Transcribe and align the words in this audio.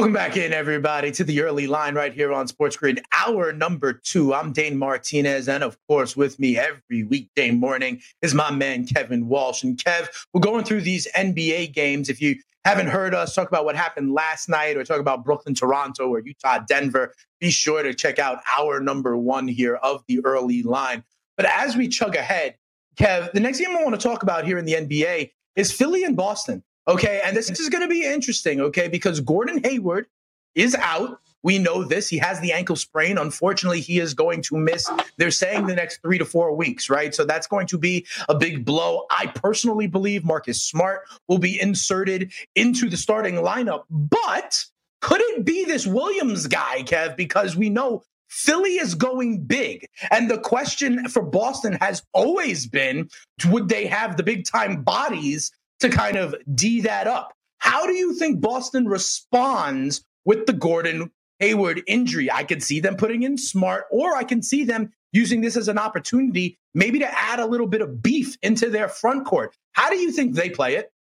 Welcome 0.00 0.14
back 0.14 0.38
in, 0.38 0.54
everybody, 0.54 1.10
to 1.12 1.24
the 1.24 1.42
early 1.42 1.66
line 1.66 1.94
right 1.94 2.14
here 2.14 2.32
on 2.32 2.48
Sports 2.48 2.74
Grid. 2.74 3.02
Hour 3.14 3.52
number 3.52 3.92
two. 3.92 4.32
I'm 4.32 4.50
Dane 4.50 4.78
Martinez, 4.78 5.46
and 5.46 5.62
of 5.62 5.76
course, 5.88 6.16
with 6.16 6.38
me 6.38 6.56
every 6.56 7.04
weekday 7.04 7.50
morning 7.50 8.00
is 8.22 8.32
my 8.32 8.50
man 8.50 8.86
Kevin 8.86 9.28
Walsh. 9.28 9.62
And 9.62 9.76
Kev, 9.76 10.08
we're 10.32 10.40
going 10.40 10.64
through 10.64 10.80
these 10.80 11.06
NBA 11.14 11.74
games. 11.74 12.08
If 12.08 12.18
you 12.22 12.36
haven't 12.64 12.86
heard 12.86 13.14
us 13.14 13.34
talk 13.34 13.48
about 13.48 13.66
what 13.66 13.76
happened 13.76 14.14
last 14.14 14.48
night, 14.48 14.78
or 14.78 14.84
talk 14.84 15.00
about 15.00 15.22
Brooklyn, 15.22 15.54
Toronto, 15.54 16.08
or 16.08 16.20
Utah, 16.20 16.60
Denver, 16.66 17.12
be 17.38 17.50
sure 17.50 17.82
to 17.82 17.92
check 17.92 18.18
out 18.18 18.38
hour 18.50 18.80
number 18.80 19.18
one 19.18 19.48
here 19.48 19.74
of 19.74 20.02
the 20.08 20.24
early 20.24 20.62
line. 20.62 21.04
But 21.36 21.44
as 21.44 21.76
we 21.76 21.88
chug 21.88 22.16
ahead, 22.16 22.56
Kev, 22.96 23.32
the 23.32 23.40
next 23.40 23.58
game 23.58 23.76
I 23.76 23.84
want 23.84 24.00
to 24.00 24.08
talk 24.08 24.22
about 24.22 24.46
here 24.46 24.56
in 24.56 24.64
the 24.64 24.76
NBA 24.76 25.32
is 25.56 25.70
Philly 25.70 26.04
and 26.04 26.16
Boston. 26.16 26.62
Okay. 26.88 27.20
And 27.24 27.36
this 27.36 27.50
is 27.50 27.68
going 27.68 27.82
to 27.82 27.88
be 27.88 28.04
interesting. 28.04 28.60
Okay. 28.60 28.88
Because 28.88 29.20
Gordon 29.20 29.62
Hayward 29.64 30.06
is 30.54 30.74
out. 30.74 31.20
We 31.42 31.58
know 31.58 31.84
this. 31.84 32.08
He 32.08 32.18
has 32.18 32.40
the 32.40 32.52
ankle 32.52 32.76
sprain. 32.76 33.16
Unfortunately, 33.16 33.80
he 33.80 33.98
is 33.98 34.12
going 34.12 34.42
to 34.42 34.56
miss, 34.56 34.90
they're 35.16 35.30
saying 35.30 35.66
the 35.66 35.74
next 35.74 36.02
three 36.02 36.18
to 36.18 36.24
four 36.24 36.54
weeks, 36.54 36.90
right? 36.90 37.14
So 37.14 37.24
that's 37.24 37.46
going 37.46 37.66
to 37.68 37.78
be 37.78 38.06
a 38.28 38.34
big 38.34 38.64
blow. 38.64 39.06
I 39.10 39.26
personally 39.26 39.86
believe 39.86 40.22
Marcus 40.22 40.62
Smart 40.62 41.08
will 41.28 41.38
be 41.38 41.58
inserted 41.58 42.32
into 42.56 42.90
the 42.90 42.98
starting 42.98 43.36
lineup. 43.36 43.84
But 43.88 44.64
could 45.00 45.20
it 45.22 45.44
be 45.46 45.64
this 45.64 45.86
Williams 45.86 46.46
guy, 46.46 46.82
Kev? 46.82 47.16
Because 47.16 47.56
we 47.56 47.70
know 47.70 48.02
Philly 48.28 48.74
is 48.74 48.94
going 48.94 49.44
big. 49.44 49.88
And 50.10 50.30
the 50.30 50.38
question 50.38 51.08
for 51.08 51.22
Boston 51.22 51.78
has 51.80 52.02
always 52.12 52.66
been 52.66 53.08
would 53.46 53.68
they 53.68 53.86
have 53.86 54.16
the 54.16 54.22
big 54.22 54.44
time 54.44 54.82
bodies 54.82 55.50
to 55.80 55.88
kind 55.88 56.16
of 56.16 56.34
D 56.54 56.82
that 56.82 57.06
up. 57.06 57.32
How 57.58 57.86
do 57.86 57.92
you 57.92 58.14
think 58.14 58.40
Boston 58.40 58.86
responds 58.86 60.02
with 60.24 60.46
the 60.46 60.52
Gordon 60.52 61.10
Hayward 61.38 61.82
injury? 61.86 62.30
I 62.30 62.44
could 62.44 62.62
see 62.62 62.80
them 62.80 62.96
putting 62.96 63.22
in 63.22 63.36
smart, 63.36 63.84
or 63.90 64.16
I 64.16 64.24
can 64.24 64.42
see 64.42 64.64
them 64.64 64.92
using 65.12 65.40
this 65.40 65.56
as 65.56 65.68
an 65.68 65.78
opportunity, 65.78 66.58
maybe 66.74 67.00
to 67.00 67.18
add 67.18 67.40
a 67.40 67.46
little 67.46 67.66
bit 67.66 67.82
of 67.82 68.02
beef 68.02 68.36
into 68.42 68.70
their 68.70 68.88
front 68.88 69.26
court. 69.26 69.56
How 69.72 69.90
do 69.90 69.96
you 69.96 70.12
think 70.12 70.34
they 70.34 70.50
play 70.50 70.76
it? 70.76 70.92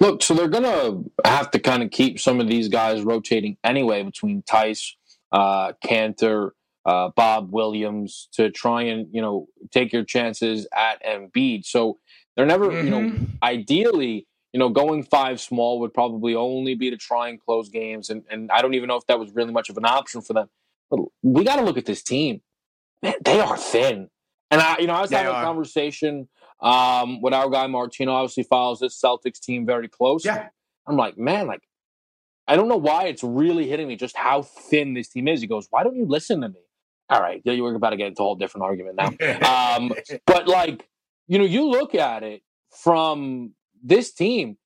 Look, 0.00 0.22
so 0.22 0.34
they're 0.34 0.48
going 0.48 0.64
to 0.64 1.28
have 1.28 1.50
to 1.52 1.58
kind 1.58 1.82
of 1.82 1.90
keep 1.90 2.20
some 2.20 2.40
of 2.40 2.48
these 2.48 2.68
guys 2.68 3.02
rotating 3.02 3.56
anyway 3.62 4.02
between 4.02 4.42
Theis, 4.42 4.96
uh, 5.30 5.72
Kanter, 5.84 6.50
uh, 6.84 7.10
Bob 7.14 7.52
Williams 7.52 8.28
to 8.32 8.50
try 8.50 8.82
and, 8.82 9.06
you 9.12 9.22
know, 9.22 9.46
take 9.70 9.92
your 9.92 10.04
chances 10.04 10.66
at 10.74 11.02
Embiid. 11.04 11.64
So 11.64 11.98
they're 12.36 12.46
never, 12.46 12.68
mm-hmm. 12.68 12.84
you 12.84 12.90
know, 12.90 13.00
mm-hmm. 13.00 13.24
ideally, 13.42 14.26
you 14.52 14.58
know, 14.58 14.68
going 14.68 15.02
five 15.02 15.40
small 15.40 15.80
would 15.80 15.94
probably 15.94 16.34
only 16.34 16.74
be 16.74 16.90
to 16.90 16.96
try 16.96 17.28
and 17.28 17.40
close 17.40 17.68
games. 17.68 18.10
And, 18.10 18.22
and 18.30 18.50
I 18.50 18.62
don't 18.62 18.74
even 18.74 18.88
know 18.88 18.96
if 18.96 19.06
that 19.06 19.18
was 19.18 19.32
really 19.34 19.52
much 19.52 19.68
of 19.68 19.76
an 19.76 19.84
option 19.84 20.20
for 20.20 20.32
them. 20.32 20.48
But 20.90 21.00
we 21.22 21.44
got 21.44 21.56
to 21.56 21.62
look 21.62 21.78
at 21.78 21.86
this 21.86 22.02
team. 22.02 22.42
Man, 23.02 23.14
they 23.24 23.40
are 23.40 23.56
thin. 23.56 24.08
And 24.50 24.60
I, 24.60 24.78
you 24.78 24.86
know, 24.86 24.94
I 24.94 25.00
was 25.00 25.10
they 25.10 25.16
having 25.16 25.32
are. 25.32 25.42
a 25.42 25.44
conversation 25.44 26.28
um, 26.60 27.22
with 27.22 27.32
our 27.32 27.48
guy 27.48 27.66
Martino. 27.66 28.12
Obviously, 28.12 28.44
follows 28.44 28.80
this 28.80 29.00
Celtics 29.00 29.40
team 29.40 29.64
very 29.64 29.88
close. 29.88 30.24
Yeah. 30.24 30.48
I'm 30.86 30.96
like, 30.96 31.16
man, 31.16 31.46
like, 31.46 31.62
I 32.46 32.56
don't 32.56 32.68
know 32.68 32.76
why 32.76 33.04
it's 33.04 33.22
really 33.22 33.68
hitting 33.68 33.88
me 33.88 33.96
just 33.96 34.16
how 34.16 34.42
thin 34.42 34.94
this 34.94 35.08
team 35.08 35.28
is. 35.28 35.40
He 35.40 35.46
goes, 35.46 35.68
why 35.70 35.84
don't 35.84 35.96
you 35.96 36.06
listen 36.06 36.40
to 36.42 36.48
me? 36.48 36.60
All 37.08 37.20
right, 37.20 37.42
yeah, 37.44 37.52
you 37.52 37.62
were 37.62 37.74
about 37.74 37.90
to 37.90 37.96
get 37.96 38.08
into 38.08 38.22
a 38.22 38.24
whole 38.24 38.36
different 38.36 38.64
argument 38.64 38.96
now. 38.96 39.76
um, 39.76 39.92
but 40.26 40.48
like, 40.48 40.88
you 41.26 41.38
know, 41.38 41.44
you 41.44 41.68
look 41.68 41.94
at 41.94 42.22
it 42.22 42.42
from 42.82 43.52
this 43.82 44.12
team, 44.12 44.58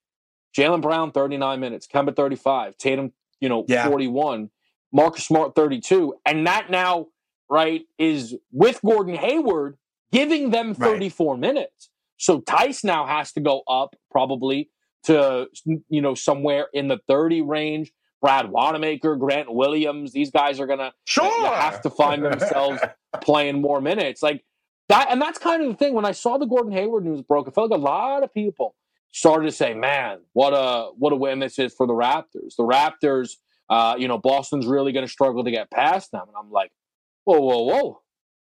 Jaylen 0.55 0.81
Brown, 0.81 1.11
39 1.11 1.59
minutes, 1.59 1.87
Kemba, 1.87 2.15
35, 2.15 2.77
Tatum, 2.77 3.13
you 3.39 3.49
know, 3.49 3.65
yeah. 3.67 3.87
41, 3.87 4.49
Marcus 4.91 5.25
Smart, 5.25 5.55
32. 5.55 6.15
And 6.25 6.47
that 6.47 6.69
now, 6.69 7.07
right, 7.49 7.83
is 7.97 8.35
with 8.51 8.79
Gordon 8.83 9.15
Hayward 9.15 9.77
giving 10.11 10.51
them 10.51 10.73
34 10.73 11.33
right. 11.33 11.39
minutes. 11.39 11.89
So 12.17 12.41
Theis 12.41 12.83
now 12.83 13.05
has 13.05 13.31
to 13.33 13.39
go 13.39 13.61
up 13.67 13.95
probably 14.09 14.69
to, 15.03 15.47
you 15.89 16.01
know, 16.01 16.15
somewhere 16.15 16.67
in 16.73 16.87
the 16.87 16.99
30 17.07 17.41
range. 17.41 17.91
Brad 18.19 18.49
Wanamaker, 18.49 19.15
Grant 19.15 19.53
Williams, 19.53 20.11
these 20.11 20.31
guys 20.31 20.59
are 20.59 20.65
going 20.65 20.79
to 20.79 20.91
sure. 21.05 21.53
have 21.53 21.81
to 21.83 21.89
find 21.91 22.25
themselves 22.25 22.81
playing 23.21 23.61
more 23.61 23.79
minutes. 23.79 24.23
Like, 24.23 24.43
that 24.89 25.07
and 25.09 25.21
that's 25.21 25.37
kind 25.37 25.61
of 25.61 25.69
the 25.69 25.75
thing. 25.75 25.93
When 25.93 26.05
I 26.05 26.11
saw 26.11 26.37
the 26.37 26.45
Gordon 26.45 26.71
Hayward 26.71 27.05
news 27.05 27.21
broke, 27.21 27.47
I 27.47 27.51
felt 27.51 27.71
like 27.71 27.79
a 27.79 27.81
lot 27.81 28.23
of 28.23 28.33
people 28.33 28.75
started 29.11 29.45
to 29.45 29.51
say, 29.51 29.73
"Man, 29.73 30.19
what 30.33 30.51
a 30.51 30.91
what 30.97 31.13
a 31.13 31.15
win 31.15 31.39
this 31.39 31.59
is 31.59 31.73
for 31.73 31.87
the 31.87 31.93
Raptors." 31.93 32.55
The 32.57 32.63
Raptors, 32.63 33.35
uh, 33.69 33.95
you 33.97 34.07
know, 34.07 34.17
Boston's 34.17 34.65
really 34.65 34.91
going 34.91 35.05
to 35.05 35.11
struggle 35.11 35.43
to 35.43 35.51
get 35.51 35.69
past 35.71 36.11
them. 36.11 36.23
And 36.27 36.35
I'm 36.37 36.51
like, 36.51 36.71
"Whoa, 37.25 37.39
whoa, 37.39 37.63
whoa! 37.63 38.01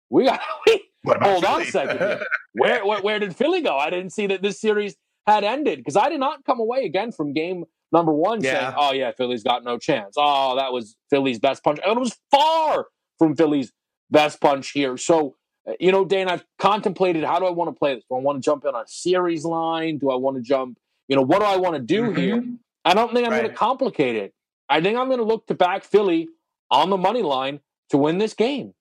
We 0.09 0.25
got 0.25 0.39
hold 1.05 1.43
Philly? 1.43 1.45
on 1.45 1.61
a 1.61 1.65
second. 1.65 2.21
where, 2.53 2.85
where 2.85 3.01
where 3.01 3.19
did 3.19 3.35
Philly 3.35 3.61
go? 3.61 3.75
I 3.77 3.89
didn't 3.89 4.11
see 4.11 4.27
that 4.27 4.41
this 4.41 4.61
series 4.61 4.95
had 5.25 5.43
ended 5.43 5.79
because 5.79 5.97
I 5.97 6.09
did 6.09 6.19
not 6.19 6.45
come 6.45 6.59
away 6.59 6.85
again 6.85 7.11
from 7.11 7.33
game 7.33 7.65
number 7.91 8.13
one 8.13 8.41
yeah. 8.41 8.59
saying, 8.59 8.73
"Oh 8.77 8.93
yeah, 8.93 9.11
Philly's 9.11 9.43
got 9.43 9.63
no 9.63 9.77
chance." 9.79 10.15
Oh, 10.17 10.55
that 10.55 10.71
was 10.71 10.95
Philly's 11.09 11.39
best 11.39 11.63
punch, 11.63 11.79
and 11.83 11.97
it 11.97 11.99
was 11.99 12.15
far 12.29 12.87
from 13.17 13.35
Philly's 13.35 13.71
best 14.11 14.39
punch 14.39 14.71
here. 14.71 14.97
So 14.97 15.35
you 15.79 15.91
know, 15.91 16.05
Dane, 16.05 16.28
I've 16.28 16.45
contemplated 16.59 17.23
how 17.23 17.39
do 17.39 17.45
I 17.45 17.51
want 17.51 17.73
to 17.73 17.78
play 17.78 17.95
this? 17.95 18.03
Do 18.09 18.16
I 18.16 18.19
want 18.19 18.41
to 18.41 18.45
jump 18.45 18.63
in 18.63 18.73
on 18.73 18.83
a 18.83 18.88
series 18.88 19.45
line? 19.45 19.97
Do 19.97 20.09
I 20.09 20.16
want 20.16 20.38
to 20.38 20.41
jump? 20.41 20.78
You 21.07 21.16
know, 21.16 21.22
what 21.22 21.39
do 21.39 21.45
I 21.45 21.57
want 21.57 21.75
to 21.75 21.81
do 21.81 22.03
mm-hmm. 22.03 22.16
here? 22.16 22.44
I 22.85 22.94
don't 22.94 23.13
think 23.13 23.25
I'm 23.25 23.33
right. 23.33 23.41
going 23.41 23.51
to 23.51 23.57
complicate 23.57 24.16
it. 24.16 24.33
I 24.69 24.81
think 24.81 24.97
I'm 24.97 25.07
going 25.07 25.19
to 25.19 25.25
look 25.25 25.47
to 25.47 25.56
back 25.56 25.83
Philly 25.83 26.29
on 26.72 26.89
the 26.89 26.97
money 26.97 27.22
line 27.22 27.59
to 27.89 27.97
win 27.97 28.17
this 28.17 28.33
game. 28.33 28.73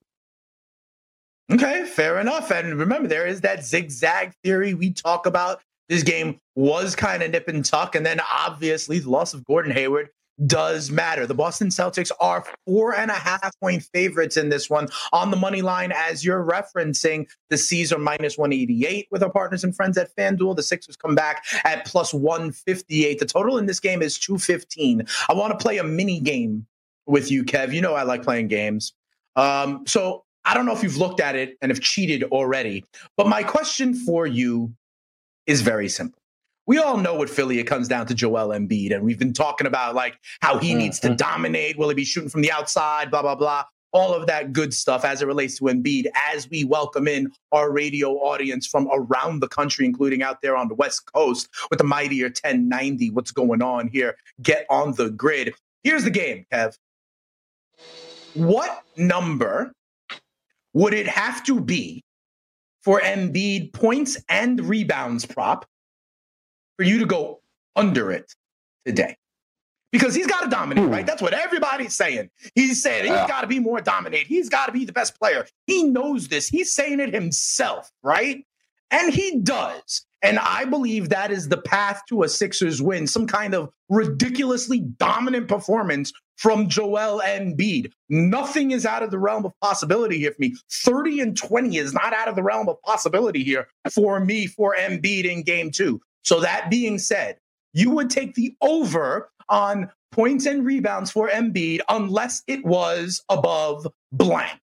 Okay, 1.53 1.85
fair 1.85 2.19
enough. 2.19 2.51
And 2.51 2.79
remember, 2.79 3.09
there 3.09 3.27
is 3.27 3.41
that 3.43 3.65
zigzag 3.65 4.33
theory 4.43 4.75
we 4.75 4.93
talk 4.93 5.27
about. 5.27 5.61
This 5.89 6.03
game 6.03 6.41
was 6.57 6.97
kind 6.97 7.23
of 7.23 7.31
nip 7.31 7.47
and 7.47 7.65
tuck. 7.65 7.95
And 7.95 8.05
then 8.05 8.21
obviously 8.21 8.99
the 8.99 9.11
loss 9.11 9.35
of 9.35 9.45
Gordon 9.45 9.71
Hayward 9.71 10.09
does 10.45 10.91
matter. 10.91 11.27
The 11.27 11.35
Boston 11.35 11.69
Celtics 11.69 12.11
are 12.21 12.45
four 12.67 12.95
and 12.95 13.11
a 13.11 13.15
half 13.15 13.59
point 13.61 13.83
favorites 13.83 14.37
in 14.37 14.49
this 14.49 14.69
one 14.69 14.89
on 15.13 15.31
the 15.31 15.37
money 15.37 15.63
line, 15.63 15.93
as 15.95 16.25
you're 16.25 16.45
referencing. 16.45 17.27
The 17.49 17.57
C's 17.57 17.93
are 17.93 17.99
minus 17.99 18.37
188 18.37 19.09
with 19.11 19.23
our 19.23 19.31
partners 19.31 19.65
and 19.65 19.75
friends 19.75 19.97
at 19.97 20.15
FanDuel. 20.17 20.57
The 20.57 20.63
Sixers 20.63 20.97
come 20.97 21.15
back 21.15 21.45
at 21.65 21.87
plus 21.87 22.13
158. 22.13 23.19
The 23.19 23.25
total 23.25 23.59
in 23.59 23.67
this 23.67 23.81
game 23.81 24.03
is 24.03 24.19
215. 24.19 25.07
I 25.29 25.35
want 25.35 25.59
to 25.59 25.63
play 25.63 25.79
a 25.79 25.85
mini 25.85 26.21
game 26.21 26.67
with 27.07 27.31
you, 27.31 27.45
Kev. 27.45 27.73
You 27.73 27.81
know 27.81 27.95
I 27.95 28.03
like 28.03 28.23
playing 28.23 28.49
games. 28.49 28.93
Um, 29.37 29.85
so 29.87 30.25
I 30.45 30.55
don't 30.55 30.67
know 30.67 30.73
if 30.73 30.83
you've 30.83 30.99
looked 30.99 31.21
at 31.21 31.35
it 31.35 31.57
and 31.61 31.71
have 31.71 31.81
cheated 31.81 32.25
already, 32.25 32.85
but 33.17 33.27
my 33.27 33.43
question 33.43 33.95
for 33.95 34.27
you 34.27 34.75
is 35.47 35.63
very 35.63 35.89
simple 35.89 36.21
we 36.67 36.79
all 36.79 36.97
know 36.97 37.15
what 37.15 37.31
Philly 37.31 37.59
it 37.59 37.65
comes 37.65 37.89
down 37.89 38.07
to 38.07 38.15
Joel 38.15 38.49
Embiid, 38.49 38.95
and 38.95 39.05
we've 39.05 39.19
been 39.19 39.33
talking 39.33 39.67
about 39.67 39.95
like 39.95 40.19
how 40.41 40.59
he 40.59 40.71
mm-hmm. 40.71 40.79
needs 40.79 41.01
to 41.01 41.09
mm-hmm. 41.09 41.17
dominate. 41.17 41.79
Will 41.79 41.89
he 41.89 41.95
be 41.95 42.05
shooting 42.05 42.29
from 42.29 42.43
the 42.43 42.53
outside? 42.53 43.11
Blah 43.11 43.23
blah 43.23 43.35
blah. 43.35 43.65
All 43.93 44.13
of 44.13 44.27
that 44.27 44.53
good 44.53 44.75
stuff 44.75 45.05
as 45.05 45.23
it 45.23 45.27
relates 45.27 45.59
to 45.59 45.65
Embiid. 45.65 46.07
As 46.33 46.51
we 46.51 46.65
welcome 46.65 47.09
in 47.09 47.33
our 47.53 47.71
radio 47.71 48.15
audience 48.15 48.67
from 48.67 48.89
around 48.93 49.41
the 49.41 49.49
country, 49.49 49.87
including 49.87 50.23
out 50.23 50.43
there 50.43 50.57
on 50.57 50.69
the 50.69 50.75
West 50.75 51.11
Coast 51.13 51.49
with 51.71 51.79
the 51.79 51.85
mightier 51.85 52.27
1090. 52.27 53.11
What's 53.11 53.31
going 53.31 53.63
on 53.63 53.89
here? 53.89 54.17
Get 54.43 54.67
on 54.69 54.93
the 54.95 55.11
grid. 55.11 55.55
Here's 55.83 56.05
the 56.05 56.11
game, 56.11 56.45
Kev. 56.53 56.77
What 58.35 58.83
number 58.97 59.73
would 60.75 60.93
it 60.93 61.07
have 61.07 61.43
to 61.45 61.59
be 61.59 62.03
for 62.83 63.01
Embiid 63.01 63.73
points 63.73 64.19
and 64.29 64.61
rebounds 64.61 65.25
prop 65.25 65.65
for 66.77 66.85
you 66.85 66.99
to 66.99 67.07
go 67.07 67.41
under 67.75 68.11
it 68.11 68.35
today. 68.85 69.17
Because 69.93 70.15
he's 70.15 70.27
got 70.27 70.43
to 70.43 70.51
dominate, 70.51 70.85
hmm. 70.85 70.91
right? 70.91 71.07
That's 71.07 71.23
what 71.23 71.33
everybody's 71.33 71.95
saying. 71.95 72.31
He's 72.55 72.83
saying 72.83 73.05
he's 73.05 73.29
got 73.29 73.43
to 73.43 73.47
be 73.47 73.61
more 73.61 73.81
dominant. 73.81 74.27
He's 74.27 74.49
got 74.49 74.67
to 74.67 74.73
be 74.73 74.85
the 74.85 74.93
best 74.93 75.19
player. 75.19 75.47
He 75.67 75.85
knows 75.85 76.29
this. 76.29 76.49
He's 76.49 76.73
saying 76.73 77.01
it 77.01 77.15
himself, 77.15 77.91
right? 78.03 78.45
And 78.91 79.13
he 79.13 79.41
does. 79.41 80.05
And 80.23 80.39
I 80.39 80.65
believe 80.65 81.09
that 81.11 81.31
is 81.31 81.49
the 81.49 81.57
path 81.57 82.03
to 82.09 82.25
a 82.25 82.29
Sixers 82.29 82.83
win, 82.83 83.07
some 83.07 83.27
kind 83.27 83.55
of 83.55 83.71
ridiculously 83.89 84.81
dominant 84.81 85.47
performance 85.47 86.13
from 86.37 86.69
Joel 86.69 87.21
Embiid. 87.25 87.93
Nothing 88.09 88.71
is 88.71 88.85
out 88.85 89.03
of 89.03 89.11
the 89.11 89.19
realm 89.19 89.45
of 89.47 89.53
possibility 89.61 90.19
here 90.19 90.33
for 90.33 90.41
me. 90.41 90.57
30 90.71 91.21
and 91.21 91.37
20 91.37 91.77
is 91.77 91.93
not 91.93 92.13
out 92.13 92.29
of 92.29 92.35
the 92.35 92.43
realm 92.43 92.69
of 92.69 92.81
possibility 92.83 93.45
here 93.45 93.69
for 93.93 94.21
me 94.21 94.47
for 94.47 94.75
Embiid 94.77 95.25
in 95.25 95.43
game 95.43 95.71
two. 95.71 96.01
So 96.27 96.41
that 96.41 96.71
being 96.71 96.99
said, 96.99 97.37
you 97.73 97.91
would 97.93 98.11
take 98.11 98.35
the 98.35 98.53
over 98.61 99.31
on 99.49 99.89
points 100.11 100.45
and 100.47 100.67
rebounds 100.67 101.11
for 101.13 101.29
Embiid 101.29 101.81
unless 101.89 102.43
it 102.49 102.65
was 102.65 103.23
above 103.29 103.87
blank. 104.11 104.61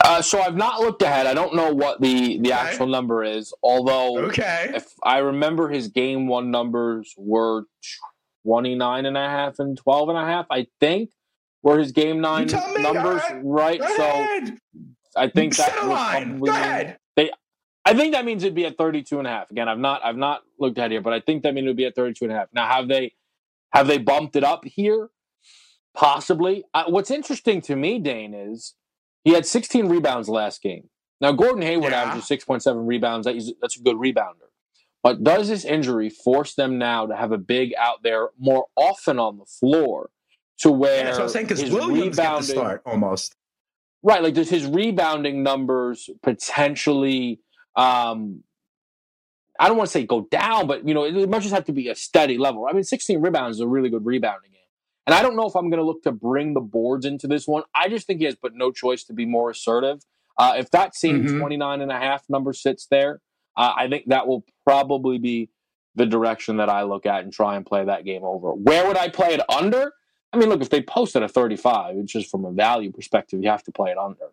Uh, 0.00 0.22
so 0.22 0.40
I've 0.40 0.56
not 0.56 0.80
looked 0.80 1.02
ahead. 1.02 1.26
I 1.26 1.34
don't 1.34 1.54
know 1.54 1.74
what 1.74 2.00
the 2.00 2.38
the 2.38 2.52
Okay. 2.52 2.58
actual 2.58 2.86
number 2.86 3.22
is. 3.22 3.52
Although, 3.62 4.18
Okay. 4.28 4.70
if 4.74 4.86
I 5.02 5.18
remember, 5.18 5.68
his 5.68 5.88
game 5.88 6.26
one 6.26 6.50
numbers 6.50 7.12
were 7.18 7.64
29 8.44 9.04
and 9.04 9.16
a 9.16 9.28
half 9.28 9.58
and 9.58 9.76
12 9.76 10.08
and 10.08 10.16
a 10.18 10.24
half. 10.24 10.46
I 10.50 10.66
think 10.80 11.10
were 11.62 11.78
his 11.78 11.92
game 11.92 12.20
nine 12.22 12.46
numbers, 12.80 13.20
right? 13.42 13.78
Go 13.80 13.86
So. 13.96 14.38
I 15.16 15.28
think 15.28 15.54
Set 15.54 15.74
that 15.74 15.82
would 15.82 15.90
line. 15.92 16.28
probably 16.28 16.50
Go 16.50 16.56
ahead. 16.56 16.98
I 17.88 17.94
think 17.94 18.12
that 18.12 18.26
means 18.26 18.44
it'd 18.44 18.54
be 18.54 18.66
at 18.66 18.76
32 18.76 19.18
and 19.18 19.26
a 19.26 19.30
half. 19.30 19.50
Again, 19.50 19.66
I've 19.66 19.78
not 19.78 20.04
I've 20.04 20.16
not 20.16 20.42
looked 20.58 20.76
ahead 20.76 20.90
here, 20.90 21.00
but 21.00 21.14
I 21.14 21.20
think 21.20 21.42
that 21.42 21.54
means 21.54 21.64
it 21.64 21.68
would 21.68 21.76
be 21.76 21.86
at 21.86 21.94
32 21.94 22.26
and 22.26 22.32
a 22.32 22.36
half. 22.36 22.48
Now, 22.52 22.66
have 22.66 22.86
they 22.86 23.14
have 23.72 23.86
they 23.86 23.96
bumped 23.96 24.36
it 24.36 24.44
up 24.44 24.64
here? 24.66 25.08
Possibly. 25.94 26.64
Uh, 26.74 26.84
what's 26.88 27.10
interesting 27.10 27.62
to 27.62 27.76
me, 27.76 27.98
Dane, 27.98 28.34
is 28.34 28.74
he 29.24 29.32
had 29.32 29.46
16 29.46 29.88
rebounds 29.88 30.28
last 30.28 30.60
game. 30.62 30.90
Now, 31.20 31.32
Gordon 31.32 31.62
Hayward 31.62 31.92
Yeah. 31.92 32.02
averages 32.02 32.28
6.7 32.28 32.86
rebounds. 32.86 33.26
That 33.26 33.36
is, 33.36 33.54
that's 33.60 33.78
a 33.78 33.82
good 33.82 33.96
rebounder. 33.96 34.48
But 35.02 35.24
does 35.24 35.48
this 35.48 35.64
injury 35.64 36.10
force 36.10 36.54
them 36.54 36.76
now 36.78 37.06
to 37.06 37.16
have 37.16 37.32
a 37.32 37.38
big 37.38 37.72
out 37.78 38.02
there 38.02 38.28
more 38.38 38.66
often 38.76 39.18
on 39.18 39.38
the 39.38 39.46
floor 39.46 40.10
to 40.58 40.70
where 40.70 40.98
Yeah, 40.98 41.04
that's 41.04 41.18
what 41.18 41.24
I'm 41.24 41.30
saying 41.30 41.46
because 41.46 41.60
his 41.62 41.70
Williams 41.70 42.16
get 42.16 42.36
the 42.36 42.42
start 42.42 42.82
almost. 42.84 43.34
Right, 44.02 44.22
like 44.22 44.34
does 44.34 44.50
his 44.50 44.66
rebounding 44.66 45.42
numbers 45.42 46.10
potentially 46.22 47.40
um 47.78 48.42
I 49.60 49.66
don't 49.66 49.76
want 49.76 49.88
to 49.88 49.92
say 49.92 50.04
go 50.06 50.20
down, 50.30 50.66
but 50.68 50.86
you 50.86 50.94
know, 50.94 51.04
it 51.04 51.28
might 51.28 51.42
just 51.42 51.54
have 51.54 51.64
to 51.64 51.72
be 51.72 51.88
a 51.88 51.94
steady 51.94 52.38
level. 52.38 52.66
I 52.68 52.72
mean, 52.72 52.84
16 52.84 53.20
rebounds 53.20 53.56
is 53.56 53.60
a 53.60 53.66
really 53.66 53.88
good 53.90 54.06
rebounding 54.06 54.52
game. 54.52 54.60
And 55.06 55.14
I 55.14 55.22
don't 55.22 55.34
know 55.34 55.46
if 55.46 55.56
I'm 55.56 55.68
going 55.70 55.80
to 55.80 55.84
look 55.86 56.02
to 56.04 56.12
bring 56.12 56.54
the 56.54 56.60
boards 56.60 57.04
into 57.04 57.26
this 57.26 57.48
one. 57.48 57.64
I 57.74 57.88
just 57.88 58.06
think 58.06 58.20
he 58.20 58.26
has 58.26 58.36
but 58.40 58.54
no 58.54 58.70
choice 58.70 59.02
to 59.04 59.12
be 59.12 59.26
more 59.26 59.50
assertive. 59.50 60.02
Uh, 60.36 60.54
if 60.56 60.70
that 60.70 60.94
same 60.94 61.24
Mhm. 61.24 61.38
29 61.40 61.80
and 61.80 61.90
a 61.90 61.98
half 61.98 62.22
number 62.28 62.52
sits 62.52 62.86
there, 62.86 63.20
uh, 63.56 63.72
I 63.76 63.88
think 63.88 64.04
that 64.06 64.28
will 64.28 64.44
probably 64.64 65.18
be 65.18 65.48
the 65.96 66.06
direction 66.06 66.58
that 66.58 66.68
I 66.68 66.82
look 66.84 67.04
at 67.06 67.24
and 67.24 67.32
try 67.32 67.56
and 67.56 67.66
play 67.66 67.84
that 67.84 68.04
game 68.04 68.22
over. 68.22 68.52
Where 68.52 68.86
would 68.86 68.96
I 68.96 69.08
play 69.08 69.34
it 69.34 69.40
under? 69.50 69.92
I 70.32 70.36
mean, 70.36 70.50
look, 70.50 70.60
if 70.60 70.70
they 70.70 70.82
posted 70.82 71.24
a 71.24 71.28
35, 71.28 71.96
it's 71.96 72.12
just 72.12 72.30
from 72.30 72.44
a 72.44 72.52
value 72.52 72.92
perspective, 72.92 73.42
you 73.42 73.48
have 73.48 73.64
to 73.64 73.72
play 73.72 73.90
it 73.90 73.98
under. 73.98 74.30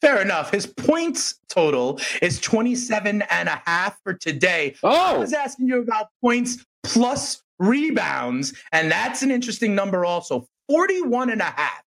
Fair 0.00 0.20
enough. 0.20 0.50
His 0.50 0.66
points 0.66 1.40
total 1.48 2.00
is 2.20 2.40
27 2.40 3.22
and 3.22 3.48
a 3.48 3.62
half 3.64 3.98
for 4.02 4.14
today. 4.14 4.76
Oh. 4.82 5.16
I 5.16 5.18
was 5.18 5.32
asking 5.32 5.68
you 5.68 5.80
about 5.80 6.08
points 6.20 6.64
plus 6.82 7.42
rebounds, 7.58 8.52
and 8.72 8.90
that's 8.90 9.22
an 9.22 9.30
interesting 9.30 9.74
number 9.74 10.04
also. 10.04 10.46
41 10.68 11.30
and 11.30 11.40
a 11.40 11.44
half 11.44 11.82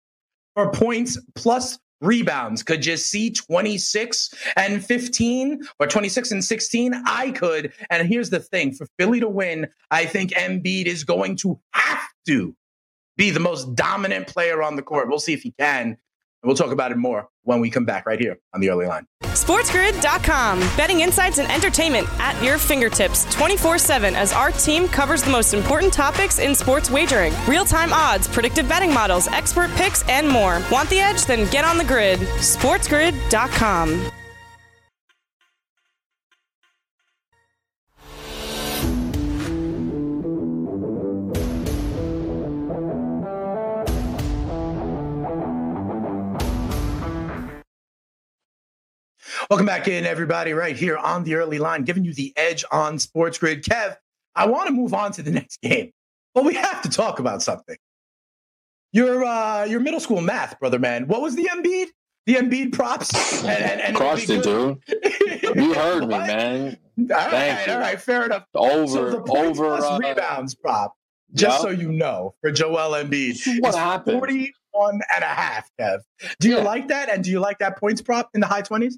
for 0.56 0.72
points 0.72 1.20
plus 1.36 1.78
rebounds. 2.02 2.64
Could 2.64 2.86
you 2.86 2.98
see 2.98 3.30
26 3.30 4.34
and 4.56 4.84
15 4.84 5.62
or 5.80 5.88
26 5.88 6.32
and 6.32 6.44
16? 6.44 6.94
I 7.06 7.32
could. 7.32 7.74
And 7.90 8.08
here's 8.08 8.30
the 8.30 8.40
thing 8.40 8.74
for 8.74 8.88
Philly 8.98 9.20
to 9.20 9.28
win, 9.28 9.68
I 9.92 10.06
think 10.06 10.32
Embiid 10.32 10.86
is 10.86 11.04
going 11.04 11.36
to 11.38 11.60
have 11.74 12.08
to 12.28 12.56
be 13.18 13.32
the 13.32 13.40
most 13.40 13.76
dominant 13.76 14.28
player 14.28 14.64
on 14.64 14.78
the 14.78 14.82
court. 14.82 15.10
We'll 15.10 15.20
see 15.20 15.34
if 15.34 15.42
he 15.42 15.54
can. 15.60 15.98
We'll 16.44 16.56
talk 16.56 16.72
about 16.72 16.92
it 16.92 16.98
more 16.98 17.28
when 17.44 17.60
we 17.60 17.70
come 17.70 17.86
back 17.86 18.06
right 18.06 18.20
here 18.20 18.40
on 18.54 18.62
the 18.62 18.70
early 18.70 18.86
line. 18.86 19.06
SportsGrid.com. 19.24 20.60
Betting 20.78 21.02
insights 21.02 21.38
and 21.40 21.52
entertainment 21.52 22.08
at 22.20 22.42
your 22.44 22.58
fingertips 22.58 23.26
24 23.34 23.78
7 23.78 24.16
as 24.16 24.32
our 24.32 24.52
team 24.52 24.88
covers 24.88 25.24
the 25.24 25.32
most 25.32 25.54
important 25.54 25.92
topics 25.92 26.40
in 26.40 26.56
sports 26.56 26.90
wagering 26.90 27.34
real 27.48 27.66
time 27.66 27.92
odds, 27.92 28.28
predictive 28.28 28.68
betting 28.70 28.94
models, 28.94 29.28
expert 29.28 29.70
picks, 29.72 30.08
and 30.08 30.28
more. 30.28 30.62
Want 30.72 30.90
the 30.90 31.00
edge? 31.00 31.26
Then 31.26 31.50
get 31.50 31.66
on 31.66 31.78
the 31.78 31.84
grid. 31.86 32.20
SportsGrid.com. 32.20 34.12
Welcome 49.50 49.66
back 49.66 49.88
in, 49.88 50.06
everybody, 50.06 50.54
right 50.54 50.76
here 50.76 50.96
on 50.96 51.24
the 51.24 51.34
early 51.34 51.58
line, 51.58 51.84
giving 51.84 52.06
you 52.06 52.14
the 52.14 52.32
edge 52.38 52.64
on 52.72 53.00
Sports 53.00 53.40
Grid. 53.40 53.64
Kev, 53.64 53.98
I 54.36 54.46
want 54.46 54.68
to 54.68 54.74
move 54.74 54.94
on 54.94 55.12
to 55.14 55.24
the 55.24 55.32
next 55.32 55.60
game, 55.62 55.92
but 56.36 56.46
we 56.46 56.54
have 56.54 56.84
to 56.84 56.90
talk 56.90 57.18
about 57.20 57.42
something. 57.42 57.76
Your 58.94 59.24
uh, 59.24 59.66
your 59.66 59.80
middle 59.80 60.00
school 60.00 60.22
math, 60.22 60.60
brother 60.60 60.78
man. 60.78 61.08
What 61.08 61.22
was 61.22 61.36
the 61.36 61.46
Embiid? 61.52 61.88
The 62.28 62.36
Embiid 62.36 62.74
props? 62.74 63.44
And, 63.44 63.64
and, 63.64 63.82
and 63.82 63.96
crushed 63.96 64.30
it, 64.30 64.44
dude. 64.44 64.78
You 65.56 65.74
heard 65.74 66.02
me, 66.02 66.08
man. 66.18 66.78
All 67.00 67.06
right, 67.08 67.30
Thank 67.32 67.68
you. 67.68 67.74
all 67.74 67.80
right, 67.80 68.00
fair 68.00 68.26
enough. 68.26 68.46
Over, 68.54 69.12
so 69.12 69.26
over. 69.36 69.54
plus 69.56 69.84
uh, 69.84 69.98
rebounds 70.00 70.54
prop, 70.54 70.94
just 71.34 71.58
yeah. 71.58 71.62
so 71.64 71.70
you 71.70 71.92
know, 71.92 72.36
for 72.42 72.52
Joel 72.52 72.92
Embiid, 73.04 73.62
What 73.62 73.74
happened? 73.74 74.20
41 74.20 74.94
and 75.16 75.24
a 75.24 75.28
half, 75.28 75.68
Kev. 75.80 76.02
Do 76.40 76.50
you 76.50 76.58
Yeah. 76.58 76.64
like 76.64 76.88
that? 76.90 77.10
And 77.10 77.24
do 77.24 77.32
you 77.32 77.40
like 77.40 77.58
that 77.60 77.80
points 77.80 78.02
prop 78.04 78.30
in 78.36 78.42
the 78.42 78.48
high 78.48 78.62
20s? 78.62 78.94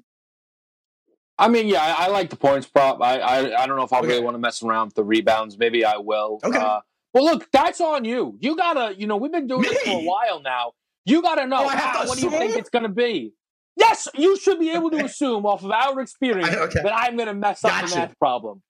I 1.38 1.48
mean, 1.48 1.66
yeah, 1.66 1.80
I, 1.98 2.04
I 2.04 2.08
like 2.08 2.30
the 2.30 2.36
points 2.36 2.66
prop. 2.66 3.00
I, 3.02 3.18
I, 3.18 3.62
I 3.62 3.66
don't 3.66 3.76
know 3.76 3.84
if 3.84 3.92
I 3.92 3.98
Okay. 3.98 4.08
really 4.08 4.20
want 4.22 4.34
to 4.34 4.38
mess 4.38 4.62
around 4.62 4.88
with 4.88 4.94
the 4.94 5.04
rebounds. 5.04 5.58
Maybe 5.58 5.84
I 5.84 5.96
will. 5.96 6.38
Okay. 6.44 6.58
Uh, 6.58 6.80
well, 7.14 7.24
look, 7.24 7.50
that's 7.52 7.80
on 7.80 8.04
you. 8.04 8.36
You 8.40 8.56
gotta, 8.56 8.94
you 8.98 9.06
know, 9.06 9.16
we've 9.16 9.32
been 9.32 9.46
doing 9.46 9.62
this 9.62 9.78
for 9.82 9.90
a 10.00 10.02
while 10.02 10.40
now. 10.40 10.72
You 11.04 11.20
gotta 11.22 11.46
know. 11.46 11.64
Oh, 11.64 11.66
I 11.68 11.76
have 11.76 11.92
to 11.94 11.98
ah, 12.00 12.06
what 12.06 12.18
do 12.18 12.24
you 12.24 12.30
think 12.30 12.56
it's 12.56 12.70
gonna 12.70 12.88
be? 12.88 13.32
Yes, 13.76 14.06
you 14.14 14.38
should 14.38 14.58
be 14.60 14.70
able 14.70 14.90
to 14.90 15.04
assume 15.04 15.44
off 15.46 15.64
of 15.64 15.70
our 15.70 16.00
experience 16.00 16.50
I- 16.50 16.58
okay. 16.60 16.80
that 16.82 16.94
I'm 16.94 17.16
gonna 17.16 17.34
mess 17.34 17.64
up 17.64 17.70
Gotcha. 17.72 17.94
the 17.94 17.96
math 18.00 18.18
problem. 18.18 18.62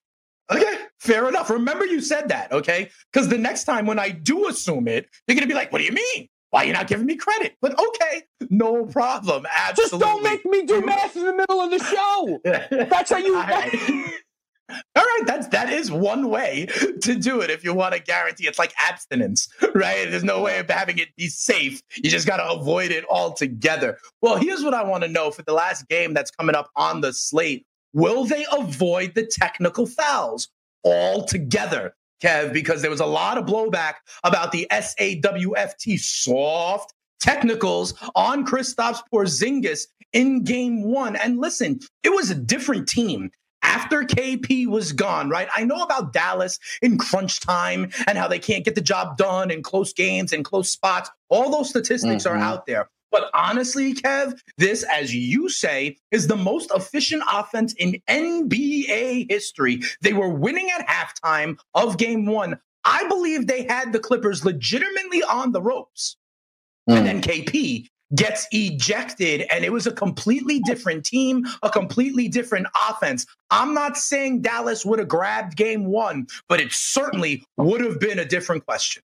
Okay, 0.50 0.78
fair 0.98 1.28
enough. 1.28 1.50
Remember 1.50 1.84
you 1.86 2.00
said 2.00 2.28
that, 2.28 2.52
okay? 2.52 2.90
Because 3.12 3.28
the 3.28 3.38
next 3.38 3.64
time 3.64 3.86
when 3.86 3.98
I 3.98 4.10
do 4.10 4.48
assume 4.48 4.88
it, 4.88 5.08
you're 5.26 5.34
gonna 5.34 5.46
be 5.46 5.54
like, 5.54 5.72
"What 5.72 5.78
do 5.78 5.84
you 5.84 5.92
mean? 5.92 6.28
Why 6.52 6.62
are 6.62 6.66
you 6.66 6.72
not 6.72 6.86
giving 6.86 7.06
me 7.06 7.16
credit?" 7.16 7.56
But 7.60 7.78
okay, 7.78 8.22
no 8.48 8.86
problem. 8.86 9.46
Absolutely. 9.50 9.98
Just 9.98 10.00
don't 10.00 10.22
make 10.22 10.46
me 10.46 10.64
do 10.64 10.80
math 10.80 11.16
in 11.16 11.24
the 11.24 11.34
middle 11.34 11.60
of 11.60 11.70
the 11.70 11.78
show. 11.80 12.40
That's 12.88 13.10
how 13.10 13.18
you. 13.18 13.34
All 13.34 13.42
right. 13.42 13.74
All 14.96 15.02
right, 15.02 15.22
that's 15.26 15.48
that 15.48 15.70
is 15.70 15.90
one 15.90 16.30
way 16.30 16.66
to 17.02 17.14
do 17.14 17.40
it 17.40 17.50
if 17.50 17.62
you 17.62 17.74
want 17.74 17.94
to 17.94 18.00
guarantee 18.00 18.46
it's 18.46 18.58
like 18.58 18.72
abstinence, 18.78 19.48
right? 19.74 20.10
There's 20.10 20.24
no 20.24 20.40
way 20.40 20.58
of 20.60 20.70
having 20.70 20.98
it 20.98 21.14
be 21.16 21.28
safe. 21.28 21.82
You 21.96 22.08
just 22.08 22.26
got 22.26 22.38
to 22.38 22.48
avoid 22.48 22.90
it 22.90 23.04
altogether. 23.10 23.98
Well, 24.22 24.36
here's 24.36 24.64
what 24.64 24.72
I 24.72 24.82
want 24.82 25.02
to 25.02 25.08
know 25.08 25.30
for 25.30 25.42
the 25.42 25.52
last 25.52 25.88
game 25.88 26.14
that's 26.14 26.30
coming 26.30 26.54
up 26.54 26.70
on 26.74 27.02
the 27.02 27.12
slate. 27.12 27.66
Will 27.92 28.24
they 28.24 28.46
avoid 28.50 29.14
the 29.14 29.26
technical 29.26 29.86
fouls 29.86 30.48
altogether, 30.84 31.94
Kev? 32.22 32.52
Because 32.52 32.82
there 32.82 32.90
was 32.90 33.00
a 33.00 33.06
lot 33.06 33.38
of 33.38 33.46
blowback 33.46 33.94
about 34.24 34.52
the 34.52 34.66
SAWFT 34.70 35.98
soft 35.98 36.94
technicals 37.20 37.94
on 38.14 38.44
Kristaps 38.46 39.00
Porzingis 39.12 39.86
in 40.12 40.44
game 40.44 40.84
one. 40.84 41.16
And 41.16 41.38
listen, 41.38 41.80
it 42.02 42.10
was 42.10 42.30
a 42.30 42.34
different 42.34 42.88
team 42.88 43.30
after 43.62 44.02
KP 44.02 44.66
was 44.66 44.92
gone, 44.92 45.30
right? 45.30 45.48
I 45.54 45.64
know 45.64 45.82
about 45.82 46.12
Dallas 46.12 46.58
in 46.82 46.98
crunch 46.98 47.40
time 47.40 47.90
and 48.06 48.18
how 48.18 48.26
they 48.28 48.40
can't 48.40 48.64
get 48.64 48.74
the 48.74 48.80
job 48.80 49.16
done 49.16 49.50
in 49.50 49.62
close 49.62 49.92
games 49.92 50.32
and 50.32 50.44
close 50.44 50.68
spots. 50.68 51.10
All 51.28 51.50
those 51.50 51.70
statistics 51.70 52.26
are 52.26 52.36
Mhm. 52.36 52.42
out 52.42 52.66
there. 52.66 52.90
But 53.12 53.30
honestly, 53.34 53.94
Kev, 53.94 54.36
this, 54.58 54.84
as 54.84 55.14
you 55.14 55.48
say, 55.48 55.98
is 56.10 56.26
the 56.26 56.36
most 56.36 56.72
efficient 56.74 57.22
offense 57.32 57.74
in 57.74 58.02
NBA 58.08 59.30
history. 59.30 59.82
They 60.00 60.14
were 60.14 60.30
winning 60.30 60.70
at 60.76 60.88
halftime 60.88 61.58
of 61.74 61.98
game 61.98 62.26
one. 62.26 62.58
I 62.84 63.06
believe 63.06 63.46
they 63.46 63.64
had 63.68 63.92
the 63.92 64.00
Clippers 64.00 64.44
legitimately 64.44 65.22
on 65.22 65.52
the 65.52 65.62
ropes. 65.62 66.16
And 66.88 66.98
hmm. 66.98 67.04
then 67.04 67.22
KP 67.22 67.86
gets 68.14 68.46
ejected, 68.50 69.46
and 69.50 69.64
it 69.64 69.72
was 69.72 69.86
a 69.86 69.92
completely 69.92 70.60
different 70.60 71.04
team, 71.04 71.46
a 71.62 71.70
completely 71.70 72.28
different 72.28 72.66
offense. 72.88 73.26
I'm 73.50 73.72
not 73.74 73.96
saying 73.96 74.42
Dallas 74.42 74.84
would 74.84 74.98
have 74.98 75.08
grabbed 75.08 75.56
game 75.56 75.86
one, 75.86 76.26
but 76.48 76.60
it 76.60 76.72
certainly 76.72 77.44
would 77.56 77.80
have 77.80 78.00
been 78.00 78.18
a 78.18 78.24
different 78.24 78.66
question. 78.66 79.02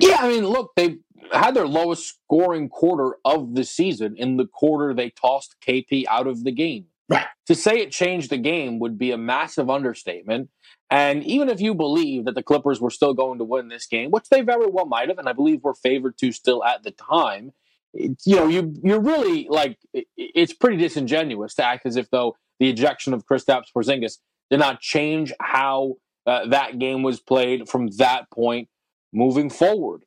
Yeah, 0.00 0.18
I 0.20 0.28
mean, 0.28 0.46
look, 0.46 0.72
they 0.76 0.98
had 1.32 1.54
their 1.54 1.66
lowest 1.66 2.08
scoring 2.08 2.68
quarter 2.68 3.16
of 3.24 3.54
the 3.54 3.64
season 3.64 4.16
in 4.16 4.36
the 4.36 4.46
quarter 4.46 4.94
they 4.94 5.10
tossed 5.10 5.56
KP 5.66 6.04
out 6.08 6.26
of 6.26 6.44
the 6.44 6.52
game. 6.52 6.86
Right. 7.08 7.26
To 7.46 7.54
say 7.54 7.78
it 7.78 7.90
changed 7.90 8.30
the 8.30 8.38
game 8.38 8.78
would 8.78 8.98
be 8.98 9.10
a 9.10 9.18
massive 9.18 9.68
understatement. 9.68 10.50
And 10.90 11.24
even 11.24 11.48
if 11.48 11.60
you 11.60 11.74
believe 11.74 12.24
that 12.26 12.34
the 12.34 12.42
Clippers 12.42 12.80
were 12.80 12.90
still 12.90 13.14
going 13.14 13.38
to 13.38 13.44
win 13.44 13.68
this 13.68 13.86
game, 13.86 14.10
which 14.10 14.28
they 14.28 14.42
very 14.42 14.66
well 14.66 14.86
might 14.86 15.08
have, 15.08 15.18
and 15.18 15.28
I 15.28 15.32
believe 15.32 15.62
were 15.62 15.74
favored 15.74 16.18
to 16.18 16.32
still 16.32 16.64
at 16.64 16.82
the 16.82 16.90
time, 16.90 17.52
it, 17.94 18.18
you 18.24 18.36
know, 18.36 18.46
you 18.46 18.74
you're 18.82 19.00
really 19.00 19.46
like 19.48 19.78
it, 19.92 20.06
it's 20.16 20.52
pretty 20.52 20.76
disingenuous 20.76 21.54
to 21.54 21.64
act 21.64 21.86
as 21.86 21.96
if 21.96 22.10
though 22.10 22.36
the 22.58 22.68
ejection 22.68 23.12
of 23.12 23.26
Kristaps 23.26 23.72
Porzingis 23.74 24.18
did 24.50 24.60
not 24.60 24.80
change 24.80 25.32
how 25.40 25.96
uh, 26.26 26.46
that 26.48 26.78
game 26.78 27.02
was 27.02 27.20
played 27.20 27.68
from 27.68 27.88
that 27.98 28.30
point 28.30 28.68
moving 29.12 29.50
forward. 29.50 30.04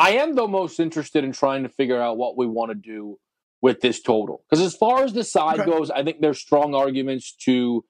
I 0.00 0.12
am 0.12 0.34
though 0.34 0.48
most 0.48 0.80
interested 0.80 1.24
in 1.24 1.32
trying 1.32 1.62
to 1.62 1.68
figure 1.68 2.00
out 2.00 2.16
what 2.16 2.34
we 2.34 2.46
want 2.46 2.70
to 2.70 2.74
do 2.74 3.18
with 3.60 3.82
this 3.82 4.00
total 4.00 4.42
because 4.48 4.64
as 4.64 4.74
far 4.74 5.04
as 5.04 5.12
the 5.12 5.22
side 5.22 5.60
okay. 5.60 5.70
goes, 5.70 5.90
I 5.90 6.02
think 6.02 6.22
there's 6.22 6.38
strong 6.38 6.74
arguments 6.74 7.36
to 7.44 7.84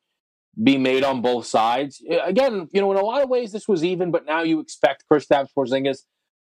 be 0.61 0.76
made 0.76 1.05
on 1.05 1.23
both 1.23 1.47
sides. 1.47 2.02
Again, 2.25 2.69
you 2.73 2.81
know, 2.81 2.90
in 2.90 2.99
a 2.99 3.05
lot 3.05 3.23
of 3.23 3.29
ways 3.29 3.52
this 3.52 3.69
was 3.69 3.85
even, 3.85 4.11
but 4.11 4.26
now 4.26 4.43
you 4.43 4.59
expect 4.59 5.05
Kristaps 5.09 5.50
Porzingis 5.57 5.99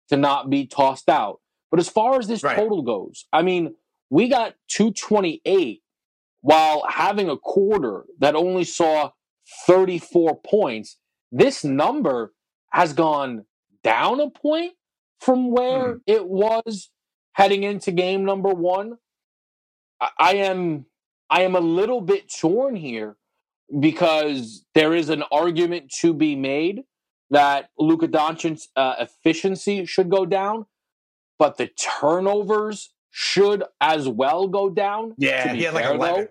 to 0.08 0.16
not 0.16 0.50
be 0.50 0.66
tossed 0.66 1.10
out. 1.10 1.42
But 1.70 1.82
as 1.82 1.90
far 1.90 2.18
as 2.18 2.30
this 2.30 2.44
right. 2.44 2.56
total 2.56 2.82
goes, 2.82 3.26
I 3.34 3.42
mean, 3.42 3.76
we 4.10 4.30
got 4.30 4.56
228 4.70 5.82
while 6.40 6.86
having 6.88 7.30
a 7.30 7.36
quarter 7.36 8.06
that 8.20 8.36
only 8.36 8.64
saw 8.64 9.12
34 9.66 10.40
points. 10.46 10.98
This 11.30 11.66
number 11.66 12.34
has 12.72 12.94
gone 12.94 13.44
down 13.84 14.22
a 14.22 14.30
point 14.30 14.72
from 15.20 15.52
where 15.52 15.96
mm. 15.96 16.02
it 16.06 16.28
was 16.28 16.90
heading 17.34 17.64
into 17.64 17.92
game 17.92 18.26
number 18.26 18.50
one. 18.50 18.98
I, 20.00 20.10
I 20.18 20.34
am 20.36 20.86
I 21.30 21.42
am 21.42 21.56
a 21.56 21.60
little 21.60 22.02
bit 22.02 22.32
torn 22.34 22.76
here 22.76 23.18
because 23.80 24.66
there 24.74 24.94
is 24.94 25.10
an 25.10 25.24
argument 25.32 25.92
to 26.00 26.14
be 26.14 26.36
made 26.36 26.84
that 27.30 27.70
Luka 27.78 28.08
Doncic's 28.08 28.70
uh, 28.76 28.96
efficiency 29.00 29.86
should 29.86 30.10
go 30.10 30.26
down, 30.26 30.66
but 31.38 31.58
the 31.58 31.68
turnovers 31.68 32.94
should 33.12 33.64
as 33.82 34.08
well 34.08 34.48
go 34.48 34.70
down. 34.70 35.14
Yeah, 35.18 35.52
yeah, 35.54 35.72
like 35.72 35.86
11. 35.86 36.00
Though. 36.00 36.28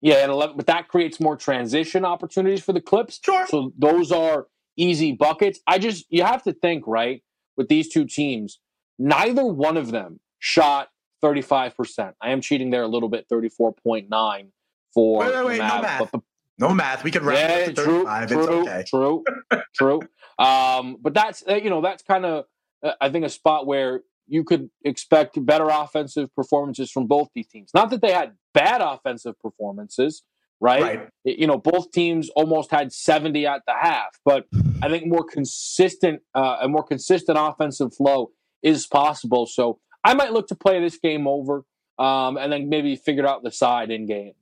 Yeah, 0.00 0.16
and 0.16 0.30
11, 0.30 0.56
but 0.56 0.66
that 0.66 0.88
creates 0.88 1.18
more 1.18 1.36
transition 1.36 2.04
opportunities 2.04 2.62
for 2.62 2.72
the 2.72 2.80
Clips. 2.80 3.18
Sure. 3.24 3.46
So 3.48 3.72
those 3.78 4.12
are 4.12 4.46
easy 4.76 5.12
buckets. 5.12 5.60
I 5.66 5.78
just 5.78 6.04
you 6.10 6.22
have 6.22 6.42
to 6.44 6.52
think, 6.52 6.86
right, 6.86 7.22
with 7.56 7.68
these 7.68 7.88
two 7.88 8.04
teams, 8.04 8.60
neither 8.98 9.44
one 9.44 9.76
of 9.76 9.90
them 9.90 10.20
shot 10.38 10.88
35%. 11.22 12.14
I 12.20 12.30
am 12.30 12.40
cheating 12.40 12.70
there 12.70 12.82
a 12.82 12.88
little 12.88 13.08
bit, 13.08 13.26
34.9 13.28 14.48
for 14.92 15.18
wait, 15.18 15.34
wait, 15.34 15.46
wait, 15.46 15.58
no 15.58 15.82
math. 15.82 16.10
The, 16.10 16.22
no 16.58 16.68
math. 16.70 17.02
We 17.02 17.10
can 17.10 17.24
round 17.24 17.38
yeah, 17.38 17.66
up 17.68 17.74
to 17.74 17.82
35. 17.82 18.28
True, 18.28 18.38
it's 18.38 18.46
true, 18.46 18.60
okay. 18.60 18.84
True, 18.86 19.24
true. 19.74 20.00
Um, 20.38 20.96
but 21.00 21.14
that's 21.14 21.42
uh, 21.48 21.56
you 21.56 21.70
know 21.70 21.80
that's 21.80 22.02
kind 22.02 22.24
of 22.24 22.44
uh, 22.82 22.92
I 23.00 23.10
think 23.10 23.24
a 23.24 23.28
spot 23.28 23.66
where 23.66 24.02
you 24.26 24.44
could 24.44 24.70
expect 24.84 25.44
better 25.44 25.68
offensive 25.68 26.34
performances 26.34 26.90
from 26.90 27.06
both 27.06 27.28
these 27.34 27.46
teams. 27.46 27.70
Not 27.74 27.90
that 27.90 28.00
they 28.00 28.12
had 28.12 28.34
bad 28.52 28.80
offensive 28.80 29.38
performances, 29.40 30.22
right? 30.60 30.82
right. 30.82 31.08
You 31.24 31.46
know, 31.46 31.58
both 31.58 31.90
teams 31.92 32.30
almost 32.30 32.70
had 32.70 32.92
70 32.92 33.46
at 33.46 33.62
the 33.66 33.74
half, 33.74 34.18
but 34.24 34.46
I 34.82 34.88
think 34.88 35.06
more 35.06 35.24
consistent, 35.24 36.22
uh, 36.34 36.58
a 36.62 36.68
more 36.68 36.82
consistent 36.82 37.38
offensive 37.40 37.94
flow 37.94 38.30
is 38.62 38.86
possible. 38.86 39.46
So 39.46 39.78
I 40.02 40.14
might 40.14 40.32
look 40.32 40.48
to 40.48 40.54
play 40.54 40.80
this 40.80 40.98
game 40.98 41.26
over 41.26 41.64
um, 41.98 42.36
and 42.36 42.52
then 42.52 42.68
maybe 42.68 42.96
figure 42.96 43.26
out 43.26 43.42
the 43.42 43.50
side 43.50 43.90
in 43.90 44.06
game. 44.06 44.32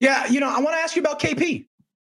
Yeah, 0.00 0.26
you 0.26 0.40
know, 0.40 0.48
I 0.48 0.60
want 0.60 0.76
to 0.76 0.80
ask 0.80 0.96
you 0.96 1.02
about 1.02 1.20
KP, 1.20 1.66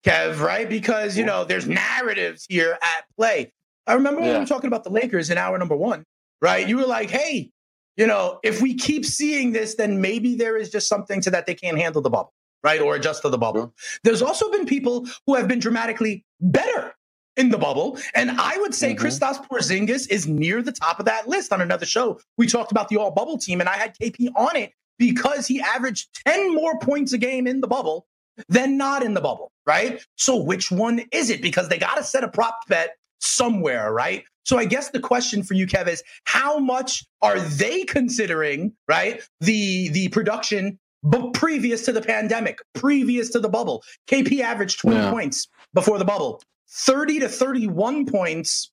Kev, 0.06 0.40
right? 0.40 0.68
Because, 0.68 1.18
you 1.18 1.24
know, 1.24 1.46
there's 1.46 1.68
narratives 1.68 2.46
here 2.50 2.78
at 2.82 3.06
play. 3.16 3.54
I 3.86 3.94
remember 3.94 4.20
when 4.20 4.30
yeah. 4.30 4.36
we 4.36 4.40
were 4.42 4.46
talking 4.46 4.68
about 4.68 4.84
the 4.84 4.90
Lakers 4.90 5.30
in 5.30 5.38
hour 5.38 5.58
number 5.58 5.76
one 5.76 6.04
right? 6.42 6.68
You 6.68 6.78
were 6.78 6.86
like, 6.86 7.10
hey, 7.10 7.52
you 7.96 8.08
know, 8.08 8.40
if 8.44 8.62
we 8.62 8.76
keep 8.76 9.06
seeing 9.06 9.52
this, 9.52 9.76
then 9.76 10.02
maybe 10.02 10.36
there 10.36 10.58
is 10.58 10.70
just 10.70 10.88
something 10.88 11.22
to 11.22 11.32
that 11.32 11.46
they 11.46 11.56
can't 11.56 11.78
handle 11.78 12.02
the 12.02 12.10
bubble, 12.10 12.34
right? 12.64 12.82
Or 12.82 12.96
adjust 12.96 13.22
to 13.24 13.30
the 13.30 13.38
bubble. 13.38 13.74
There's 14.04 14.22
also 14.22 14.52
been 14.52 14.66
people 14.66 15.08
who 15.26 15.36
have 15.36 15.48
been 15.48 15.60
dramatically 15.60 16.26
better 16.40 16.94
in 17.38 17.50
the 17.50 17.58
bubble. 17.58 17.98
And 18.16 18.32
I 18.32 18.58
would 18.58 18.74
say 18.74 18.94
mm-hmm. 18.94 19.06
Kristaps 19.06 19.48
Porzingis 19.48 20.10
is 20.10 20.28
near 20.28 20.62
the 20.62 20.72
top 20.72 21.00
of 21.00 21.06
that 21.06 21.28
list. 21.28 21.54
On 21.54 21.62
another 21.62 21.86
show, 21.86 22.20
we 22.38 22.48
talked 22.48 22.72
about 22.72 22.90
the 22.90 22.98
all 22.98 23.12
bubble 23.12 23.38
team, 23.38 23.60
and 23.60 23.70
I 23.70 23.78
had 23.78 23.96
KP 23.96 24.30
on 24.36 24.56
it 24.56 24.72
because 24.98 25.48
he 25.48 25.62
averaged 25.62 26.10
10 26.26 26.54
more 26.54 26.78
points 26.80 27.14
a 27.14 27.18
game 27.18 27.48
in 27.48 27.62
the 27.62 27.68
bubble 27.68 28.08
than 28.50 28.78
not 28.78 29.04
in 29.04 29.14
the 29.14 29.22
bubble, 29.22 29.52
right? 29.66 30.04
So 30.16 30.36
which 30.36 30.72
one 30.72 31.02
is 31.12 31.30
it? 31.30 31.42
Because 31.42 31.70
they 31.70 31.78
got 31.78 31.96
to 31.96 32.04
set 32.04 32.24
a 32.24 32.28
prop 32.28 32.60
bet 32.68 32.96
somewhere, 33.20 33.94
right? 33.94 34.24
So 34.44 34.58
I 34.58 34.66
guess 34.66 34.92
the 34.92 35.00
question 35.00 35.44
for 35.44 35.56
you, 35.56 35.68
Kev, 35.68 35.88
is 35.88 36.04
how 36.24 36.58
much 36.58 37.04
are 37.22 37.40
they 37.40 37.84
considering, 37.84 38.74
right? 38.88 39.22
The 39.42 39.90
the 39.90 40.08
production 40.10 40.80
but 41.10 41.34
previous 41.34 41.86
to 41.86 41.92
the 41.92 42.02
pandemic, 42.02 42.60
previous 42.74 43.30
to 43.30 43.40
the 43.40 43.50
bubble. 43.50 43.84
KP 44.08 44.42
averaged 44.42 44.80
20 44.80 44.98
yeah. 44.98 45.12
points 45.12 45.48
before 45.74 45.98
the 45.98 46.06
bubble, 46.06 46.42
30 46.70 47.20
to 47.20 47.30
31 47.30 48.06
points 48.06 48.72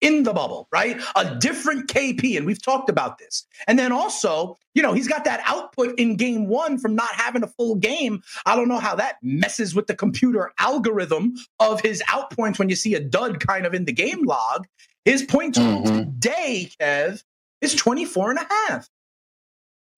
in 0.00 0.22
the 0.22 0.32
bubble, 0.32 0.68
right? 0.72 1.00
A 1.16 1.34
different 1.36 1.88
KP. 1.88 2.36
And 2.36 2.46
we've 2.46 2.62
talked 2.62 2.88
about 2.88 3.18
this. 3.18 3.46
And 3.66 3.78
then 3.78 3.92
also, 3.92 4.56
you 4.74 4.82
know, 4.82 4.92
he's 4.92 5.08
got 5.08 5.24
that 5.24 5.42
output 5.44 5.98
in 5.98 6.16
game 6.16 6.46
one 6.46 6.78
from 6.78 6.94
not 6.94 7.12
having 7.12 7.42
a 7.42 7.48
full 7.48 7.74
game. 7.74 8.22
I 8.46 8.54
don't 8.54 8.68
know 8.68 8.78
how 8.78 8.94
that 8.94 9.16
messes 9.22 9.74
with 9.74 9.88
the 9.88 9.96
computer 9.96 10.52
algorithm 10.58 11.34
of 11.58 11.80
his 11.80 12.02
out 12.08 12.30
points 12.30 12.58
when 12.58 12.68
you 12.68 12.76
see 12.76 12.94
a 12.94 13.00
dud 13.00 13.40
kind 13.40 13.66
of 13.66 13.74
in 13.74 13.84
the 13.84 13.92
game 13.92 14.22
log. 14.24 14.66
His 15.04 15.22
point 15.22 15.56
mm-hmm. 15.56 15.96
today, 15.96 16.70
Kev, 16.80 17.24
is 17.60 17.74
24 17.74 18.30
and 18.30 18.38
a 18.38 18.46
half. 18.48 18.88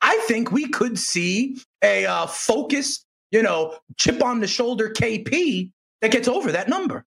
I 0.02 0.16
think 0.26 0.50
we 0.50 0.68
could 0.68 0.98
see 0.98 1.58
a 1.82 2.06
uh, 2.06 2.26
focus, 2.26 3.04
you 3.30 3.42
know, 3.42 3.76
chip 3.96 4.22
on 4.22 4.40
the 4.40 4.46
shoulder 4.46 4.90
KP 4.90 5.72
that 6.00 6.10
gets 6.10 6.28
over 6.28 6.52
that 6.52 6.68
number. 6.68 7.04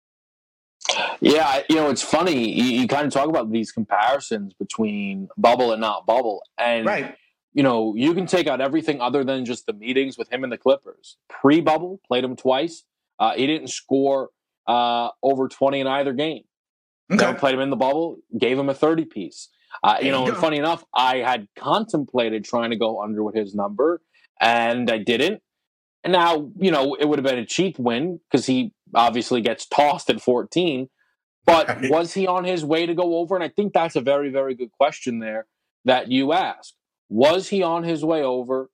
Yeah, 1.22 1.62
you 1.70 1.78
know, 1.78 1.90
it's 1.90 2.02
funny. 2.02 2.50
You, 2.52 2.82
you, 2.82 2.88
kind 2.88 3.08
of 3.08 3.14
talk 3.14 3.30
about 3.30 3.52
these 3.52 3.72
comparisons 3.72 4.54
between 4.54 5.30
bubble 5.38 5.72
and 5.72 5.80
not 5.80 6.06
bubble. 6.06 6.44
And, 6.58 6.86
right. 6.86 7.16
you 7.54 7.64
know, 7.64 7.96
you 7.96 8.14
can 8.14 8.26
take 8.26 8.48
out 8.48 8.60
everything 8.60 9.00
other 9.00 9.24
than 9.24 9.46
just 9.46 9.66
the 9.66 9.74
meetings 9.74 10.18
with 10.18 10.32
him 10.32 10.44
and 10.44 10.52
the 10.52 10.58
Clippers. 10.58 11.18
Pre 11.30 11.62
bubble, 11.62 12.02
played 12.06 12.24
him 12.24 12.36
twice. 12.36 12.84
Uh, 13.18 13.34
he 13.34 13.48
didn't 13.48 13.70
score 13.70 14.30
uh, 14.68 15.10
over 15.22 15.48
20 15.48 15.80
in 15.80 15.88
either 15.88 16.14
game. 16.14 16.44
Okay. 17.12 17.34
played 17.36 17.56
him 17.56 17.62
in 17.62 17.70
the 17.70 17.76
bubble, 17.76 18.18
gave 18.38 18.58
him 18.58 18.70
a 18.70 18.74
30 18.74 19.06
piece. 19.06 19.50
Uh, 19.82 19.98
you 20.02 20.12
know, 20.12 20.26
you 20.26 20.34
funny 20.34 20.58
enough, 20.58 20.84
I 20.94 21.18
had 21.18 21.48
contemplated 21.58 22.46
trying 22.46 22.70
to 22.72 22.78
go 22.78 23.02
under 23.02 23.24
with 23.24 23.36
his 23.36 23.56
number, 23.56 24.02
and 24.40 24.90
I 24.90 24.98
didn't. 24.98 25.42
And 26.04 26.14
now, 26.14 26.52
you 26.58 26.72
know, 26.72 26.96
it 26.96 27.06
would 27.06 27.20
have 27.20 27.26
been 27.26 27.40
a 27.40 27.46
cheap 27.46 27.80
win 27.80 28.20
because 28.30 28.46
he 28.46 28.74
obviously 28.94 29.42
gets 29.42 29.66
tossed 29.66 30.10
at 30.10 30.22
14. 30.22 30.90
But 31.46 31.90
was 31.90 32.14
he 32.14 32.28
on 32.28 32.44
his 32.44 32.64
way 32.64 32.86
to 32.86 32.94
go 32.94 33.18
over? 33.18 33.36
And 33.36 33.44
I 33.44 33.50
think 33.50 33.74
that's 33.74 33.96
a 33.96 34.02
very, 34.02 34.30
very 34.30 34.56
good 34.56 34.72
question 34.72 35.20
there 35.20 35.48
that 35.86 36.12
you 36.12 36.34
ask. 36.34 36.74
Was 37.10 37.50
he 37.50 37.64
on 37.64 37.84
his 37.84 38.04
way 38.04 38.22
over? 38.24 38.70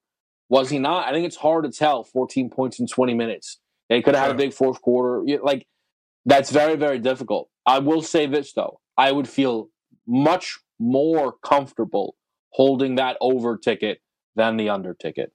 Was 0.49 0.69
he 0.69 0.79
not? 0.79 1.07
I 1.07 1.11
think 1.11 1.25
it's 1.25 1.37
hard 1.37 1.65
to 1.65 1.71
tell 1.71 2.03
14 2.03 2.49
points 2.49 2.79
in 2.79 2.87
20 2.87 3.13
minutes. 3.13 3.59
They 3.89 4.01
could 4.01 4.15
have 4.15 4.23
sure. 4.23 4.27
had 4.27 4.35
a 4.35 4.37
big 4.37 4.53
fourth 4.53 4.81
quarter. 4.81 5.23
Like, 5.41 5.67
that's 6.25 6.51
very, 6.51 6.75
very 6.75 6.99
difficult. 6.99 7.49
I 7.65 7.79
will 7.79 8.01
say 8.01 8.27
this, 8.27 8.53
though. 8.53 8.79
I 8.97 9.11
would 9.11 9.27
feel 9.27 9.69
much 10.07 10.59
more 10.79 11.33
comfortable 11.43 12.15
holding 12.51 12.95
that 12.95 13.17
over 13.21 13.57
ticket 13.57 14.01
than 14.35 14.57
the 14.57 14.69
under 14.69 14.93
ticket. 14.93 15.31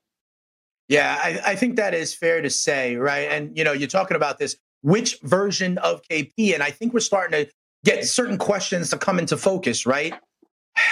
Yeah, 0.89 1.19
I, 1.23 1.41
I, 1.53 1.57
think 1.57 1.77
that 1.77 1.95
is 1.95 2.15
fair 2.15 2.43
to 2.43 2.51
say, 2.51 2.97
right? 2.97 3.31
And 3.31 3.57
you 3.57 3.65
know, 3.65 3.73
you're 3.73 3.89
talking 3.89 4.17
about 4.17 4.39
this 4.39 4.57
which 4.83 5.19
version 5.23 5.79
of 5.79 6.03
KP, 6.11 6.53
and 6.53 6.63
I 6.63 6.71
think 6.71 6.93
we're 6.93 7.01
starting 7.01 7.47
to 7.47 7.53
get 7.85 8.05
certain 8.05 8.37
questions 8.37 8.91
to 8.91 8.99
come 8.99 9.19
into 9.19 9.37
focus, 9.37 9.87
right? 9.87 10.15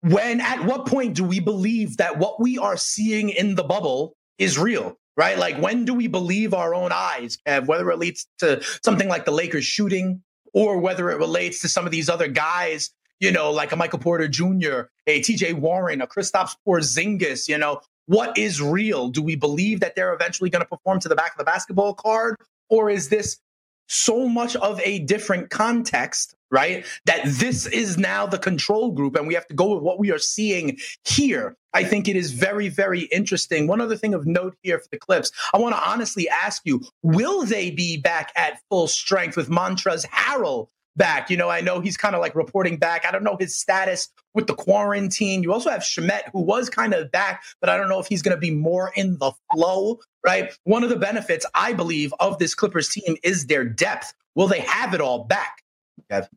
When 0.00 0.40
at 0.40 0.64
what 0.64 0.86
point 0.86 1.16
do 1.16 1.24
we 1.24 1.40
believe 1.40 1.96
that 1.96 2.18
what 2.18 2.40
we 2.40 2.56
are 2.56 2.76
seeing 2.76 3.30
in 3.30 3.56
the 3.56 3.64
bubble 3.64 4.14
is 4.38 4.56
real? 4.56 4.96
Right? 5.16 5.36
Like 5.36 5.58
when 5.58 5.84
do 5.84 5.92
we 5.92 6.06
believe 6.06 6.54
our 6.54 6.72
own 6.72 6.92
eyes, 6.92 7.36
Kev, 7.44 7.66
whether 7.66 7.90
it 7.90 7.98
leads 7.98 8.28
to 8.38 8.62
something 8.84 9.08
like 9.08 9.24
the 9.24 9.32
Lakers 9.32 9.64
shooting 9.64 10.22
or 10.54 10.78
whether 10.78 11.10
it 11.10 11.18
relates 11.18 11.58
to 11.62 11.68
some 11.68 11.84
of 11.84 11.90
these 11.90 12.08
other 12.08 12.28
guys 12.28 12.90
you 13.20 13.32
know, 13.32 13.50
like 13.50 13.72
a 13.72 13.76
Michael 13.76 13.98
Porter 13.98 14.28
Jr., 14.28 14.88
a 15.06 15.20
TJ 15.20 15.54
Warren, 15.54 16.00
a 16.00 16.06
Kristaps 16.06 16.56
Porzingis, 16.66 17.48
you 17.48 17.58
know, 17.58 17.80
what 18.06 18.38
is 18.38 18.62
real? 18.62 19.08
Do 19.08 19.22
we 19.22 19.36
believe 19.36 19.80
that 19.80 19.94
they're 19.94 20.14
eventually 20.14 20.50
going 20.50 20.62
to 20.62 20.68
perform 20.68 21.00
to 21.00 21.08
the 21.08 21.16
back 21.16 21.32
of 21.32 21.38
the 21.38 21.44
basketball 21.44 21.94
card? 21.94 22.36
Or 22.70 22.88
is 22.90 23.08
this 23.08 23.38
so 23.86 24.28
much 24.28 24.56
of 24.56 24.80
a 24.80 25.00
different 25.00 25.50
context 25.50 26.34
right? 26.50 26.84
That 27.04 27.22
this 27.24 27.66
is 27.66 27.98
now 27.98 28.26
the 28.26 28.38
control 28.38 28.92
group 28.92 29.16
and 29.16 29.26
we 29.26 29.34
have 29.34 29.46
to 29.48 29.54
go 29.54 29.74
with 29.74 29.82
what 29.82 29.98
we 29.98 30.10
are 30.10 30.18
seeing 30.18 30.78
here. 31.04 31.56
I 31.74 31.84
think 31.84 32.08
it 32.08 32.16
is 32.16 32.32
very, 32.32 32.68
very 32.68 33.02
interesting. 33.02 33.66
One 33.66 33.80
other 33.80 33.96
thing 33.96 34.14
of 34.14 34.26
note 34.26 34.56
here 34.62 34.78
for 34.78 34.88
the 34.90 34.98
Clips, 34.98 35.30
I 35.52 35.58
want 35.58 35.74
to 35.74 35.88
honestly 35.88 36.28
ask 36.28 36.62
you 36.64 36.82
will 37.02 37.44
they 37.44 37.70
be 37.70 37.98
back 37.98 38.32
at 38.36 38.60
full 38.70 38.88
strength 38.88 39.36
with 39.36 39.48
Montrezl 39.48 40.06
Harrell 40.06 40.68
back. 40.98 41.30
You 41.30 41.38
know, 41.38 41.48
I 41.48 41.62
know 41.62 41.80
he's 41.80 41.96
kind 41.96 42.14
of 42.14 42.20
like 42.20 42.34
reporting 42.34 42.76
back. 42.76 43.06
I 43.06 43.10
don't 43.10 43.24
know 43.24 43.36
his 43.40 43.56
status 43.56 44.10
with 44.34 44.46
the 44.46 44.54
quarantine. 44.54 45.42
You 45.42 45.52
also 45.52 45.70
have 45.70 45.80
Shamet, 45.80 46.30
who 46.32 46.42
was 46.42 46.68
kind 46.68 46.92
of 46.92 47.10
back, 47.10 47.42
but 47.60 47.70
I 47.70 47.78
don't 47.78 47.88
know 47.88 48.00
if 48.00 48.06
he's 48.06 48.20
going 48.20 48.36
to 48.36 48.40
be 48.40 48.50
more 48.50 48.92
in 48.94 49.16
the 49.18 49.32
flow, 49.52 50.00
right? 50.24 50.52
One 50.64 50.84
of 50.84 50.90
the 50.90 50.96
benefits, 50.96 51.46
I 51.54 51.72
believe, 51.72 52.12
of 52.20 52.38
this 52.38 52.54
Clippers 52.54 52.90
team 52.90 53.16
is 53.22 53.46
their 53.46 53.64
depth. 53.64 54.12
Will 54.34 54.48
they 54.48 54.60
have 54.60 54.92
it 54.92 55.00
all 55.00 55.24
back? 55.24 55.62
Kev? 56.10 56.28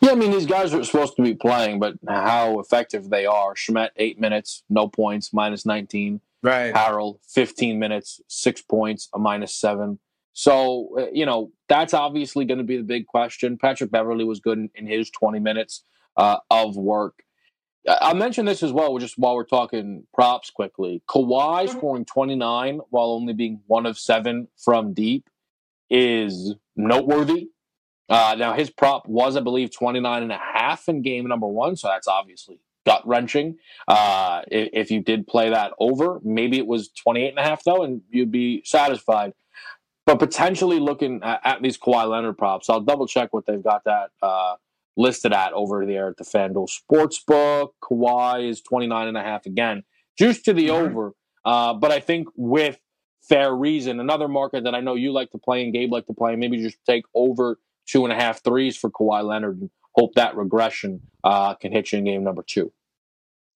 Yeah, 0.00 0.12
I 0.12 0.14
mean, 0.14 0.30
these 0.30 0.46
guys 0.46 0.72
are 0.74 0.84
supposed 0.84 1.16
to 1.16 1.22
be 1.22 1.34
playing, 1.34 1.80
but 1.80 1.94
how 2.06 2.60
effective 2.60 3.10
they 3.10 3.26
are. 3.26 3.54
Shamet, 3.54 3.90
eight 3.96 4.20
minutes, 4.20 4.62
no 4.68 4.86
points, 4.88 5.32
minus 5.32 5.64
19. 5.64 6.20
Right. 6.42 6.74
Harrell, 6.74 7.18
15 7.28 7.78
minutes, 7.78 8.20
six 8.28 8.60
points, 8.60 9.08
a 9.14 9.18
minus 9.18 9.54
seven. 9.54 9.98
So, 10.34 10.90
uh, 10.98 11.06
you 11.12 11.24
know, 11.24 11.52
that's 11.68 11.94
obviously 11.94 12.44
going 12.44 12.58
to 12.58 12.64
be 12.64 12.76
the 12.76 12.82
big 12.82 13.06
question. 13.06 13.56
Patrick 13.56 13.90
Beverley 13.90 14.24
was 14.24 14.40
good 14.40 14.58
in, 14.58 14.70
in 14.74 14.86
his 14.86 15.08
20 15.10 15.38
minutes 15.38 15.84
uh, 16.16 16.38
of 16.50 16.76
work. 16.76 17.22
I'll 17.86 18.14
mention 18.14 18.44
this 18.44 18.62
as 18.62 18.72
well, 18.72 18.98
just 18.98 19.16
while 19.16 19.34
we're 19.34 19.44
talking 19.44 20.06
props 20.12 20.50
quickly. 20.50 21.02
Kawhi 21.08 21.66
mm-hmm. 21.66 21.78
scoring 21.78 22.04
29 22.04 22.80
while 22.90 23.10
only 23.10 23.32
being 23.32 23.60
one 23.66 23.86
of 23.86 23.98
seven 23.98 24.48
from 24.56 24.92
deep 24.92 25.28
is 25.88 26.54
noteworthy. 26.76 27.48
Uh, 28.08 28.34
now, 28.36 28.54
his 28.54 28.70
prop 28.70 29.06
was, 29.06 29.36
I 29.36 29.40
believe, 29.40 29.70
29 29.74 30.22
and 30.22 30.32
a 30.32 30.38
half 30.38 30.88
in 30.88 31.02
game 31.02 31.26
number 31.26 31.46
one. 31.46 31.76
So 31.76 31.88
that's 31.88 32.08
obviously 32.08 32.58
gut 32.84 33.06
wrenching. 33.06 33.56
Uh, 33.86 34.42
if, 34.50 34.68
if, 34.72 34.90
you 34.90 35.00
did 35.00 35.26
play 35.26 35.50
that 35.50 35.72
over, 35.78 36.20
maybe 36.22 36.58
it 36.58 36.66
was 36.66 36.90
28 36.90 37.28
and 37.28 37.38
a 37.38 37.42
half, 37.42 37.62
though, 37.64 37.82
and 37.82 38.02
you'd 38.10 38.32
be 38.32 38.62
satisfied 38.64 39.32
but 40.06 40.18
potentially 40.18 40.78
looking 40.78 41.20
at, 41.22 41.40
at, 41.44 41.62
these 41.62 41.78
Kawhi 41.78 42.08
Leonard 42.08 42.36
props. 42.38 42.68
I'll 42.68 42.80
double 42.80 43.06
check 43.06 43.32
what 43.32 43.46
they've 43.46 43.62
got 43.62 43.84
that 43.84 44.10
uh, 44.22 44.56
listed 44.96 45.32
at 45.32 45.52
over 45.52 45.86
there 45.86 46.08
at 46.08 46.16
the 46.16 46.24
FanDuel 46.24 46.68
Sportsbook. 46.68 47.70
Kawhi 47.82 48.48
is 48.48 48.60
29 48.60 49.08
and 49.08 49.16
a 49.16 49.22
half 49.22 49.46
again. 49.46 49.82
Juice 50.18 50.42
to 50.42 50.52
the 50.52 50.68
mm-hmm. 50.68 50.86
over. 50.86 51.12
Uh, 51.44 51.74
but 51.74 51.90
I 51.90 52.00
think 52.00 52.28
with 52.36 52.78
fair 53.28 53.54
reason, 53.54 54.00
another 54.00 54.28
market 54.28 54.64
that 54.64 54.74
I 54.74 54.80
know 54.80 54.94
you 54.94 55.12
like 55.12 55.30
to 55.30 55.38
play 55.38 55.62
and 55.62 55.72
Gabe 55.72 55.92
like 55.92 56.06
to 56.06 56.14
play, 56.14 56.36
maybe 56.36 56.58
just 56.58 56.78
take 56.86 57.04
over 57.14 57.58
two 57.86 58.04
and 58.04 58.12
a 58.12 58.16
half 58.16 58.42
threes 58.42 58.76
for 58.76 58.90
Kawhi 58.90 59.24
Leonard 59.24 59.60
and 59.60 59.70
hope 59.92 60.14
that 60.14 60.36
regression 60.36 61.00
uh, 61.22 61.54
can 61.54 61.72
hit 61.72 61.92
you 61.92 61.98
in 61.98 62.04
game 62.04 62.24
number 62.24 62.44
two. 62.46 62.72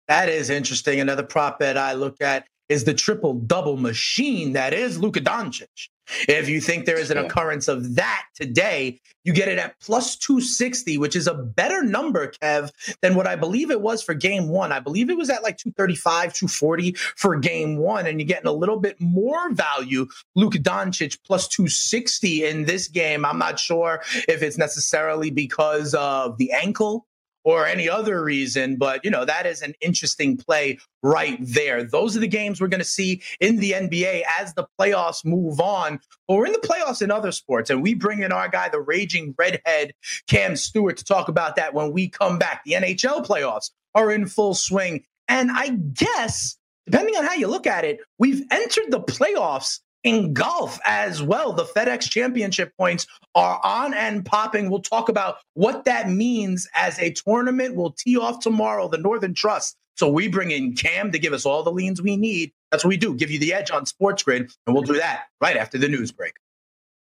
That 0.08 0.28
is 0.28 0.50
interesting. 0.50 1.00
Another 1.00 1.22
prop 1.22 1.58
bet 1.58 1.76
I 1.76 1.94
look 1.94 2.20
at 2.20 2.46
is 2.68 2.84
the 2.84 2.94
triple 2.94 3.34
double 3.34 3.76
machine 3.76 4.52
that 4.52 4.72
is 4.72 4.98
Luka 4.98 5.20
Doncic. 5.20 5.88
If 6.28 6.48
you 6.48 6.60
think 6.60 6.84
there 6.84 6.98
is 6.98 7.10
an 7.10 7.18
occurrence 7.18 7.68
of 7.68 7.96
that 7.96 8.24
today, 8.34 9.00
you 9.24 9.32
get 9.32 9.48
it 9.48 9.58
at 9.58 9.78
plus 9.80 10.16
260, 10.16 10.98
which 10.98 11.16
is 11.16 11.26
a 11.26 11.34
better 11.34 11.82
number, 11.82 12.28
Kev, 12.28 12.70
than 13.02 13.16
what 13.16 13.26
I 13.26 13.34
believe 13.34 13.70
it 13.70 13.80
was 13.80 14.02
for 14.02 14.14
game 14.14 14.48
one. 14.48 14.70
I 14.70 14.78
believe 14.78 15.10
it 15.10 15.16
was 15.16 15.30
at 15.30 15.42
like 15.42 15.56
235, 15.58 16.32
240 16.32 16.92
for 17.16 17.36
game 17.36 17.78
one, 17.78 18.06
and 18.06 18.20
you're 18.20 18.26
getting 18.26 18.46
a 18.46 18.52
little 18.52 18.78
bit 18.78 19.00
more 19.00 19.52
value. 19.52 20.06
Luka 20.36 20.58
Doncic 20.58 21.18
plus 21.26 21.48
260 21.48 22.44
in 22.44 22.64
this 22.66 22.86
game. 22.88 23.24
I'm 23.24 23.38
not 23.38 23.58
sure 23.58 24.02
if 24.28 24.42
it's 24.42 24.58
necessarily 24.58 25.30
because 25.30 25.94
of 25.94 26.38
the 26.38 26.52
ankle 26.52 27.06
or 27.46 27.64
any 27.64 27.88
other 27.88 28.22
reason. 28.22 28.76
But, 28.76 29.04
you 29.04 29.10
know, 29.10 29.24
that 29.24 29.46
is 29.46 29.62
an 29.62 29.72
interesting 29.80 30.36
play 30.36 30.78
right 31.04 31.38
there. 31.40 31.84
Those 31.84 32.16
are 32.16 32.20
the 32.20 32.26
games 32.26 32.60
we're 32.60 32.66
going 32.66 32.80
to 32.80 32.84
see 32.84 33.22
in 33.40 33.58
the 33.58 33.70
NBA 33.70 34.22
as 34.38 34.52
the 34.54 34.66
playoffs 34.78 35.24
move 35.24 35.60
on. 35.60 36.00
But 36.26 36.34
we're 36.34 36.46
in 36.46 36.52
the 36.52 36.58
playoffs 36.58 37.00
in 37.00 37.12
other 37.12 37.30
sports, 37.30 37.70
and 37.70 37.82
we 37.82 37.94
bring 37.94 38.22
in 38.22 38.32
our 38.32 38.48
guy, 38.48 38.68
the 38.68 38.80
raging 38.80 39.32
redhead, 39.38 39.94
Cam 40.26 40.56
Stewart, 40.56 40.96
to 40.96 41.04
talk 41.04 41.28
about 41.28 41.54
that 41.54 41.72
when 41.72 41.92
we 41.92 42.08
come 42.08 42.36
back. 42.36 42.62
The 42.64 42.72
NHL 42.72 43.24
playoffs 43.24 43.70
are 43.94 44.10
in 44.10 44.26
full 44.26 44.54
swing. 44.54 45.04
And 45.28 45.50
I 45.52 45.68
guess, 45.68 46.58
depending 46.84 47.14
on 47.16 47.24
how 47.24 47.34
you 47.34 47.46
look 47.46 47.68
at 47.68 47.84
it, 47.84 48.00
we've 48.18 48.42
entered 48.50 48.90
the 48.90 49.00
playoffs 49.00 49.78
in 50.06 50.32
golf 50.32 50.78
as 50.84 51.20
well. 51.20 51.52
The 51.52 51.64
FedEx 51.64 52.08
Championship 52.08 52.72
points 52.78 53.06
are 53.34 53.60
on 53.62 53.92
and 53.92 54.24
popping. 54.24 54.70
We'll 54.70 54.80
talk 54.80 55.08
about 55.08 55.38
what 55.54 55.84
that 55.84 56.08
means 56.08 56.68
as 56.74 56.98
a 57.00 57.10
tournament. 57.10 57.74
We'll 57.74 57.90
tee 57.92 58.16
off 58.16 58.38
tomorrow, 58.40 58.88
the 58.88 58.98
Northern 58.98 59.34
Trust. 59.34 59.76
So 59.96 60.08
we 60.08 60.28
bring 60.28 60.52
in 60.52 60.74
Cam 60.74 61.10
to 61.10 61.18
give 61.18 61.32
us 61.32 61.44
all 61.44 61.62
the 61.62 61.72
leans 61.72 62.00
we 62.00 62.16
need. 62.16 62.52
That's 62.70 62.84
what 62.84 62.90
we 62.90 62.96
do, 62.96 63.14
give 63.14 63.30
you 63.30 63.38
the 63.38 63.52
edge 63.52 63.70
on 63.70 63.84
Sports 63.84 64.22
Grid, 64.22 64.50
and 64.66 64.74
we'll 64.74 64.84
do 64.84 64.96
that 64.96 65.24
right 65.40 65.56
after 65.56 65.76
the 65.76 65.88
news 65.88 66.12
break. 66.12 66.34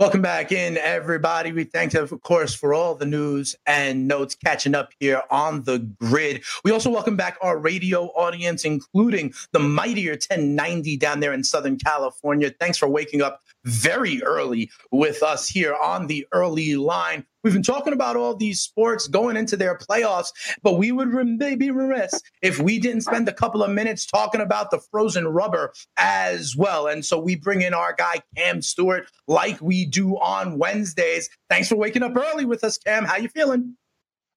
Welcome 0.00 0.22
back 0.22 0.50
in, 0.50 0.76
everybody. 0.76 1.52
We 1.52 1.62
thank, 1.62 1.94
of 1.94 2.20
course, 2.22 2.52
for 2.52 2.74
all 2.74 2.96
the 2.96 3.06
news 3.06 3.54
and 3.64 4.08
notes 4.08 4.34
catching 4.34 4.74
up 4.74 4.88
here 4.98 5.22
on 5.30 5.62
the 5.62 5.78
grid. 6.00 6.42
We 6.64 6.72
also 6.72 6.90
welcome 6.90 7.14
back 7.14 7.38
our 7.40 7.56
radio 7.56 8.06
audience, 8.06 8.64
including 8.64 9.34
the 9.52 9.60
mightier 9.60 10.14
1090 10.14 10.96
down 10.96 11.20
there 11.20 11.32
in 11.32 11.44
Southern 11.44 11.78
California. 11.78 12.50
Thanks 12.58 12.76
for 12.76 12.88
waking 12.88 13.22
up 13.22 13.40
very 13.64 14.22
early 14.22 14.70
with 14.90 15.22
us 15.22 15.48
here 15.48 15.74
on 15.74 16.06
the 16.06 16.26
early 16.32 16.76
line. 16.76 17.24
We've 17.42 17.52
been 17.52 17.62
talking 17.62 17.92
about 17.92 18.16
all 18.16 18.34
these 18.34 18.60
sports 18.60 19.06
going 19.06 19.36
into 19.36 19.56
their 19.56 19.76
playoffs, 19.76 20.32
but 20.62 20.78
we 20.78 20.92
would 20.92 21.10
be 21.38 21.70
remiss 21.70 22.22
if 22.40 22.58
we 22.58 22.78
didn't 22.78 23.02
spend 23.02 23.28
a 23.28 23.34
couple 23.34 23.62
of 23.62 23.70
minutes 23.70 24.06
talking 24.06 24.40
about 24.40 24.70
the 24.70 24.80
frozen 24.90 25.28
rubber 25.28 25.74
as 25.98 26.56
well. 26.56 26.86
And 26.86 27.04
so 27.04 27.18
we 27.18 27.36
bring 27.36 27.60
in 27.60 27.74
our 27.74 27.94
guy, 27.94 28.22
Cam 28.36 28.62
Stewart, 28.62 29.06
like 29.28 29.60
we 29.60 29.84
do 29.84 30.18
on 30.18 30.58
Wednesdays. 30.58 31.28
Thanks 31.50 31.68
for 31.68 31.76
waking 31.76 32.02
up 32.02 32.16
early 32.16 32.46
with 32.46 32.64
us, 32.64 32.78
Cam. 32.78 33.04
How 33.04 33.16
you 33.16 33.28
feeling? 33.28 33.76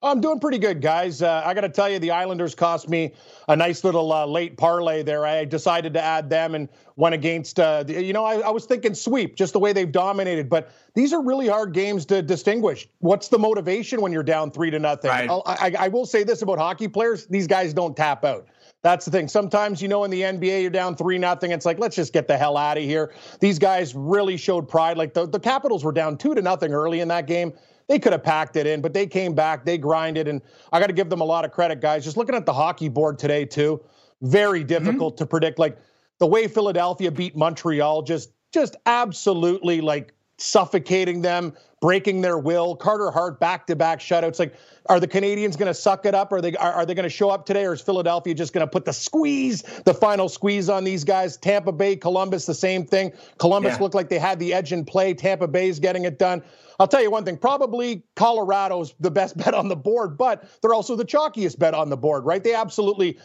I'm 0.03 0.21
doing 0.21 0.39
pretty 0.39 0.59
good, 0.59 0.79
guys. 0.79 1.23
Uh, 1.23 1.41
I 1.43 1.55
got 1.55 1.61
to 1.61 1.69
tell 1.69 1.89
you, 1.89 1.97
the 1.97 2.11
Islanders 2.11 2.53
cost 2.53 2.87
me 2.87 3.13
a 3.47 3.55
nice 3.55 3.83
little 3.83 4.13
uh, 4.13 4.27
late 4.27 4.55
parlay 4.55 5.01
there. 5.01 5.25
I 5.25 5.43
decided 5.43 5.91
to 5.95 6.01
add 6.01 6.29
them 6.29 6.53
and 6.53 6.69
went 6.97 7.15
against, 7.15 7.59
uh, 7.59 7.81
the, 7.81 8.03
you 8.03 8.13
know, 8.13 8.23
I, 8.23 8.35
I, 8.41 8.49
was 8.51 8.65
thinking 8.65 8.93
sweep, 8.93 9.35
just 9.35 9.53
the 9.53 9.59
way 9.59 9.73
they've 9.73 9.91
dominated. 9.91 10.49
But 10.49 10.71
these 10.93 11.13
are 11.13 11.21
really 11.21 11.47
hard 11.47 11.73
games 11.73 12.05
to 12.07 12.21
distinguish. 12.21 12.87
What's 12.99 13.29
the 13.29 13.39
motivation 13.39 13.99
when 13.99 14.11
you're 14.11 14.21
down 14.21 14.51
three 14.51 14.69
to 14.69 14.77
nothing? 14.77 15.09
Right. 15.09 15.29
I, 15.47 15.73
I 15.79 15.87
will 15.87 16.05
say 16.05 16.23
this 16.23 16.43
about 16.43 16.59
hockey 16.59 16.87
players: 16.87 17.25
these 17.25 17.47
guys 17.47 17.73
don't 17.73 17.97
tap 17.97 18.23
out. 18.23 18.47
That's 18.83 19.05
the 19.05 19.11
thing. 19.11 19.27
Sometimes, 19.27 19.81
you 19.81 19.87
know, 19.87 20.03
in 20.03 20.11
the 20.11 20.21
NBA, 20.21 20.61
you're 20.61 20.69
down 20.69 20.95
three 20.95 21.17
nothing. 21.17 21.49
It's 21.49 21.65
like, 21.65 21.79
let's 21.79 21.95
just 21.95 22.13
get 22.13 22.27
the 22.27 22.37
hell 22.37 22.55
out 22.55 22.77
of 22.77 22.83
here. 22.83 23.13
These 23.39 23.57
guys 23.57 23.95
really 23.95 24.37
showed 24.37 24.69
pride. 24.69 24.97
Like 24.97 25.15
the, 25.15 25.25
the 25.25 25.39
Capitals 25.39 25.83
were 25.83 25.91
down 25.91 26.17
two 26.17 26.35
to 26.35 26.41
nothing 26.43 26.71
early 26.71 26.99
in 26.99 27.07
that 27.07 27.25
game 27.25 27.53
they 27.87 27.99
could 27.99 28.11
have 28.11 28.23
packed 28.23 28.55
it 28.55 28.67
in, 28.67 28.81
but 28.81 28.93
they 28.93 29.07
came 29.07 29.33
back, 29.33 29.65
they 29.65 29.77
grinded, 29.77 30.27
and 30.27 30.41
I 30.71 30.79
got 30.79 30.87
to 30.87 30.93
give 30.93 31.09
them 31.09 31.21
a 31.21 31.25
lot 31.25 31.45
of 31.45 31.51
credit, 31.51 31.81
guys. 31.81 32.03
Just 32.03 32.17
looking 32.17 32.35
at 32.35 32.45
the 32.45 32.53
hockey 32.53 32.89
board 32.89 33.17
today, 33.17 33.45
too, 33.45 33.81
very 34.21 34.59
mm-hmm. 34.59 34.67
difficult 34.67 35.15
mm-hmm. 35.15 35.23
to 35.23 35.27
predict. 35.27 35.59
Like 35.59 35.77
the 36.19 36.27
way 36.27 36.47
Philadelphia 36.47 37.11
beat 37.11 37.35
Montreal, 37.35 38.01
just 38.01 38.31
just 38.53 38.75
absolutely 38.85 39.81
like 39.81 40.13
suffocating 40.37 41.21
them, 41.21 41.53
breaking 41.79 42.21
their 42.21 42.37
will. 42.37 42.75
Carter 42.75 43.11
Hart 43.11 43.39
back 43.39 43.67
to 43.67 43.75
back 43.75 43.99
shutouts. 43.99 44.39
Like, 44.39 44.55
are 44.87 44.99
the 44.99 45.07
Canadiens 45.07 45.57
going 45.57 45.67
to 45.67 45.73
suck 45.73 46.05
it 46.05 46.15
up? 46.15 46.31
Are 46.31 46.41
they 46.41 46.55
are, 46.55 46.73
are 46.73 46.85
they 46.85 46.93
going 46.93 47.03
to 47.03 47.09
show 47.09 47.29
up 47.29 47.45
today, 47.45 47.65
or 47.65 47.73
is 47.73 47.81
Philadelphia 47.81 48.33
just 48.33 48.53
going 48.53 48.65
to 48.65 48.71
put 48.71 48.85
the 48.85 48.93
squeeze, 48.93 49.61
the 49.85 49.93
final 49.93 50.29
squeeze 50.29 50.69
on 50.69 50.83
these 50.83 51.03
guys? 51.03 51.37
Tampa 51.37 51.71
Bay, 51.71 51.95
Columbus, 51.95 52.45
the 52.45 52.53
same 52.53 52.85
thing. 52.85 53.11
Columbus 53.37 53.75
yeah. 53.75 53.83
looked 53.83 53.95
like 53.95 54.09
they 54.09 54.19
had 54.19 54.39
the 54.39 54.53
edge 54.53 54.73
in 54.73 54.85
play. 54.85 55.13
Tampa 55.13 55.47
Bay's 55.47 55.79
getting 55.79 56.05
it 56.05 56.17
done. 56.17 56.41
I'll 56.79 56.87
tell 56.87 57.01
you 57.01 57.09
one 57.09 57.25
thing, 57.25 57.37
probably 57.37 58.03
Colorado's 58.15 58.93
the 58.99 59.09
best 59.09 59.35
bet 59.43 59.53
on 59.53 59.67
the 59.67 59.75
board, 59.75 60.17
but 60.17 60.47
they're 60.61 60.73
also 60.73 60.95
the 60.95 61.05
chalkiest 61.05 61.57
bet 61.57 61.73
on 61.73 61.89
the 61.89 61.97
board, 61.97 62.25
right? 62.25 62.43
They 62.43 62.53
absolutely 62.53 63.19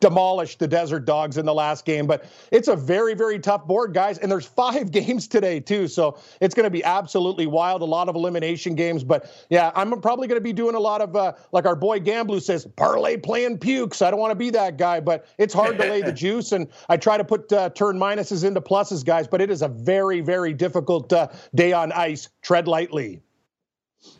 demolished 0.00 0.58
the 0.58 0.68
Desert 0.68 1.04
Dogs 1.04 1.36
in 1.36 1.44
the 1.44 1.54
last 1.54 1.84
game, 1.84 2.06
but 2.06 2.24
it's 2.50 2.68
a 2.68 2.76
very, 2.76 3.14
very 3.14 3.38
tough 3.38 3.66
board, 3.66 3.92
guys. 3.94 4.18
And 4.18 4.30
there's 4.30 4.46
five 4.46 4.90
games 4.90 5.28
today, 5.28 5.60
too. 5.60 5.88
So 5.88 6.18
it's 6.40 6.54
going 6.54 6.64
to 6.64 6.70
be 6.70 6.82
absolutely 6.82 7.46
wild. 7.46 7.82
Lot 7.94 8.08
of 8.08 8.16
elimination 8.16 8.74
games. 8.74 9.04
But 9.04 9.30
yeah, 9.50 9.70
I'm 9.76 10.00
probably 10.00 10.26
going 10.26 10.40
to 10.40 10.44
be 10.44 10.52
doing 10.52 10.74
a 10.74 10.80
lot 10.80 11.00
of, 11.00 11.14
uh, 11.14 11.34
like 11.52 11.64
our 11.64 11.76
boy 11.76 12.00
Gamblu 12.00 12.42
says, 12.42 12.66
parlay 12.76 13.16
playing 13.16 13.58
pukes. 13.58 14.02
I 14.02 14.10
don't 14.10 14.18
want 14.18 14.32
to 14.32 14.36
be 14.36 14.50
that 14.50 14.78
guy, 14.78 14.98
but 14.98 15.26
it's 15.38 15.54
hard 15.54 15.78
to 15.78 15.84
lay 15.84 16.02
the 16.02 16.12
juice. 16.24 16.50
And 16.50 16.66
I 16.88 16.96
try 16.96 17.16
to 17.16 17.24
put 17.24 17.52
uh, 17.52 17.70
turn 17.70 17.96
minuses 17.96 18.44
into 18.44 18.60
pluses, 18.60 19.04
guys, 19.04 19.28
but 19.28 19.40
it 19.40 19.50
is 19.50 19.62
a 19.62 19.68
very, 19.68 20.20
very 20.20 20.52
difficult 20.52 21.12
uh, 21.12 21.28
day 21.54 21.72
on 21.72 21.92
ice. 21.92 22.28
Tread 22.42 22.66
lightly. 22.66 23.22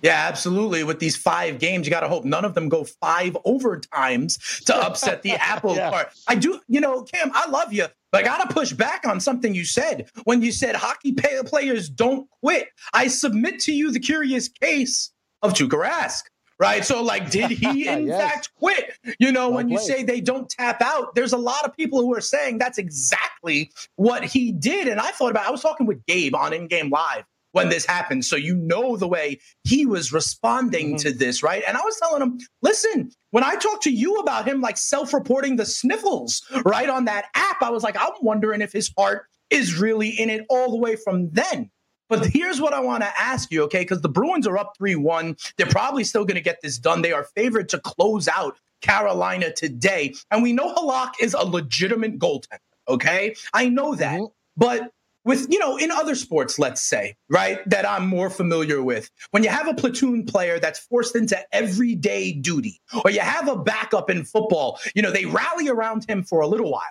Yeah, 0.03 0.27
absolutely. 0.29 0.85
With 0.85 0.99
these 0.99 1.17
five 1.17 1.59
games, 1.59 1.87
you 1.87 1.91
got 1.91 2.01
to 2.01 2.09
hope 2.09 2.25
none 2.25 2.45
of 2.45 2.55
them 2.55 2.69
go 2.69 2.85
five 2.85 3.33
overtimes 3.47 4.63
to 4.65 4.77
upset 4.77 5.23
the 5.23 5.31
apple 5.41 5.77
yeah. 5.77 5.91
cart. 5.91 6.13
I 6.29 6.35
do, 6.35 6.61
you 6.69 6.81
know, 6.81 7.03
Cam, 7.03 7.31
I 7.33 7.49
love 7.49 7.73
you, 7.73 7.87
but 8.13 8.21
I 8.21 8.25
got 8.25 8.47
to 8.47 8.55
push 8.55 8.73
back 8.73 9.07
on 9.07 9.19
something 9.19 9.55
you 9.55 9.65
said 9.65 10.11
when 10.25 10.43
you 10.43 10.53
said 10.53 10.77
hockey 10.77 11.13
players 11.13 11.89
don't 11.89 12.29
quit. 12.43 12.69
I 12.93 13.07
submit 13.07 13.61
to 13.61 13.73
you 13.73 13.93
the 13.93 14.01
curious 14.01 14.49
case 14.49 15.11
of 15.41 15.55
Tuukka 15.55 15.83
Rask. 15.83 16.25
Right. 16.59 16.85
So, 16.85 17.03
like, 17.03 17.31
did 17.31 17.51
he 17.51 17.89
in 17.89 18.07
yes. 18.07 18.23
fact 18.23 18.51
quit? 18.57 18.93
You 19.19 19.33
know, 19.33 19.51
when 19.51 19.69
you 19.69 19.79
say 19.79 20.05
they 20.05 20.21
don't 20.21 20.49
tap 20.49 20.81
out, 20.81 21.15
there's 21.15 21.33
a 21.33 21.39
lot 21.39 21.65
of 21.65 21.75
people 21.77 22.01
who 22.01 22.15
are 22.15 22.21
saying 22.21 22.59
that's 22.59 22.79
exactly 22.79 23.73
what 23.97 24.23
he 24.23 24.53
did. 24.53 24.87
And 24.87 25.01
I 25.01 25.11
thought 25.11 25.31
about, 25.31 25.49
I 25.49 25.51
was 25.51 25.63
talking 25.63 25.87
with 25.87 26.05
Gabe 26.07 26.35
on 26.35 26.53
In 26.53 26.69
Game 26.69 26.91
Live 26.91 27.25
when 27.55 27.69
this 27.69 27.87
happened. 27.87 28.25
So 28.25 28.35
you 28.35 28.57
know 28.57 28.97
the 28.97 29.09
way 29.09 29.39
he 29.63 29.87
was 29.87 30.13
responding 30.13 30.89
mm-hmm. 30.89 31.09
to 31.09 31.13
this, 31.13 31.43
right? 31.43 31.63
And 31.67 31.77
I 31.77 31.81
was 31.83 31.97
telling 31.99 32.21
him, 32.21 32.39
listen, 32.63 33.11
when 33.31 33.45
I 33.45 33.55
talked 33.55 33.85
to 33.85 33.93
you 33.93 34.17
about 34.17 34.47
him 34.47 34.61
like 34.61 34.77
self-reporting 34.77 35.55
the 35.57 35.65
sniffles, 35.65 36.43
right, 36.65 36.89
on 36.89 37.05
that 37.05 37.27
app, 37.35 37.63
I 37.63 37.71
was 37.71 37.85
like, 37.85 37.97
I'm 37.99 38.13
wondering 38.21 38.61
if 38.61 38.73
his 38.73 38.93
heart 38.99 39.27
is 39.51 39.79
really 39.79 40.09
in 40.09 40.31
it 40.31 40.45
all 40.51 40.73
the 40.73 40.79
way 40.79 40.97
from 40.97 41.31
then. 41.31 41.71
But 42.09 42.27
here's 42.27 42.61
what 42.61 42.75
I 42.75 42.81
want 42.81 43.05
to 43.05 43.13
ask 43.19 43.53
you, 43.53 43.63
okay? 43.65 43.81
Because 43.81 44.03
the 44.03 44.09
Bruins 44.09 44.47
are 44.49 44.59
up 44.59 44.73
3 44.77 44.97
1. 44.97 45.37
They're 45.57 45.67
probably 45.67 46.03
still 46.03 46.25
going 46.25 46.35
to 46.35 46.41
get 46.41 46.61
this 46.61 46.77
done. 46.77 47.03
They 47.03 47.13
are 47.13 47.25
favored 47.37 47.69
to 47.71 47.79
close 47.79 48.27
out 48.27 48.59
Carolina 48.83 49.53
today. 49.53 50.15
And 50.31 50.43
we 50.43 50.53
know 50.53 50.75
Halak 50.75 51.13
is 51.21 51.35
a 51.35 51.45
legitimate 51.45 52.19
goaltender, 52.19 52.59
okay? 52.89 53.37
I 53.53 53.69
know 53.69 53.95
that. 53.95 54.19
Mm-hmm. 54.21 54.33
But 54.57 54.91
with 55.25 55.51
you 55.51 55.59
know 55.59 55.77
in 55.77 55.91
other 55.91 56.15
sports 56.15 56.59
let's 56.59 56.83
say 56.83 57.17
right 57.29 57.69
that 57.69 57.89
i'm 57.89 58.07
more 58.07 58.31
familiar 58.31 58.83
with. 58.83 59.11
When 59.31 59.43
you 59.43 59.49
have 59.49 59.69
a 59.69 59.75
platoon 59.75 60.25
player 60.25 60.59
that's 60.59 60.79
forced 60.79 61.17
into 61.17 61.39
everyday 61.55 62.33
duty 62.33 62.81
or 63.05 63.11
you 63.11 63.21
have 63.21 63.49
a 63.49 63.57
backup 63.57 64.11
in 64.11 64.25
football 64.25 64.79
you 64.95 65.03
know 65.03 65.11
they 65.11 65.25
rally 65.25 65.69
around 65.69 66.09
him 66.09 66.23
for 66.23 66.41
a 66.41 66.47
little 66.47 66.71
while. 66.71 66.83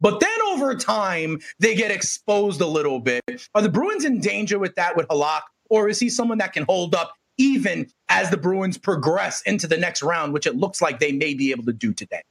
But 0.00 0.20
then 0.20 0.38
over 0.50 0.74
time 0.74 1.40
they 1.58 1.74
get 1.74 1.90
exposed 1.90 2.60
a 2.60 2.66
little 2.66 3.00
bit. 3.00 3.22
Are 3.54 3.62
the 3.62 3.68
bruins 3.68 4.04
in 4.04 4.20
danger 4.20 4.58
with 4.58 4.74
that 4.76 4.96
with 4.96 5.08
halak 5.08 5.42
or 5.70 5.88
is 5.88 5.98
he 5.98 6.08
someone 6.08 6.38
that 6.38 6.52
can 6.52 6.64
hold 6.68 6.94
up 6.94 7.14
even 7.36 7.88
as 8.08 8.30
the 8.30 8.36
bruins 8.36 8.76
progress 8.78 9.42
into 9.42 9.66
the 9.66 9.76
next 9.76 10.02
round 10.02 10.32
which 10.32 10.46
it 10.46 10.56
looks 10.56 10.82
like 10.82 10.98
they 10.98 11.12
may 11.12 11.34
be 11.34 11.50
able 11.50 11.64
to 11.64 11.72
do 11.72 11.92
today? 11.92 12.22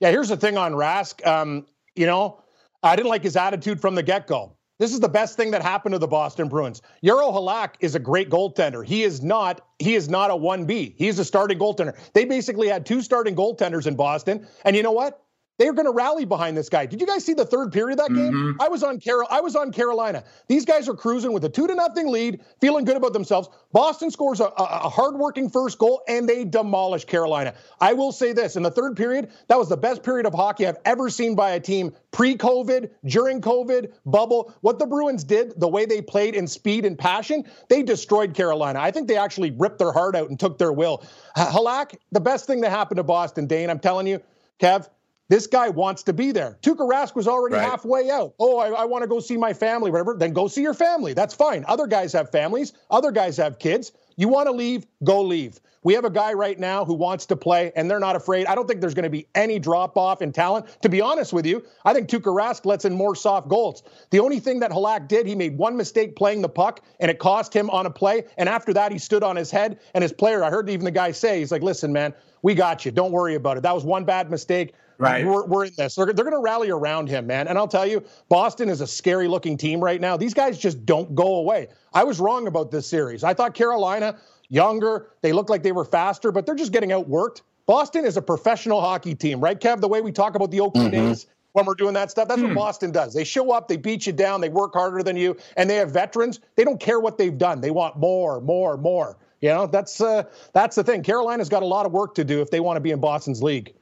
Yeah 0.00 0.10
here's 0.10 0.28
the 0.28 0.36
thing 0.36 0.56
on 0.56 0.72
rask. 0.72 1.26
Um, 1.26 1.66
you 1.94 2.06
know 2.06 2.40
i 2.82 2.94
didn't 2.94 3.08
like 3.08 3.24
his 3.24 3.36
attitude 3.36 3.80
from 3.80 3.96
the 3.96 4.02
get-go 4.02 4.52
this 4.78 4.92
is 4.92 5.00
the 5.00 5.08
best 5.08 5.36
thing 5.36 5.50
that 5.50 5.62
happened 5.62 5.92
to 5.92 5.98
the 5.98 6.06
Boston 6.06 6.48
Bruins. 6.48 6.82
Jaro 7.02 7.32
Halak 7.32 7.74
is 7.80 7.94
a 7.94 7.98
great 7.98 8.30
goaltender. 8.30 8.84
He 8.84 9.02
is 9.02 9.22
not 9.22 9.66
he 9.78 9.94
is 9.94 10.08
not 10.08 10.30
a 10.30 10.34
1B. 10.34 10.94
He's 10.96 11.18
a 11.18 11.24
starting 11.24 11.58
goaltender. 11.58 11.96
They 12.12 12.24
basically 12.24 12.68
had 12.68 12.86
two 12.86 13.02
starting 13.02 13.36
goaltenders 13.36 13.86
in 13.86 13.96
Boston. 13.96 14.46
And 14.64 14.74
you 14.74 14.82
know 14.82 14.92
what? 14.92 15.22
They're 15.58 15.72
going 15.72 15.86
to 15.86 15.92
rally 15.92 16.24
behind 16.24 16.56
this 16.56 16.68
guy. 16.68 16.86
Did 16.86 17.00
you 17.00 17.06
guys 17.06 17.24
see 17.24 17.34
the 17.34 17.44
third 17.44 17.72
period 17.72 17.98
of 17.98 18.06
that 18.06 18.14
game? 18.14 18.32
Mm-hmm. 18.32 18.62
I 18.62 18.68
was 18.68 18.84
on 18.84 19.00
Carol. 19.00 19.26
I 19.28 19.40
was 19.40 19.56
on 19.56 19.72
Carolina. 19.72 20.22
These 20.46 20.64
guys 20.64 20.88
are 20.88 20.94
cruising 20.94 21.32
with 21.32 21.44
a 21.44 21.48
two 21.48 21.66
to 21.66 21.74
nothing 21.74 22.08
lead, 22.08 22.40
feeling 22.60 22.84
good 22.84 22.96
about 22.96 23.12
themselves. 23.12 23.48
Boston 23.72 24.10
scores 24.10 24.38
a, 24.40 24.44
a, 24.44 24.64
a 24.84 24.88
hardworking 24.88 25.50
first 25.50 25.78
goal, 25.78 26.02
and 26.08 26.28
they 26.28 26.44
demolish 26.44 27.04
Carolina. 27.04 27.54
I 27.80 27.92
will 27.92 28.12
say 28.12 28.32
this: 28.32 28.54
in 28.54 28.62
the 28.62 28.70
third 28.70 28.96
period, 28.96 29.30
that 29.48 29.58
was 29.58 29.68
the 29.68 29.76
best 29.76 30.04
period 30.04 30.26
of 30.26 30.32
hockey 30.32 30.66
I've 30.66 30.78
ever 30.84 31.10
seen 31.10 31.34
by 31.34 31.50
a 31.50 31.60
team 31.60 31.92
pre-COVID, 32.12 32.90
during 33.04 33.40
COVID, 33.40 33.92
bubble. 34.06 34.54
What 34.60 34.78
the 34.78 34.86
Bruins 34.86 35.24
did, 35.24 35.58
the 35.60 35.68
way 35.68 35.86
they 35.86 36.00
played 36.00 36.34
in 36.34 36.46
speed 36.46 36.84
and 36.84 36.96
passion, 36.96 37.44
they 37.68 37.82
destroyed 37.82 38.32
Carolina. 38.32 38.78
I 38.80 38.92
think 38.92 39.08
they 39.08 39.16
actually 39.16 39.50
ripped 39.50 39.78
their 39.78 39.92
heart 39.92 40.14
out 40.14 40.30
and 40.30 40.38
took 40.38 40.56
their 40.56 40.72
will. 40.72 41.04
Halak, 41.36 41.96
the 42.12 42.20
best 42.20 42.46
thing 42.46 42.60
that 42.60 42.70
happened 42.70 42.98
to 42.98 43.02
Boston, 43.02 43.46
Dane. 43.46 43.70
I'm 43.70 43.80
telling 43.80 44.06
you, 44.06 44.22
Kev 44.60 44.88
this 45.28 45.46
guy 45.46 45.68
wants 45.68 46.02
to 46.04 46.12
be 46.12 46.32
there. 46.32 46.58
Tuukka 46.62 46.88
Rask 46.88 47.14
was 47.14 47.28
already 47.28 47.56
right. 47.56 47.68
halfway 47.68 48.10
out. 48.10 48.34
Oh, 48.38 48.58
I, 48.58 48.70
I 48.70 48.84
want 48.86 49.02
to 49.02 49.08
go 49.08 49.20
see 49.20 49.36
my 49.36 49.52
family, 49.52 49.90
whatever. 49.90 50.14
Then 50.14 50.32
go 50.32 50.48
see 50.48 50.62
your 50.62 50.74
family. 50.74 51.12
That's 51.12 51.34
fine. 51.34 51.64
Other 51.68 51.86
guys 51.86 52.12
have 52.14 52.30
families. 52.30 52.72
Other 52.90 53.10
guys 53.10 53.36
have 53.36 53.58
kids. 53.58 53.92
You 54.16 54.28
want 54.28 54.46
to 54.46 54.52
leave? 54.52 54.86
Go 55.04 55.22
leave. 55.22 55.60
We 55.84 55.94
have 55.94 56.04
a 56.04 56.10
guy 56.10 56.32
right 56.32 56.58
now 56.58 56.84
who 56.84 56.94
wants 56.94 57.24
to 57.26 57.36
play, 57.36 57.72
and 57.76 57.88
they're 57.88 58.00
not 58.00 58.16
afraid. 58.16 58.46
I 58.46 58.54
don't 58.56 58.66
think 58.66 58.80
there's 58.80 58.94
going 58.94 59.04
to 59.04 59.10
be 59.10 59.28
any 59.34 59.60
drop 59.60 59.96
off 59.96 60.22
in 60.22 60.32
talent. 60.32 60.66
To 60.82 60.88
be 60.88 61.00
honest 61.00 61.32
with 61.32 61.46
you, 61.46 61.64
I 61.84 61.94
think 61.94 62.08
Tuukka 62.08 62.34
Rask 62.34 62.66
lets 62.66 62.84
in 62.84 62.92
more 62.92 63.14
soft 63.14 63.48
goals. 63.48 63.84
The 64.10 64.18
only 64.18 64.40
thing 64.40 64.58
that 64.60 64.72
Halak 64.72 65.06
did, 65.06 65.26
he 65.26 65.36
made 65.36 65.56
one 65.56 65.76
mistake 65.76 66.16
playing 66.16 66.42
the 66.42 66.48
puck, 66.48 66.80
and 66.98 67.10
it 67.10 67.20
cost 67.20 67.54
him 67.54 67.70
on 67.70 67.86
a 67.86 67.90
play. 67.90 68.24
And 68.38 68.48
after 68.48 68.72
that, 68.74 68.90
he 68.90 68.98
stood 68.98 69.22
on 69.22 69.36
his 69.36 69.52
head, 69.52 69.78
and 69.94 70.02
his 70.02 70.12
player, 70.12 70.42
I 70.42 70.50
heard 70.50 70.68
even 70.68 70.84
the 70.84 70.90
guy 70.90 71.12
say, 71.12 71.38
he's 71.38 71.52
like, 71.52 71.62
listen, 71.62 71.92
man, 71.92 72.12
we 72.42 72.54
got 72.54 72.84
you. 72.84 72.90
Don't 72.90 73.12
worry 73.12 73.36
about 73.36 73.56
it. 73.56 73.62
That 73.62 73.74
was 73.74 73.84
one 73.84 74.04
bad 74.04 74.30
mistake. 74.30 74.74
Right. 74.98 75.24
We're, 75.24 75.46
we're 75.46 75.66
in 75.66 75.72
this. 75.76 75.94
They're, 75.94 76.06
they're 76.06 76.24
going 76.24 76.32
to 76.32 76.40
rally 76.40 76.70
around 76.70 77.08
him, 77.08 77.26
man. 77.26 77.46
And 77.46 77.56
I'll 77.56 77.68
tell 77.68 77.86
you, 77.86 78.02
Boston 78.28 78.68
is 78.68 78.80
a 78.80 78.86
scary 78.86 79.28
looking 79.28 79.56
team 79.56 79.80
right 79.80 80.00
now. 80.00 80.16
These 80.16 80.34
guys 80.34 80.58
just 80.58 80.84
don't 80.84 81.14
go 81.14 81.36
away. 81.36 81.68
I 81.94 82.02
was 82.02 82.18
wrong 82.18 82.48
about 82.48 82.72
this 82.72 82.88
series. 82.88 83.22
I 83.22 83.32
thought 83.32 83.54
Carolina, 83.54 84.18
younger, 84.48 85.10
they 85.22 85.32
looked 85.32 85.50
like 85.50 85.62
they 85.62 85.72
were 85.72 85.84
faster, 85.84 86.32
but 86.32 86.46
they're 86.46 86.56
just 86.56 86.72
getting 86.72 86.90
outworked. 86.90 87.42
Boston 87.66 88.06
is 88.06 88.16
a 88.16 88.22
professional 88.22 88.80
hockey 88.80 89.14
team, 89.14 89.40
right, 89.40 89.60
Kev? 89.60 89.80
The 89.80 89.88
way 89.88 90.00
we 90.00 90.10
talk 90.10 90.34
about 90.34 90.50
the 90.50 90.60
Oakland 90.60 90.92
mm-hmm. 90.92 91.08
days 91.08 91.26
when 91.52 91.66
we're 91.66 91.74
doing 91.74 91.94
that 91.94 92.10
stuff, 92.10 92.28
that's 92.28 92.40
what 92.40 92.50
hmm. 92.50 92.54
Boston 92.54 92.92
does. 92.92 93.14
They 93.14 93.24
show 93.24 93.52
up, 93.52 93.68
they 93.68 93.76
beat 93.76 94.06
you 94.06 94.12
down, 94.12 94.40
they 94.40 94.48
work 94.48 94.74
harder 94.74 95.02
than 95.02 95.16
you, 95.16 95.36
and 95.56 95.68
they 95.68 95.76
have 95.76 95.90
veterans. 95.90 96.40
They 96.56 96.64
don't 96.64 96.78
care 96.78 97.00
what 97.00 97.18
they've 97.18 97.36
done. 97.36 97.60
They 97.60 97.70
want 97.70 97.96
more, 97.96 98.40
more, 98.40 98.76
more. 98.76 99.18
You 99.40 99.50
know, 99.50 99.66
that's 99.66 100.00
uh, 100.00 100.24
that's 100.52 100.76
the 100.76 100.84
thing. 100.84 101.02
Carolina's 101.02 101.48
got 101.48 101.62
a 101.62 101.66
lot 101.66 101.86
of 101.86 101.92
work 101.92 102.14
to 102.16 102.24
do 102.24 102.40
if 102.42 102.50
they 102.50 102.60
want 102.60 102.76
to 102.76 102.80
be 102.80 102.90
in 102.90 103.00
Boston's 103.00 103.42
league. 103.42 103.74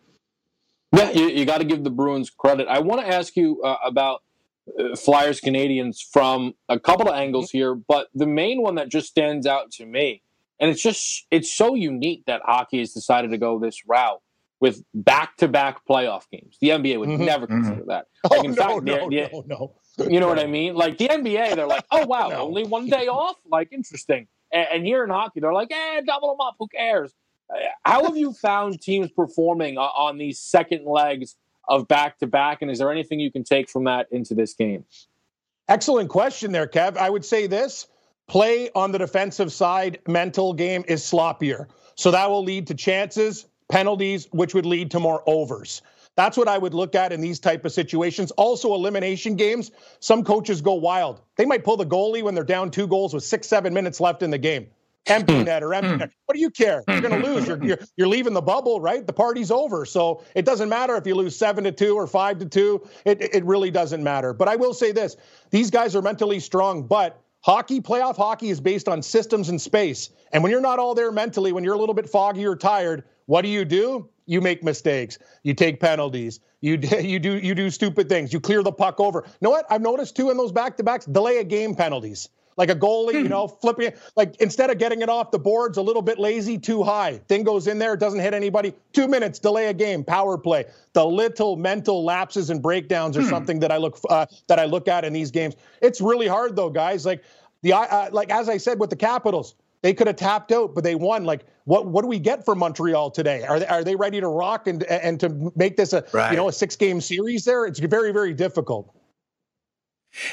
Yeah, 0.92 1.11
you, 1.11 1.29
you 1.29 1.44
got 1.44 1.59
to 1.59 1.64
give 1.64 1.85
the 1.85 1.90
Bruins 1.90 2.31
credit. 2.31 2.68
I 2.68 2.79
want 2.81 3.01
to 3.01 3.12
ask 3.12 3.37
you 3.37 3.61
uh, 3.62 3.77
about 3.85 4.22
uh, 4.79 4.96
Flyers 4.96 5.40
Canadiens 5.40 5.99
from 6.12 6.55
a 6.68 6.79
couple 6.79 7.09
of 7.09 7.14
angles 7.14 7.51
here, 7.51 7.75
but 7.75 8.09
the 8.14 8.27
main 8.27 8.62
one 8.62 8.77
that 8.77 8.88
just 8.88 9.09
stands 9.09 9.46
out 9.46 9.70
to 9.72 9.87
me, 9.87 10.22
and 10.61 10.70
it's 10.70 10.83
just 10.83 11.27
it's 11.31 11.53
so 11.53 11.75
unique 11.75 12.25
that 12.27 12.42
hockey 12.44 12.79
has 12.79 12.92
decided 12.92 13.31
to 13.31 13.38
go 13.38 13.59
this 13.59 13.87
route 13.87 14.22
with 14.61 14.83
back-to-back 14.94 15.85
playoff 15.88 16.22
games. 16.33 16.57
The 16.61 16.70
NBA 16.70 16.99
would 16.99 17.09
mm-hmm. 17.09 17.25
never 17.25 17.46
mm-hmm. 17.46 17.62
consider 17.62 17.85
that. 17.88 18.07
Oh, 18.25 18.29
like, 18.31 18.40
oh, 18.40 18.44
in 18.44 18.51
no, 18.53 18.57
fact, 18.57 18.85
no, 18.85 19.07
no, 19.09 19.44
no. 19.46 19.75
You 20.11 20.20
know 20.20 20.29
what 20.29 20.38
I 20.38 20.46
mean? 20.46 20.75
Like 20.75 20.99
the 20.99 21.09
NBA, 21.09 21.57
they're 21.57 21.66
like, 21.66 21.85
oh 21.90 22.07
wow, 22.07 22.29
no. 22.31 22.37
only 22.37 22.64
one 22.64 22.88
day 22.88 23.07
off. 23.07 23.37
Like 23.51 23.72
interesting. 23.72 24.29
And, 24.53 24.66
and 24.72 24.87
here 24.87 25.05
in 25.05 25.11
hockey, 25.11 25.40
they're 25.40 25.53
like, 25.53 25.70
eh, 25.70 26.01
double 26.07 26.31
them 26.31 26.40
up. 26.40 26.57
Who 26.59 26.68
cares? 26.68 27.12
How 27.85 28.05
have 28.05 28.17
you 28.17 28.33
found 28.33 28.81
teams 28.81 29.11
performing 29.11 29.79
on 29.79 30.19
these 30.19 30.39
second 30.41 30.85
legs 30.85 31.37
of 31.69 31.87
back 31.89 32.19
to 32.19 32.27
back? 32.27 32.63
And 32.63 32.71
is 32.71 32.79
there 32.79 32.91
anything 32.91 33.21
you 33.21 33.31
can 33.31 33.45
take 33.45 33.71
from 33.71 33.85
that 33.85 34.09
into 34.11 34.35
this 34.35 34.55
game? 34.55 34.85
Excellent 35.69 36.09
question 36.09 36.53
there, 36.53 36.67
Kev. 36.67 36.97
I 36.97 37.09
would 37.11 37.25
say 37.25 37.47
this 37.47 37.89
play 38.29 38.71
on 38.75 38.91
the 38.93 38.99
defensive 38.99 39.53
side, 39.53 40.01
mental 40.07 40.53
game 40.53 40.85
is 40.89 41.03
sloppier. 41.03 41.67
So 41.95 42.11
that 42.11 42.29
will 42.29 42.45
lead 42.45 42.67
to 42.69 42.75
chances, 42.75 43.47
penalties, 43.69 44.29
which 44.33 44.55
would 44.55 44.67
lead 44.67 44.91
to 44.93 45.01
more 45.01 45.23
overs. 45.27 45.83
That's 46.17 46.37
what 46.37 46.49
I 46.49 46.57
would 46.57 46.75
look 46.75 46.95
at 46.95 47.13
in 47.13 47.21
these 47.21 47.39
type 47.39 47.65
of 47.65 47.73
situations. 47.73 48.31
Also, 48.33 48.75
elimination 48.75 49.37
games. 49.37 49.71
Some 50.01 50.25
coaches 50.25 50.61
go 50.63 50.75
wild. 50.75 51.21
They 51.37 51.45
might 51.45 51.63
pull 51.63 51.77
the 51.77 51.87
goalie 51.87 52.23
when 52.23 52.35
they're 52.35 52.43
down 52.43 52.71
two 52.71 52.87
goals 52.87 53.13
with 53.13 53.23
six, 53.23 53.47
seven 53.47 53.75
minutes 53.75 54.01
left 54.01 54.23
in 54.23 54.31
the 54.31 54.39
game 54.39 54.69
empty 55.07 55.38
hmm. 55.38 55.45
net 55.45 55.62
or 55.62 55.75
empty 55.75 55.92
hmm. 55.92 55.99
net. 55.99 56.11
What 56.27 56.35
do 56.35 56.40
you 56.40 56.51
care? 56.51 56.83
You're 56.88 57.01
going 57.01 57.23
to 57.23 57.29
lose. 57.29 57.47
You're, 57.47 57.64
you're, 57.64 57.79
you're 57.97 58.09
leaving 58.09 58.33
the 58.33 58.42
bubble, 58.42 58.81
right? 58.81 59.07
The 59.07 59.12
party's 59.12 59.51
over. 59.51 59.85
So 59.85 60.23
it 60.35 60.45
doesn't 60.45 60.69
matter 60.69 60.97
if 60.97 61.07
you 61.07 61.14
lose 61.14 61.37
seven 61.37 61.64
to 61.64 61.73
two 61.73 61.95
or 61.95 62.07
five 62.07 62.38
to 62.38 62.47
two. 62.47 62.87
It 63.05 63.23
it 63.35 63.45
really 63.45 63.71
doesn't 63.71 64.03
matter. 64.03 64.33
But 64.33 64.49
I 64.49 64.57
will 64.57 64.75
say 64.75 64.92
this: 64.92 65.16
these 65.51 65.71
guys 65.71 65.97
are 65.97 66.03
mentally 66.03 66.40
strong, 66.40 66.87
but. 66.87 67.23
Hockey, 67.42 67.81
playoff 67.81 68.16
hockey 68.16 68.51
is 68.51 68.61
based 68.61 68.88
on 68.88 69.01
systems 69.01 69.51
and 69.51 69.61
space. 69.61 70.11
And 70.33 70.42
when 70.42 70.51
you're 70.51 70.61
not 70.61 70.81
all 70.81 70.97
there 70.97 71.12
mentally, 71.12 71.53
when 71.53 71.62
you're 71.62 71.75
a 71.75 71.79
little 71.79 71.95
bit 71.95 72.09
foggy 72.09 72.45
or 72.45 72.57
tired, 72.57 73.05
what 73.27 73.42
do 73.42 73.49
you 73.49 73.64
do? 73.64 74.09
You 74.25 74.40
make 74.40 74.64
mistakes. 74.64 75.19
You 75.45 75.55
take 75.55 75.79
penalties. 75.79 76.40
You 76.61 76.77
you 77.01 77.21
do 77.21 77.38
you 77.38 77.55
do 77.55 77.71
stupid 77.71 78.09
things. 78.09 78.33
You 78.33 78.40
clear 78.40 78.64
the 78.64 78.73
puck 78.73 78.99
over. 78.99 79.23
You 79.25 79.33
know 79.42 79.51
what? 79.51 79.64
I've 79.71 79.81
noticed 79.83 80.16
too 80.16 80.31
in 80.31 80.37
those 80.37 80.51
back 80.51 80.77
to 80.79 80.83
backs, 80.83 81.07
delay 81.07 81.38
a 81.38 81.45
game 81.45 81.77
penalties 81.77 82.31
like 82.57 82.71
a 82.71 82.75
goalie, 82.75 83.14
you 83.14 83.23
hmm. 83.23 83.29
know, 83.29 83.49
flipping 83.49 83.88
it. 83.88 83.99
Like 84.16 84.37
instead 84.37 84.71
of 84.71 84.79
getting 84.79 85.03
it 85.03 85.09
off 85.09 85.31
the 85.31 85.38
boards, 85.38 85.79
a 85.79 85.83
little 85.83 86.03
bit 86.03 86.19
lazy, 86.19 86.59
too 86.59 86.83
high. 86.83 87.19
Thing 87.29 87.45
goes 87.45 87.66
in 87.66 87.79
there, 87.79 87.97
doesn't 87.97 88.21
hit 88.21 88.35
anybody. 88.35 88.75
Two 88.92 89.09
minutes, 89.09 89.38
delay 89.38 89.66
a 89.66 89.75
game, 89.75 90.05
power 90.05 90.38
play. 90.38 90.64
The 90.92 91.05
little 91.05 91.57
mental 91.57 92.05
lapses 92.05 92.51
and 92.51 92.62
breakdowns 92.62 93.16
are 93.16 93.23
hmm. 93.23 93.29
something 93.29 93.61
that 93.61 93.73
I 93.73 93.77
look 93.77 93.99
uh, 94.09 94.27
that 94.49 94.59
I 94.59 94.64
look 94.64 94.88
at 94.88 95.05
in 95.05 95.12
these 95.12 95.31
games. 95.31 95.55
It's 95.83 96.01
really 96.01 96.27
hard 96.27 96.57
though, 96.57 96.71
guys. 96.71 97.05
Like 97.05 97.23
The 97.62 97.75
uh, 97.75 98.11
like 98.12 98.31
as 98.31 98.49
I 98.49 98.57
said 98.57 98.81
with 98.81 98.90
the 98.90 98.97
Capitals, 98.97 99.55
they 99.83 99.95
could 99.95 100.07
have 100.07 100.16
tapped 100.16 100.53
out, 100.53 100.75
but 100.75 100.83
they 100.83 100.95
won. 100.95 101.25
Like, 101.25 101.45
what 101.64 101.87
what 101.87 102.03
do 102.03 102.09
we 102.09 102.19
get 102.19 102.45
from 102.45 102.59
Montreal 102.59 103.11
today? 103.11 103.45
Are 103.45 103.61
they 103.61 103.66
are 103.66 103.85
they 103.85 103.97
ready 103.97 104.21
to 104.21 104.29
rock 104.29 104.66
and 104.66 104.83
and 104.85 105.21
to 105.21 105.53
make 105.55 105.77
this 105.77 105.92
a 105.92 106.05
right. 106.12 106.31
you 106.31 106.37
know 106.37 106.49
a 106.49 106.53
six 106.53 106.77
game 106.77 107.01
series? 107.01 107.45
There, 107.45 107.66
it's 107.66 107.79
very 107.79 108.12
very 108.12 108.33
difficult. 108.33 108.92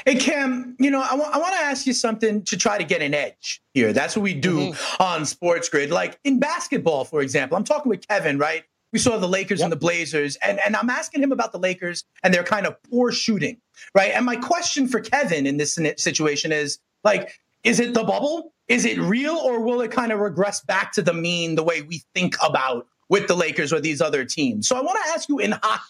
Hey 0.06 0.16
Cam, 0.16 0.76
you 0.78 0.90
know 0.90 1.00
I, 1.00 1.10
w- 1.10 1.30
I 1.30 1.38
want 1.38 1.54
to 1.54 1.60
ask 1.60 1.86
you 1.86 1.92
something 1.92 2.42
to 2.44 2.56
try 2.56 2.78
to 2.78 2.84
get 2.84 3.02
an 3.02 3.14
edge 3.14 3.62
here. 3.74 3.92
That's 3.92 4.16
what 4.16 4.22
we 4.22 4.34
do 4.34 4.72
mm-hmm. 4.72 5.02
on 5.02 5.26
Sports 5.26 5.68
Grid. 5.68 5.90
Like 5.90 6.18
in 6.24 6.38
basketball, 6.38 7.04
for 7.04 7.20
example, 7.20 7.56
I'm 7.56 7.64
talking 7.64 7.90
with 7.90 8.06
Kevin, 8.06 8.38
right? 8.38 8.64
We 8.92 8.98
saw 8.98 9.18
the 9.18 9.28
Lakers 9.28 9.58
yep. 9.58 9.66
and 9.66 9.72
the 9.72 9.76
Blazers, 9.76 10.36
and, 10.36 10.60
and 10.64 10.76
I'm 10.76 10.88
asking 10.88 11.22
him 11.22 11.32
about 11.32 11.50
the 11.50 11.58
Lakers 11.58 12.04
and 12.22 12.32
their 12.32 12.44
kind 12.44 12.64
of 12.64 12.80
poor 12.84 13.10
shooting, 13.10 13.60
right? 13.94 14.12
And 14.14 14.24
my 14.24 14.36
question 14.36 14.86
for 14.86 15.00
Kevin 15.00 15.46
in 15.46 15.56
this 15.56 15.76
situation 15.96 16.52
is 16.52 16.78
like, 17.02 17.32
is 17.64 17.80
it 17.80 17.92
the 17.92 18.04
bubble? 18.04 18.52
Is 18.68 18.84
it 18.84 18.98
real, 18.98 19.34
or 19.34 19.60
will 19.60 19.80
it 19.80 19.90
kind 19.90 20.12
of 20.12 20.20
regress 20.20 20.60
back 20.60 20.92
to 20.92 21.02
the 21.02 21.12
mean 21.12 21.56
the 21.56 21.64
way 21.64 21.82
we 21.82 22.02
think 22.14 22.36
about 22.46 22.86
with 23.08 23.26
the 23.26 23.34
Lakers 23.34 23.72
or 23.72 23.80
these 23.80 24.00
other 24.00 24.24
teams? 24.24 24.68
So 24.68 24.76
I 24.76 24.80
want 24.80 24.96
to 25.04 25.10
ask 25.10 25.28
you 25.28 25.38
in 25.38 25.52
hockey, 25.52 25.82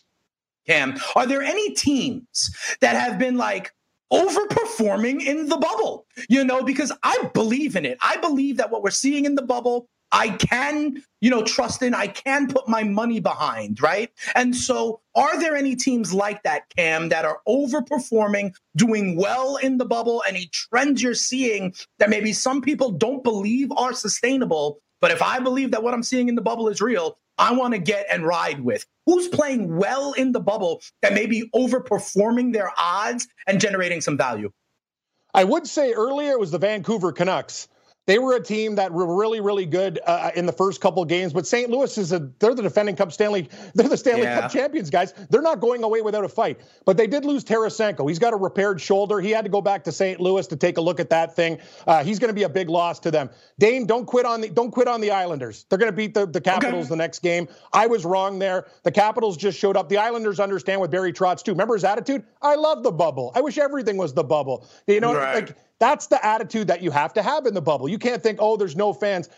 Cam, 0.67 0.97
are 1.15 1.27
there 1.27 1.43
any 1.43 1.75
teams 1.75 2.51
that 2.81 2.97
have 2.97 3.19
been 3.19 3.37
like 3.37 3.71
overperforming 4.13 5.25
in 5.25 5.49
the 5.49 5.57
bubble? 5.57 6.07
You 6.29 6.45
know, 6.45 6.63
because 6.63 6.93
I 7.03 7.31
believe 7.35 7.77
in 7.77 7.85
it. 7.85 7.99
I 8.03 8.17
believe 8.19 8.57
that 8.59 8.71
what 8.71 8.83
we're 8.83 8.91
seeing 8.91 9.25
in 9.25 9.35
the 9.35 9.43
bubble 9.43 9.89
I 10.15 10.29
can, 10.29 11.03
you 11.21 11.29
know, 11.29 11.43
trust 11.43 11.83
in, 11.83 11.93
I 11.93 12.07
can 12.07 12.47
put 12.47 12.69
my 12.69 12.85
money 12.85 13.19
behind, 13.19 13.83
right? 13.83 14.11
And 14.37 14.55
so, 14.55 15.01
are 15.17 15.39
there 15.41 15.57
any 15.57 15.75
teams 15.75 16.15
like 16.15 16.45
that, 16.45 16.71
Cam, 16.77 17.09
that 17.09 17.25
are 17.25 17.41
overperforming, 17.49 18.55
doing 18.77 19.17
well 19.17 19.57
in 19.57 19.79
the 19.79 19.85
bubble? 19.85 20.23
Any 20.29 20.49
trends 20.53 21.03
you're 21.03 21.15
seeing 21.15 21.75
that 21.99 22.11
maybe 22.11 22.33
some 22.33 22.63
people 22.63 22.93
don't 22.93 23.25
believe 23.25 23.73
are 23.73 23.93
sustainable? 23.93 24.81
But 25.05 25.11
if 25.11 25.21
I 25.21 25.39
believe 25.39 25.73
that 25.73 25.83
what 25.83 25.93
I'm 25.93 26.03
seeing 26.03 26.31
in 26.31 26.35
the 26.35 26.41
bubble 26.41 26.67
is 26.71 26.81
real, 26.81 27.19
I 27.37 27.53
want 27.53 27.75
to 27.75 27.79
get 27.79 28.07
and 28.11 28.25
ride 28.25 28.61
with. 28.61 28.87
Who's 29.05 29.29
playing 29.29 29.77
well 29.77 30.15
in 30.15 30.33
the 30.33 30.41
bubble 30.41 30.81
that 31.03 31.13
may 31.13 31.27
be 31.27 31.51
overperforming 31.55 32.55
their 32.55 32.73
odds 32.79 33.29
and 33.47 33.61
generating 33.61 34.01
some 34.01 34.17
value? 34.17 34.51
I 35.35 35.45
would 35.45 35.67
say 35.67 35.93
earlier 35.93 36.31
it 36.31 36.41
was 36.41 36.53
the 36.53 36.59
Vancouver 36.59 37.13
Canucks. 37.13 37.69
They 38.07 38.19
were 38.19 38.35
a 38.35 38.43
team 38.43 38.75
that 38.75 38.93
were 38.93 39.17
really, 39.17 39.41
really 39.41 39.65
good 39.65 39.99
uh, 40.07 40.31
in 40.37 40.45
the 40.45 40.53
first 40.53 40.81
couple 40.81 41.03
of 41.03 41.09
games. 41.09 41.33
But 41.33 41.47
St. 41.47 41.71
Louis 41.71 41.97
is 41.97 42.13
a 42.13 42.31
they're 42.39 42.55
the 42.55 42.63
defending 42.63 42.97
Cup 42.97 43.13
Stanley, 43.13 43.49
they're 43.75 43.89
the 43.89 43.97
Stanley 43.97 44.23
yeah. 44.23 44.43
Cup 44.43 44.53
champions, 44.53 44.91
guys. 44.91 45.15
They're 45.31 45.43
not 45.43 45.61
going 45.61 45.83
away 45.83 46.03
without 46.03 46.25
a 46.25 46.29
fight. 46.29 46.61
But 46.85 46.97
they 46.97 47.07
did 47.07 47.25
lose 47.25 47.45
Tarasenko. 47.45 48.07
He's 48.09 48.19
got 48.19 48.35
a 48.35 48.37
repaired 48.37 48.81
shoulder. 48.81 49.21
He 49.21 49.31
had 49.31 49.45
to 49.45 49.51
go 49.51 49.63
back 49.63 49.85
to 49.85 49.93
St. 49.93 50.21
Louis 50.21 50.47
to 50.49 50.57
take 50.57 50.77
a 50.77 50.81
look 50.81 51.01
at 51.01 51.09
that 51.11 51.35
thing. 51.35 51.59
Uh, 51.87 52.05
he's 52.05 52.19
going 52.19 52.29
to 52.29 52.35
be 52.35 52.43
a 52.43 52.49
big 52.49 52.69
loss 52.69 52.99
to 53.01 53.11
them. 53.11 53.31
Dane, 53.59 53.87
don't 53.87 54.05
quit 54.05 54.27
on 54.27 54.43
the 54.43 54.51
don't 54.51 54.71
quit 54.71 54.89
on 54.89 55.01
the 55.01 55.11
Islanders. 55.11 55.65
They're 55.69 55.79
going 55.79 55.91
to 55.91 55.97
beat 55.97 56.13
the, 56.13 56.27
the 56.27 56.41
Capitals 56.41 56.87
okay. 56.87 56.89
the 56.91 56.97
next 56.97 57.21
game. 57.21 57.49
I 57.73 57.87
was 57.87 58.05
wrong 58.05 58.39
there. 58.39 58.67
The 58.83 58.93
Capitals 58.93 59.37
just 59.37 59.59
showed 59.59 59.77
up. 59.77 59.89
The 59.89 59.99
Islanders 59.99 60.41
understand 60.41 60.81
with 60.81 60.91
Barry 60.91 61.13
Trotz 61.13 61.43
too. 61.43 61.53
Remember 61.53 61.75
his 61.75 61.85
attitude? 61.85 62.25
I 62.43 62.57
love 62.57 62.83
the 62.83 62.93
bubble. 62.93 63.33
I 63.35 63.41
wish 63.41 63.57
everything 63.57 63.97
was 63.97 64.13
the 64.13 64.25
bubble. 64.25 64.67
You 64.87 65.01
know, 65.01 65.15
right. 65.15 65.47
like 65.47 65.57
that's 65.79 66.07
the 66.07 66.25
attitude 66.25 66.69
that 66.69 66.83
you 66.83 66.91
have 66.91 67.13
to 67.15 67.23
have 67.23 67.47
in 67.47 67.55
the 67.55 67.63
bubble. 67.63 67.89
You 67.89 67.99
can't 67.99 68.23
think, 68.23 68.39
oh, 68.41 68.57
there's 68.57 68.77
no 68.77 68.93
fans. 68.93 69.29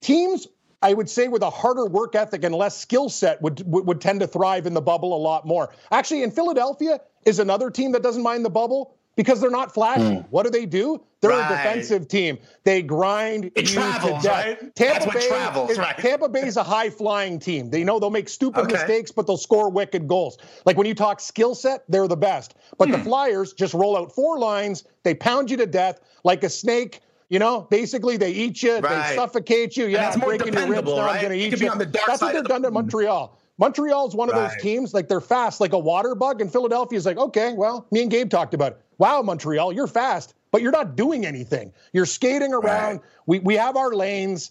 Teams, 0.00 0.46
I 0.82 0.94
would 0.94 1.08
say, 1.08 1.28
with 1.28 1.42
a 1.42 1.50
harder 1.50 1.86
work 1.86 2.14
ethic 2.14 2.44
and 2.44 2.54
less 2.54 2.76
skill 2.76 3.08
set 3.08 3.40
would, 3.42 3.62
would, 3.66 4.00
tend 4.00 4.20
to 4.20 4.26
thrive 4.26 4.66
in 4.66 4.74
the 4.74 4.82
bubble 4.82 5.16
a 5.16 5.18
lot 5.18 5.46
more. 5.46 5.72
Actually, 5.90 6.22
in 6.22 6.30
Philadelphia 6.30 7.00
is 7.24 7.38
another 7.38 7.70
team 7.70 7.92
that 7.92 8.02
doesn't 8.02 8.22
mind 8.22 8.44
the 8.44 8.50
bubble 8.50 8.96
because 9.16 9.40
they're 9.40 9.50
not 9.50 9.72
flashy. 9.72 10.02
Mm. 10.02 10.26
What 10.30 10.44
do 10.44 10.50
they 10.50 10.66
do? 10.66 11.02
They're 11.20 11.30
right. 11.30 11.52
a 11.52 11.56
defensive 11.56 12.08
team. 12.08 12.38
They 12.64 12.82
grind 12.82 13.46
it 13.54 13.70
you 13.70 13.76
travels, 13.76 14.22
to 14.22 14.28
death. 14.28 14.62
Right? 14.62 14.74
Tampa 14.74 15.10
Bay, 15.12 15.28
travels, 15.28 15.70
is, 15.70 15.78
right? 15.78 15.96
Tampa 15.96 16.28
Bay 16.28 16.46
is 16.46 16.56
a 16.56 16.62
high 16.62 16.90
flying 16.90 17.38
team. 17.38 17.70
They 17.70 17.82
know 17.82 17.98
they'll 17.98 18.10
make 18.10 18.28
stupid 18.28 18.64
okay. 18.64 18.72
mistakes, 18.72 19.10
but 19.10 19.26
they'll 19.26 19.36
score 19.36 19.70
wicked 19.70 20.06
goals. 20.06 20.36
Like 20.66 20.76
when 20.76 20.86
you 20.86 20.94
talk 20.94 21.20
skill 21.20 21.54
set, 21.54 21.84
they're 21.88 22.08
the 22.08 22.16
best. 22.16 22.54
But 22.76 22.90
the 22.90 22.98
hmm. 22.98 23.04
Flyers 23.04 23.52
just 23.54 23.72
roll 23.72 23.96
out 23.96 24.14
four 24.14 24.38
lines. 24.38 24.84
They 25.02 25.14
pound 25.14 25.50
you 25.50 25.56
to 25.58 25.66
death 25.66 26.00
like 26.24 26.44
a 26.44 26.50
snake. 26.50 27.00
You 27.30 27.38
know, 27.38 27.62
basically 27.70 28.18
they 28.18 28.30
eat 28.32 28.62
you, 28.62 28.78
right. 28.78 29.08
they 29.08 29.16
suffocate 29.16 29.78
you. 29.78 29.86
Yeah, 29.86 30.14
breaking 30.16 30.52
your 30.52 30.66
ribs. 30.68 30.88
Now 30.88 31.06
right? 31.06 31.16
I'm 31.16 31.22
going 31.22 31.38
to 31.38 31.38
eat 31.38 31.58
you. 31.58 31.70
That's 32.06 32.20
what 32.20 32.34
they've 32.34 32.44
done 32.44 32.62
to 32.62 32.70
Montreal. 32.70 33.38
Montreal's 33.58 34.16
one 34.16 34.28
of 34.28 34.34
right. 34.34 34.50
those 34.50 34.62
teams, 34.62 34.92
like 34.94 35.08
they're 35.08 35.20
fast, 35.20 35.60
like 35.60 35.72
a 35.72 35.78
water 35.78 36.14
bug, 36.14 36.40
and 36.40 36.50
Philadelphia's 36.50 37.06
like, 37.06 37.16
okay, 37.16 37.52
well, 37.52 37.86
me 37.92 38.02
and 38.02 38.10
Gabe 38.10 38.28
talked 38.28 38.52
about 38.52 38.72
it. 38.72 38.83
Wow, 38.98 39.22
Montreal, 39.22 39.72
you're 39.72 39.86
fast, 39.86 40.34
but 40.50 40.62
you're 40.62 40.72
not 40.72 40.96
doing 40.96 41.26
anything. 41.26 41.72
You're 41.92 42.06
skating 42.06 42.52
around. 42.52 42.92
Right. 42.92 43.00
We 43.26 43.38
we 43.40 43.54
have 43.56 43.76
our 43.76 43.92
lanes. 43.92 44.50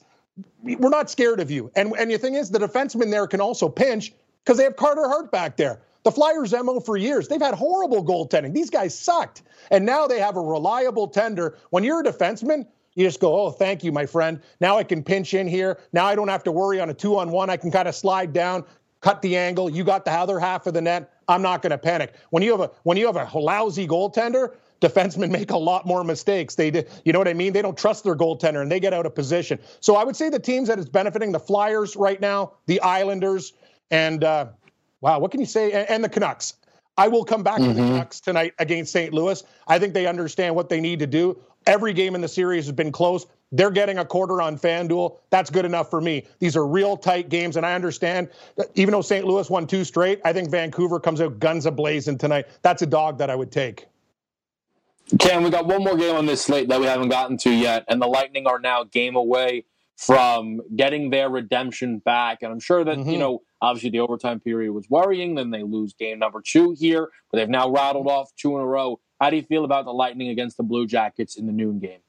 We're 0.63 0.89
not 0.89 1.09
scared 1.09 1.39
of 1.39 1.51
you. 1.51 1.71
And 1.75 1.93
and 1.97 2.11
the 2.11 2.17
thing 2.17 2.35
is, 2.35 2.49
the 2.49 2.59
defensemen 2.59 3.11
there 3.11 3.27
can 3.27 3.41
also 3.41 3.69
pinch 3.69 4.13
because 4.43 4.57
they 4.57 4.63
have 4.63 4.75
Carter 4.75 5.07
Hart 5.07 5.31
back 5.31 5.57
there. 5.57 5.81
The 6.03 6.11
Flyers' 6.11 6.53
MO 6.53 6.81
for 6.81 6.97
years, 6.97 7.29
they've 7.29 7.41
had 7.41 7.53
horrible 7.53 8.03
goaltending. 8.03 8.53
These 8.53 8.69
guys 8.69 8.97
sucked. 8.97 9.43
And 9.71 9.85
now 9.85 10.05
they 10.05 10.19
have 10.19 10.35
a 10.35 10.41
reliable 10.41 11.07
tender. 11.07 11.57
When 11.69 11.85
you're 11.85 12.01
a 12.01 12.03
defenseman, 12.03 12.67
you 12.95 13.05
just 13.05 13.21
go, 13.21 13.39
oh, 13.41 13.51
thank 13.51 13.83
you, 13.83 13.91
my 13.91 14.05
friend. 14.05 14.41
Now 14.59 14.77
I 14.77 14.83
can 14.83 15.01
pinch 15.01 15.33
in 15.33 15.47
here. 15.47 15.79
Now 15.93 16.05
I 16.05 16.15
don't 16.15 16.27
have 16.27 16.43
to 16.43 16.51
worry 16.51 16.81
on 16.81 16.89
a 16.89 16.93
two 16.93 17.17
on 17.17 17.31
one. 17.31 17.49
I 17.49 17.57
can 17.57 17.71
kind 17.71 17.87
of 17.87 17.95
slide 17.95 18.33
down, 18.33 18.65
cut 19.03 19.21
the 19.21 19.37
angle. 19.37 19.69
You 19.69 19.83
got 19.83 20.05
the 20.05 20.11
other 20.11 20.39
half 20.39 20.65
of 20.65 20.73
the 20.73 20.81
net. 20.81 21.11
I'm 21.27 21.41
not 21.41 21.61
going 21.61 21.71
to 21.71 21.77
panic. 21.77 22.13
When 22.31 22.41
you 22.41 22.51
have 22.51 22.61
a 22.61 22.71
when 22.83 22.97
you 22.97 23.05
have 23.05 23.17
a 23.17 23.37
lousy 23.37 23.87
goaltender, 23.87 24.55
defensemen 24.81 25.29
make 25.39 25.51
a 25.51 25.57
lot 25.57 25.85
more 25.85 26.03
mistakes. 26.03 26.55
They, 26.55 26.71
do, 26.71 26.83
you 27.05 27.13
know 27.13 27.19
what 27.19 27.27
I 27.27 27.33
mean? 27.33 27.53
They 27.53 27.61
don't 27.61 27.77
trust 27.77 28.03
their 28.03 28.15
goaltender 28.15 28.61
and 28.61 28.71
they 28.71 28.79
get 28.79 28.93
out 28.93 29.05
of 29.05 29.13
position. 29.13 29.59
So 29.81 29.95
I 29.95 30.03
would 30.03 30.15
say 30.15 30.29
the 30.29 30.39
teams 30.39 30.69
that 30.69 30.79
is 30.79 30.89
benefiting 30.89 31.31
the 31.31 31.39
Flyers 31.39 31.95
right 31.95 32.19
now, 32.19 32.53
the 32.65 32.81
Islanders, 32.81 33.53
and 33.91 34.23
uh, 34.23 34.47
wow, 35.01 35.19
what 35.19 35.31
can 35.31 35.39
you 35.39 35.45
say? 35.45 35.71
And, 35.71 35.89
and 35.89 36.03
the 36.03 36.09
Canucks. 36.09 36.55
I 36.97 37.07
will 37.07 37.25
come 37.25 37.43
back 37.43 37.59
mm-hmm. 37.59 37.69
to 37.69 37.73
the 37.73 37.81
mm-hmm. 37.81 37.91
Canucks 37.91 38.19
tonight 38.19 38.53
against 38.59 38.91
St. 38.91 39.13
Louis. 39.13 39.43
I 39.67 39.79
think 39.79 39.93
they 39.93 40.07
understand 40.07 40.55
what 40.55 40.69
they 40.69 40.79
need 40.79 40.99
to 40.99 41.07
do. 41.07 41.37
Every 41.65 41.93
game 41.93 42.15
in 42.15 42.21
the 42.21 42.27
series 42.27 42.65
has 42.65 42.73
been 42.73 42.91
close. 42.91 43.25
They're 43.53 43.71
getting 43.71 43.99
a 43.99 44.05
quarter 44.05 44.41
on 44.41 44.57
FanDuel. 44.57 45.17
That's 45.29 45.51
good 45.51 45.63
enough 45.63 45.89
for 45.91 46.01
me. 46.01 46.25
These 46.39 46.57
are 46.57 46.65
real 46.65 46.97
tight 46.97 47.29
games, 47.29 47.55
and 47.55 47.65
I 47.65 47.75
understand 47.75 48.29
even 48.73 48.91
though 48.91 49.01
St. 49.01 49.25
Louis 49.25 49.49
won 49.49 49.67
two 49.67 49.83
straight, 49.83 50.19
I 50.25 50.33
think 50.33 50.49
Vancouver 50.49 50.99
comes 50.99 51.21
out 51.21 51.39
guns 51.39 51.67
ablazing 51.67 52.19
tonight. 52.19 52.47
That's 52.63 52.81
a 52.81 52.87
dog 52.87 53.19
that 53.19 53.29
I 53.29 53.35
would 53.35 53.51
take. 53.51 53.87
Cam, 55.19 55.43
we 55.43 55.51
got 55.51 55.67
one 55.67 55.83
more 55.83 55.95
game 55.95 56.15
on 56.15 56.25
this 56.25 56.41
slate 56.41 56.67
that 56.69 56.79
we 56.79 56.87
haven't 56.87 57.09
gotten 57.09 57.37
to 57.37 57.51
yet, 57.51 57.85
and 57.87 58.01
the 58.01 58.07
Lightning 58.07 58.47
are 58.47 58.59
now 58.59 58.85
game 58.85 59.15
away 59.15 59.65
from 59.97 60.59
getting 60.75 61.11
their 61.11 61.29
redemption 61.29 61.99
back. 61.99 62.39
And 62.41 62.51
I'm 62.51 62.59
sure 62.59 62.83
that, 62.83 62.97
mm-hmm. 62.97 63.09
you 63.09 63.19
know, 63.19 63.43
obviously 63.61 63.91
the 63.91 63.99
overtime 63.99 64.39
period 64.39 64.73
was 64.73 64.89
worrying. 64.89 65.35
Then 65.35 65.51
they 65.51 65.61
lose 65.61 65.93
game 65.93 66.19
number 66.19 66.41
two 66.43 66.75
here, 66.77 67.09
but 67.31 67.37
they've 67.37 67.49
now 67.49 67.69
rattled 67.69 68.07
off 68.07 68.31
two 68.35 68.55
in 68.55 68.61
a 68.61 68.65
row. 68.65 68.99
How 69.21 69.29
do 69.29 69.35
you 69.35 69.43
feel 69.43 69.63
about 69.63 69.85
the 69.85 69.93
Lightning 69.93 70.29
against 70.29 70.57
the 70.57 70.63
Blue 70.63 70.87
Jackets 70.87 71.37
in 71.37 71.45
the 71.45 71.53
noon 71.53 71.79
game? 71.79 71.99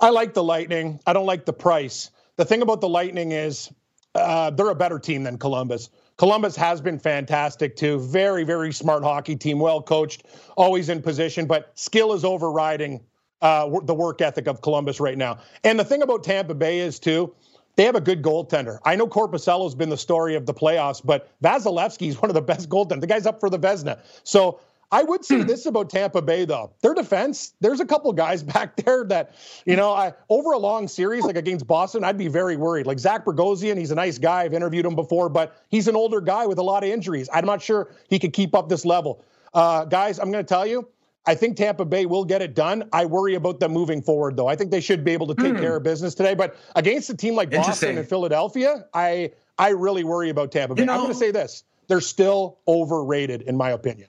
I 0.00 0.10
like 0.10 0.34
the 0.34 0.44
Lightning. 0.44 1.00
I 1.06 1.12
don't 1.12 1.26
like 1.26 1.44
the 1.44 1.52
price. 1.52 2.10
The 2.36 2.44
thing 2.44 2.62
about 2.62 2.80
the 2.80 2.88
Lightning 2.88 3.32
is 3.32 3.70
uh, 4.14 4.50
they're 4.50 4.70
a 4.70 4.74
better 4.74 4.98
team 4.98 5.24
than 5.24 5.38
Columbus. 5.38 5.90
Columbus 6.16 6.56
has 6.56 6.80
been 6.80 6.98
fantastic 6.98 7.76
too. 7.76 8.00
Very, 8.00 8.44
very 8.44 8.72
smart 8.72 9.02
hockey 9.02 9.36
team, 9.36 9.58
well 9.58 9.82
coached, 9.82 10.24
always 10.56 10.88
in 10.88 11.02
position, 11.02 11.46
but 11.46 11.72
skill 11.74 12.12
is 12.12 12.24
overriding 12.24 13.00
uh, 13.40 13.68
the 13.84 13.94
work 13.94 14.20
ethic 14.20 14.48
of 14.48 14.60
Columbus 14.62 15.00
right 15.00 15.16
now. 15.16 15.38
And 15.64 15.78
the 15.78 15.84
thing 15.84 16.02
about 16.02 16.24
Tampa 16.24 16.54
Bay 16.54 16.80
is 16.80 16.98
too, 16.98 17.34
they 17.76 17.84
have 17.84 17.94
a 17.94 18.00
good 18.00 18.22
goaltender. 18.22 18.80
I 18.84 18.96
know 18.96 19.06
Korpisalo's 19.06 19.76
been 19.76 19.88
the 19.88 19.96
story 19.96 20.34
of 20.34 20.46
the 20.46 20.54
playoffs, 20.54 21.00
but 21.04 21.30
Vasilevskiy 21.42 22.08
is 22.08 22.20
one 22.22 22.30
of 22.30 22.34
the 22.34 22.42
best 22.42 22.68
goaltenders. 22.68 23.00
The 23.00 23.06
guy's 23.06 23.26
up 23.26 23.38
for 23.38 23.48
the 23.50 23.58
Vezina. 23.58 24.00
So 24.24 24.60
I 24.90 25.02
would 25.02 25.24
say 25.24 25.40
hmm. 25.40 25.46
this 25.46 25.66
about 25.66 25.90
Tampa 25.90 26.22
Bay, 26.22 26.44
though. 26.46 26.72
Their 26.80 26.94
defense, 26.94 27.52
there's 27.60 27.80
a 27.80 27.84
couple 27.84 28.12
guys 28.12 28.42
back 28.54 28.76
there 28.76 29.04
that, 29.04 29.34
you 29.66 29.76
know, 29.76 29.92
I 29.92 30.14
over 30.28 30.52
a 30.52 30.58
long 30.58 30.88
series, 30.88 31.24
like 31.24 31.36
against 31.36 31.66
Boston, 31.66 32.04
I'd 32.04 32.18
be 32.18 32.28
very 32.28 32.56
worried. 32.56 32.86
Like 32.86 32.98
Zach 32.98 33.24
Bogosian, 33.24 33.76
he's 33.76 33.90
a 33.90 33.94
nice 33.94 34.18
guy. 34.18 34.42
I've 34.42 34.54
interviewed 34.54 34.86
him 34.86 34.94
before, 34.94 35.28
but 35.28 35.56
he's 35.68 35.88
an 35.88 35.96
older 35.96 36.20
guy 36.20 36.46
with 36.46 36.58
a 36.58 36.62
lot 36.62 36.84
of 36.84 36.90
injuries. 36.90 37.28
I'm 37.32 37.44
not 37.44 37.60
sure 37.60 37.90
he 38.08 38.18
could 38.18 38.32
keep 38.32 38.54
up 38.54 38.68
this 38.68 38.84
level. 38.84 39.24
Uh, 39.52 39.84
guys, 39.84 40.18
I'm 40.18 40.30
going 40.30 40.44
to 40.44 40.48
tell 40.48 40.66
you, 40.66 40.88
I 41.26 41.34
think 41.34 41.58
Tampa 41.58 41.84
Bay 41.84 42.06
will 42.06 42.24
get 42.24 42.40
it 42.40 42.54
done. 42.54 42.88
I 42.92 43.04
worry 43.04 43.34
about 43.34 43.60
them 43.60 43.72
moving 43.72 44.00
forward, 44.00 44.36
though. 44.36 44.46
I 44.46 44.56
think 44.56 44.70
they 44.70 44.80
should 44.80 45.04
be 45.04 45.12
able 45.12 45.26
to 45.26 45.34
take 45.34 45.54
mm. 45.54 45.60
care 45.60 45.76
of 45.76 45.82
business 45.82 46.14
today. 46.14 46.34
But 46.34 46.56
against 46.74 47.10
a 47.10 47.16
team 47.16 47.34
like 47.34 47.50
Boston 47.50 47.98
and 47.98 48.08
Philadelphia, 48.08 48.86
I 48.94 49.32
I 49.58 49.70
really 49.70 50.04
worry 50.04 50.30
about 50.30 50.52
Tampa 50.52 50.74
Bay. 50.74 50.82
You 50.82 50.86
know, 50.86 50.94
I'm 50.94 51.00
going 51.00 51.12
to 51.12 51.18
say 51.18 51.30
this: 51.30 51.64
they're 51.86 52.00
still 52.00 52.58
overrated, 52.66 53.42
in 53.42 53.58
my 53.58 53.70
opinion. 53.70 54.08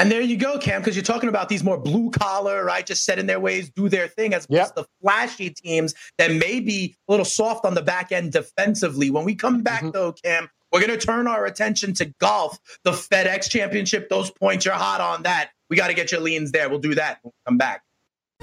And 0.00 0.10
there 0.10 0.22
you 0.22 0.38
go, 0.38 0.56
Cam, 0.56 0.80
because 0.80 0.96
you're 0.96 1.02
talking 1.02 1.28
about 1.28 1.50
these 1.50 1.62
more 1.62 1.76
blue 1.76 2.10
collar, 2.10 2.64
right? 2.64 2.86
Just 2.86 3.04
set 3.04 3.18
in 3.18 3.26
their 3.26 3.38
ways, 3.38 3.68
do 3.68 3.90
their 3.90 4.08
thing, 4.08 4.32
as 4.32 4.46
yep. 4.48 4.74
the 4.74 4.86
flashy 5.02 5.50
teams 5.50 5.94
that 6.16 6.32
may 6.32 6.58
be 6.58 6.96
a 7.06 7.12
little 7.12 7.26
soft 7.26 7.66
on 7.66 7.74
the 7.74 7.82
back 7.82 8.10
end 8.10 8.32
defensively. 8.32 9.10
When 9.10 9.26
we 9.26 9.34
come 9.34 9.62
back, 9.62 9.82
mm-hmm. 9.82 9.90
though, 9.90 10.12
Cam, 10.12 10.48
we're 10.72 10.80
going 10.80 10.98
to 10.98 11.06
turn 11.06 11.26
our 11.26 11.44
attention 11.44 11.92
to 11.94 12.06
golf, 12.18 12.58
the 12.82 12.92
FedEx 12.92 13.50
Championship. 13.50 14.08
Those 14.08 14.30
points, 14.30 14.64
you're 14.64 14.72
hot 14.72 15.02
on 15.02 15.24
that. 15.24 15.50
We 15.68 15.76
got 15.76 15.88
to 15.88 15.94
get 15.94 16.10
your 16.12 16.22
leans 16.22 16.50
there. 16.50 16.70
We'll 16.70 16.78
do 16.78 16.94
that 16.94 17.18
when 17.20 17.32
we 17.32 17.50
come 17.50 17.58
back. 17.58 17.82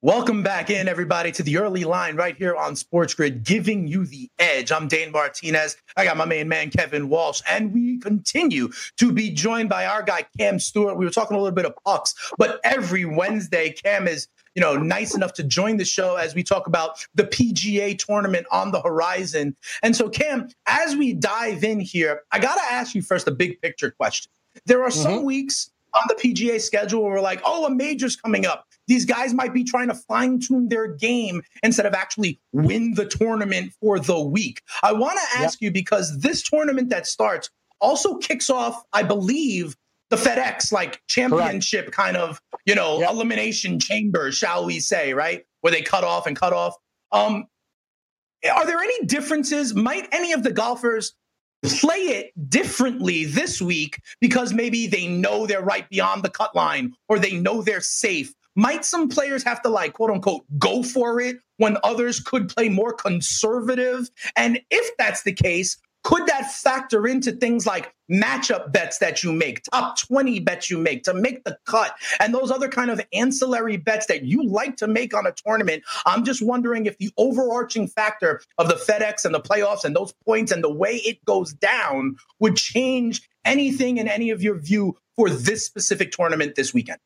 Welcome 0.00 0.44
back 0.44 0.70
in, 0.70 0.86
everybody, 0.86 1.32
to 1.32 1.42
the 1.42 1.58
early 1.58 1.82
line 1.82 2.14
right 2.14 2.36
here 2.36 2.54
on 2.54 2.76
Sports 2.76 3.14
Grid, 3.14 3.42
giving 3.42 3.88
you 3.88 4.06
the 4.06 4.30
edge. 4.38 4.70
I'm 4.70 4.86
Dane 4.86 5.10
Martinez. 5.10 5.76
I 5.96 6.04
got 6.04 6.16
my 6.16 6.24
main 6.24 6.46
man, 6.46 6.70
Kevin 6.70 7.08
Walsh, 7.08 7.42
and 7.50 7.74
we 7.74 7.98
continue 7.98 8.68
to 8.98 9.10
be 9.10 9.28
joined 9.30 9.68
by 9.68 9.86
our 9.86 10.04
guy, 10.04 10.24
Cam 10.38 10.60
Stewart. 10.60 10.96
We 10.96 11.04
were 11.04 11.10
talking 11.10 11.36
a 11.36 11.40
little 11.40 11.52
bit 11.52 11.66
of 11.66 11.74
pucks, 11.84 12.14
but 12.38 12.60
every 12.62 13.06
Wednesday, 13.06 13.72
Cam 13.72 14.06
is 14.06 14.28
you 14.54 14.60
know, 14.60 14.76
nice 14.76 15.16
enough 15.16 15.34
to 15.34 15.42
join 15.42 15.78
the 15.78 15.84
show 15.84 16.14
as 16.14 16.32
we 16.32 16.44
talk 16.44 16.68
about 16.68 17.04
the 17.16 17.24
PGA 17.24 17.98
tournament 17.98 18.46
on 18.52 18.70
the 18.70 18.80
horizon. 18.80 19.56
And 19.82 19.96
so, 19.96 20.08
Cam, 20.08 20.48
as 20.68 20.94
we 20.94 21.12
dive 21.12 21.64
in 21.64 21.80
here, 21.80 22.22
I 22.30 22.38
got 22.38 22.54
to 22.54 22.72
ask 22.72 22.94
you 22.94 23.02
first 23.02 23.26
a 23.26 23.32
big 23.32 23.60
picture 23.62 23.90
question. 23.90 24.30
There 24.64 24.84
are 24.84 24.92
some 24.92 25.12
mm-hmm. 25.12 25.24
weeks 25.24 25.72
on 25.94 26.02
the 26.08 26.14
PGA 26.14 26.60
schedule 26.60 27.02
where 27.02 27.14
we're 27.14 27.20
like, 27.20 27.40
oh, 27.44 27.66
a 27.66 27.70
major's 27.70 28.14
coming 28.14 28.46
up. 28.46 28.64
These 28.88 29.04
guys 29.04 29.32
might 29.32 29.54
be 29.54 29.62
trying 29.62 29.88
to 29.88 29.94
fine 29.94 30.40
tune 30.40 30.68
their 30.68 30.88
game 30.88 31.42
instead 31.62 31.86
of 31.86 31.94
actually 31.94 32.40
win 32.52 32.94
the 32.94 33.04
tournament 33.04 33.72
for 33.80 34.00
the 34.00 34.20
week. 34.20 34.62
I 34.82 34.92
want 34.92 35.18
to 35.18 35.38
ask 35.38 35.60
yep. 35.60 35.68
you 35.68 35.70
because 35.70 36.18
this 36.18 36.42
tournament 36.42 36.88
that 36.90 37.06
starts 37.06 37.50
also 37.80 38.16
kicks 38.16 38.50
off, 38.50 38.82
I 38.92 39.04
believe, 39.04 39.76
the 40.10 40.16
FedEx 40.16 40.72
like 40.72 41.02
championship 41.06 41.86
Correct. 41.86 41.96
kind 41.96 42.16
of, 42.16 42.40
you 42.64 42.74
know, 42.74 43.00
yep. 43.00 43.10
elimination 43.10 43.78
chamber, 43.78 44.32
shall 44.32 44.64
we 44.64 44.80
say, 44.80 45.14
right? 45.14 45.44
Where 45.60 45.70
they 45.70 45.82
cut 45.82 46.02
off 46.02 46.26
and 46.26 46.34
cut 46.34 46.52
off. 46.52 46.74
Um, 47.12 47.46
are 48.50 48.66
there 48.66 48.78
any 48.78 49.04
differences? 49.06 49.74
Might 49.74 50.08
any 50.12 50.32
of 50.32 50.42
the 50.42 50.52
golfers 50.52 51.14
play 51.64 51.98
it 51.98 52.50
differently 52.50 53.24
this 53.24 53.60
week 53.60 54.00
because 54.20 54.52
maybe 54.52 54.86
they 54.86 55.08
know 55.08 55.46
they're 55.46 55.62
right 55.62 55.88
beyond 55.88 56.22
the 56.22 56.30
cut 56.30 56.54
line 56.54 56.94
or 57.08 57.18
they 57.18 57.32
know 57.32 57.62
they're 57.62 57.80
safe 57.80 58.32
might 58.58 58.84
some 58.84 59.08
players 59.08 59.44
have 59.44 59.62
to 59.62 59.68
like 59.68 59.92
quote 59.92 60.10
unquote 60.10 60.44
go 60.58 60.82
for 60.82 61.20
it 61.20 61.36
when 61.58 61.76
others 61.84 62.18
could 62.18 62.48
play 62.48 62.68
more 62.68 62.92
conservative? 62.92 64.10
And 64.34 64.60
if 64.68 64.96
that's 64.98 65.22
the 65.22 65.32
case, 65.32 65.78
could 66.02 66.26
that 66.26 66.50
factor 66.50 67.06
into 67.06 67.30
things 67.30 67.66
like 67.66 67.94
matchup 68.10 68.72
bets 68.72 68.98
that 68.98 69.22
you 69.22 69.32
make, 69.32 69.62
top 69.62 69.96
20 69.98 70.40
bets 70.40 70.70
you 70.70 70.78
make 70.78 71.04
to 71.04 71.14
make 71.14 71.44
the 71.44 71.56
cut, 71.66 71.94
and 72.18 72.34
those 72.34 72.50
other 72.50 72.68
kind 72.68 72.90
of 72.90 73.00
ancillary 73.12 73.76
bets 73.76 74.06
that 74.06 74.24
you 74.24 74.44
like 74.44 74.76
to 74.78 74.88
make 74.88 75.14
on 75.14 75.24
a 75.24 75.32
tournament? 75.32 75.84
I'm 76.04 76.24
just 76.24 76.44
wondering 76.44 76.86
if 76.86 76.98
the 76.98 77.12
overarching 77.16 77.86
factor 77.86 78.40
of 78.58 78.68
the 78.68 78.74
FedEx 78.74 79.24
and 79.24 79.32
the 79.32 79.40
playoffs 79.40 79.84
and 79.84 79.94
those 79.94 80.12
points 80.26 80.50
and 80.50 80.64
the 80.64 80.72
way 80.72 80.96
it 80.96 81.24
goes 81.24 81.52
down 81.52 82.16
would 82.40 82.56
change 82.56 83.22
anything 83.44 83.98
in 83.98 84.08
any 84.08 84.30
of 84.30 84.42
your 84.42 84.58
view 84.58 84.96
for 85.14 85.30
this 85.30 85.64
specific 85.64 86.10
tournament 86.10 86.56
this 86.56 86.74
weekend. 86.74 86.98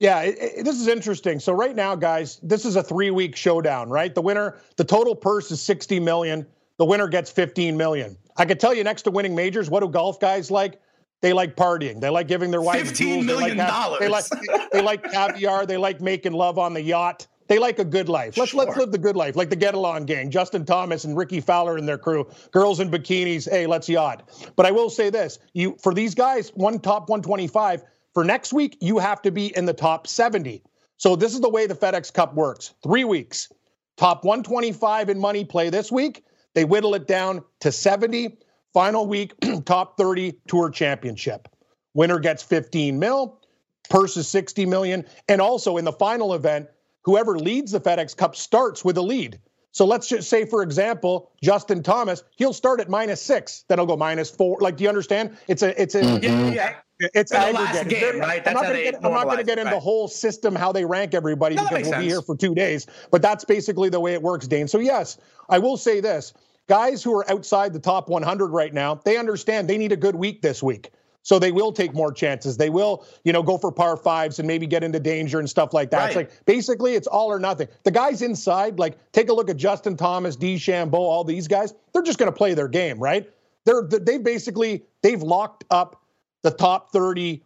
Yeah, 0.00 0.20
it, 0.20 0.36
it, 0.38 0.64
this 0.64 0.80
is 0.80 0.86
interesting. 0.86 1.40
So 1.40 1.52
right 1.52 1.74
now, 1.74 1.96
guys, 1.96 2.38
this 2.42 2.64
is 2.64 2.76
a 2.76 2.82
three-week 2.82 3.34
showdown, 3.34 3.90
right? 3.90 4.14
The 4.14 4.22
winner, 4.22 4.58
the 4.76 4.84
total 4.84 5.14
purse 5.14 5.50
is 5.50 5.60
60 5.60 5.98
million. 6.00 6.46
The 6.76 6.84
winner 6.84 7.08
gets 7.08 7.30
15 7.30 7.76
million. 7.76 8.16
I 8.36 8.44
could 8.44 8.60
tell 8.60 8.72
you, 8.72 8.84
next 8.84 9.02
to 9.02 9.10
winning 9.10 9.34
majors, 9.34 9.68
what 9.68 9.80
do 9.80 9.88
golf 9.88 10.20
guys 10.20 10.50
like? 10.50 10.80
They 11.20 11.32
like 11.32 11.56
partying. 11.56 12.00
They 12.00 12.10
like 12.10 12.28
giving 12.28 12.52
their 12.52 12.62
wife 12.62 12.80
fifteen 12.86 13.26
million 13.26 13.56
dollars. 13.56 13.98
They 13.98 14.08
like, 14.08 14.24
they 14.72 14.80
like 14.80 15.02
caviar. 15.02 15.66
They 15.66 15.76
like 15.76 16.00
making 16.00 16.32
love 16.32 16.58
on 16.58 16.74
the 16.74 16.80
yacht. 16.80 17.26
They 17.48 17.58
like 17.58 17.78
a 17.78 17.84
good 17.84 18.08
life. 18.08 18.36
Let's 18.36 18.52
sure. 18.52 18.64
let's 18.64 18.76
live 18.76 18.92
the 18.92 18.98
good 18.98 19.16
life, 19.16 19.34
like 19.34 19.50
the 19.50 19.56
Get 19.56 19.74
Along 19.74 20.04
Gang, 20.04 20.30
Justin 20.30 20.64
Thomas 20.64 21.04
and 21.04 21.16
Rickie 21.16 21.40
Fowler 21.40 21.76
and 21.76 21.88
their 21.88 21.98
crew, 21.98 22.28
girls 22.52 22.78
in 22.78 22.90
bikinis. 22.90 23.50
Hey, 23.50 23.66
let's 23.66 23.88
yacht. 23.88 24.28
But 24.54 24.66
I 24.66 24.70
will 24.70 24.90
say 24.90 25.10
this: 25.10 25.40
you 25.54 25.76
for 25.82 25.92
these 25.92 26.14
guys, 26.14 26.50
one 26.50 26.78
top 26.78 27.08
125 27.08 27.82
for 28.18 28.24
next 28.24 28.52
week, 28.52 28.76
you 28.80 28.98
have 28.98 29.22
to 29.22 29.30
be 29.30 29.56
in 29.56 29.64
the 29.64 29.72
top 29.72 30.08
70. 30.08 30.64
So 30.96 31.14
this 31.14 31.34
is 31.34 31.40
the 31.40 31.48
way 31.48 31.68
the 31.68 31.76
FedEx 31.76 32.12
Cup 32.12 32.34
works. 32.34 32.74
Three 32.82 33.04
weeks, 33.04 33.48
top 33.96 34.24
125 34.24 35.08
in 35.08 35.20
money 35.20 35.44
play 35.44 35.70
this 35.70 35.92
week. 35.92 36.24
They 36.52 36.64
whittle 36.64 36.96
it 36.96 37.06
down 37.06 37.44
to 37.60 37.70
70. 37.70 38.36
Final 38.74 39.06
week, 39.06 39.34
top 39.66 39.96
30 39.96 40.34
tour 40.48 40.68
championship. 40.68 41.46
Winner 41.94 42.18
gets 42.18 42.42
15 42.42 42.98
mil, 42.98 43.40
purse 43.88 44.16
is 44.16 44.26
60 44.26 44.66
million. 44.66 45.04
And 45.28 45.40
also 45.40 45.76
in 45.76 45.84
the 45.84 45.92
final 45.92 46.34
event, 46.34 46.66
whoever 47.02 47.38
leads 47.38 47.70
the 47.70 47.80
FedEx 47.80 48.16
Cup 48.16 48.34
starts 48.34 48.84
with 48.84 48.98
a 48.98 49.02
lead. 49.02 49.38
So 49.78 49.86
let's 49.86 50.08
just 50.08 50.28
say, 50.28 50.44
for 50.44 50.64
example, 50.64 51.30
Justin 51.40 51.84
Thomas, 51.84 52.24
he'll 52.34 52.52
start 52.52 52.80
at 52.80 52.88
minus 52.88 53.22
six, 53.22 53.64
then 53.68 53.78
he'll 53.78 53.86
go 53.86 53.96
minus 53.96 54.28
four. 54.28 54.58
Like, 54.60 54.76
do 54.76 54.82
you 54.82 54.88
understand? 54.88 55.38
It's 55.46 55.62
a, 55.62 55.80
it's 55.80 55.94
a, 55.94 56.02
mm-hmm. 56.02 56.52
yeah, 56.52 56.74
it's 56.98 57.30
aggregate. 57.30 57.88
Game, 57.88 58.18
right? 58.18 58.42
I'm 58.44 58.54
not 58.54 58.64
going 58.64 59.36
to 59.36 59.44
get, 59.44 59.58
into 59.58 59.70
the 59.70 59.78
whole 59.78 60.08
system 60.08 60.56
how 60.56 60.72
they 60.72 60.84
rank 60.84 61.14
everybody 61.14 61.54
no, 61.54 61.62
because 61.62 61.82
we'll 61.82 61.92
sense. 61.92 62.02
be 62.02 62.08
here 62.08 62.22
for 62.22 62.36
two 62.36 62.56
days. 62.56 62.88
But 63.12 63.22
that's 63.22 63.44
basically 63.44 63.88
the 63.88 64.00
way 64.00 64.14
it 64.14 64.20
works, 64.20 64.48
Dane. 64.48 64.66
So 64.66 64.80
yes, 64.80 65.16
I 65.48 65.60
will 65.60 65.76
say 65.76 66.00
this: 66.00 66.34
guys 66.66 67.00
who 67.00 67.16
are 67.16 67.30
outside 67.30 67.72
the 67.72 67.78
top 67.78 68.08
100 68.08 68.48
right 68.48 68.74
now, 68.74 68.96
they 69.04 69.16
understand 69.16 69.70
they 69.70 69.78
need 69.78 69.92
a 69.92 69.96
good 69.96 70.16
week 70.16 70.42
this 70.42 70.60
week. 70.60 70.90
So 71.28 71.38
they 71.38 71.52
will 71.52 71.72
take 71.72 71.92
more 71.92 72.10
chances. 72.10 72.56
They 72.56 72.70
will, 72.70 73.04
you 73.22 73.34
know, 73.34 73.42
go 73.42 73.58
for 73.58 73.70
par 73.70 73.98
fives 73.98 74.38
and 74.38 74.48
maybe 74.48 74.66
get 74.66 74.82
into 74.82 74.98
danger 74.98 75.38
and 75.38 75.50
stuff 75.50 75.74
like 75.74 75.90
that. 75.90 75.98
Right. 75.98 76.06
It's 76.06 76.16
like 76.16 76.46
basically 76.46 76.94
it's 76.94 77.06
all 77.06 77.30
or 77.30 77.38
nothing. 77.38 77.68
The 77.84 77.90
guys 77.90 78.22
inside, 78.22 78.78
like 78.78 78.96
take 79.12 79.28
a 79.28 79.34
look 79.34 79.50
at 79.50 79.58
Justin 79.58 79.94
Thomas, 79.94 80.36
D. 80.36 80.54
DeChambeau, 80.54 80.94
all 80.94 81.24
these 81.24 81.46
guys. 81.46 81.74
They're 81.92 82.00
just 82.00 82.18
going 82.18 82.32
to 82.32 82.36
play 82.36 82.54
their 82.54 82.66
game, 82.66 82.98
right? 82.98 83.30
They're 83.66 83.82
they've 83.82 84.24
basically 84.24 84.84
they've 85.02 85.20
locked 85.20 85.64
up 85.70 86.02
the 86.40 86.50
top 86.50 86.92
30 86.92 87.42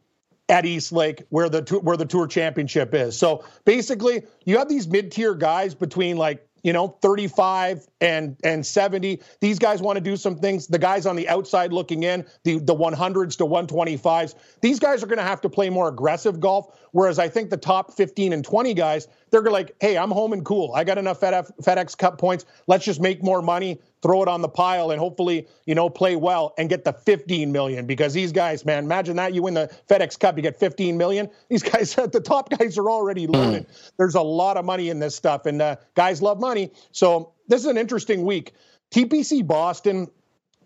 at 0.49 0.65
East 0.65 0.93
Lake 0.93 1.25
where 1.31 1.49
the 1.49 1.81
where 1.83 1.97
the 1.97 2.07
tour 2.07 2.29
championship 2.29 2.95
is. 2.95 3.19
So 3.19 3.45
basically, 3.65 4.23
you 4.45 4.59
have 4.59 4.69
these 4.69 4.87
mid-tier 4.87 5.35
guys 5.35 5.75
between 5.75 6.17
like 6.17 6.47
you 6.63 6.73
know 6.73 6.87
35 7.03 7.85
and 8.03 8.37
and 8.43 8.67
70 8.67 9.21
these 9.41 9.59
guys 9.59 9.81
want 9.81 9.97
to 9.97 10.01
do 10.01 10.17
some 10.17 10.37
things 10.37 10.67
the 10.67 10.79
guys 10.79 11.07
on 11.07 11.17
the 11.17 11.29
outside 11.29 11.73
looking 11.73 12.03
in 12.03 12.27
the 12.43 12.59
the 12.59 12.75
100s 12.75 13.37
to 13.39 13.45
125s 13.45 14.35
these 14.61 14.79
guys 14.81 15.03
are 15.03 15.07
going 15.07 15.19
to 15.19 15.25
have 15.25 15.41
to 15.41 15.49
play 15.49 15.71
more 15.71 15.89
aggressive 15.89 16.41
golf 16.41 16.77
whereas 16.91 17.19
i 17.19 17.29
think 17.29 17.49
the 17.49 17.57
top 17.57 17.95
15 17.95 18.33
and 18.33 18.45
20 18.45 18.75
guys 18.75 19.07
they're 19.31 19.43
like 19.43 19.75
hey 19.81 19.97
i'm 19.97 20.11
home 20.11 20.33
and 20.33 20.45
cool 20.45 20.73
i 20.75 20.85
got 20.85 20.99
enough 20.99 21.21
fedex 21.21 21.51
FedEx 21.63 21.97
cup 21.97 22.19
points 22.19 22.45
let's 22.67 22.85
just 22.85 23.01
make 23.01 23.23
more 23.23 23.41
money 23.41 23.79
throw 24.03 24.21
it 24.23 24.29
on 24.29 24.43
the 24.43 24.49
pile 24.49 24.91
and 24.91 24.99
hopefully, 24.99 25.47
you 25.65 25.75
know, 25.75 25.89
play 25.89 26.17
well 26.17 26.53
and 26.59 26.69
get 26.69 26.85
the 26.85 26.93
15 26.93 27.53
million 27.53 27.87
because 27.87 28.13
these 28.13 28.33
guys, 28.33 28.65
man, 28.65 28.85
imagine 28.85 29.17
that 29.17 29.33
you 29.33 29.43
win 29.43 29.55
the 29.55 29.73
FedEx 29.89 30.19
Cup, 30.19 30.37
you 30.37 30.43
get 30.43 30.59
15 30.59 30.99
million. 30.99 31.31
These 31.49 31.63
guys, 31.63 31.95
the 32.13 32.21
top 32.21 32.51
guys 32.51 32.77
are 32.77 32.91
already 32.91 33.27
loaded. 33.27 33.69
Mm. 33.69 33.93
There's 33.97 34.17
a 34.17 34.23
lot 34.23 34.57
of 34.57 34.65
money 34.65 34.91
in 34.91 34.99
this 34.99 35.15
stuff 35.15 35.47
and 35.47 35.63
uh, 35.63 35.77
guys 35.95 36.21
love 36.21 36.41
money. 36.41 36.73
So 36.91 37.33
this 37.53 37.61
is 37.61 37.67
an 37.67 37.77
interesting 37.77 38.25
week. 38.25 38.55
TPC 38.91 39.47
Boston, 39.47 40.09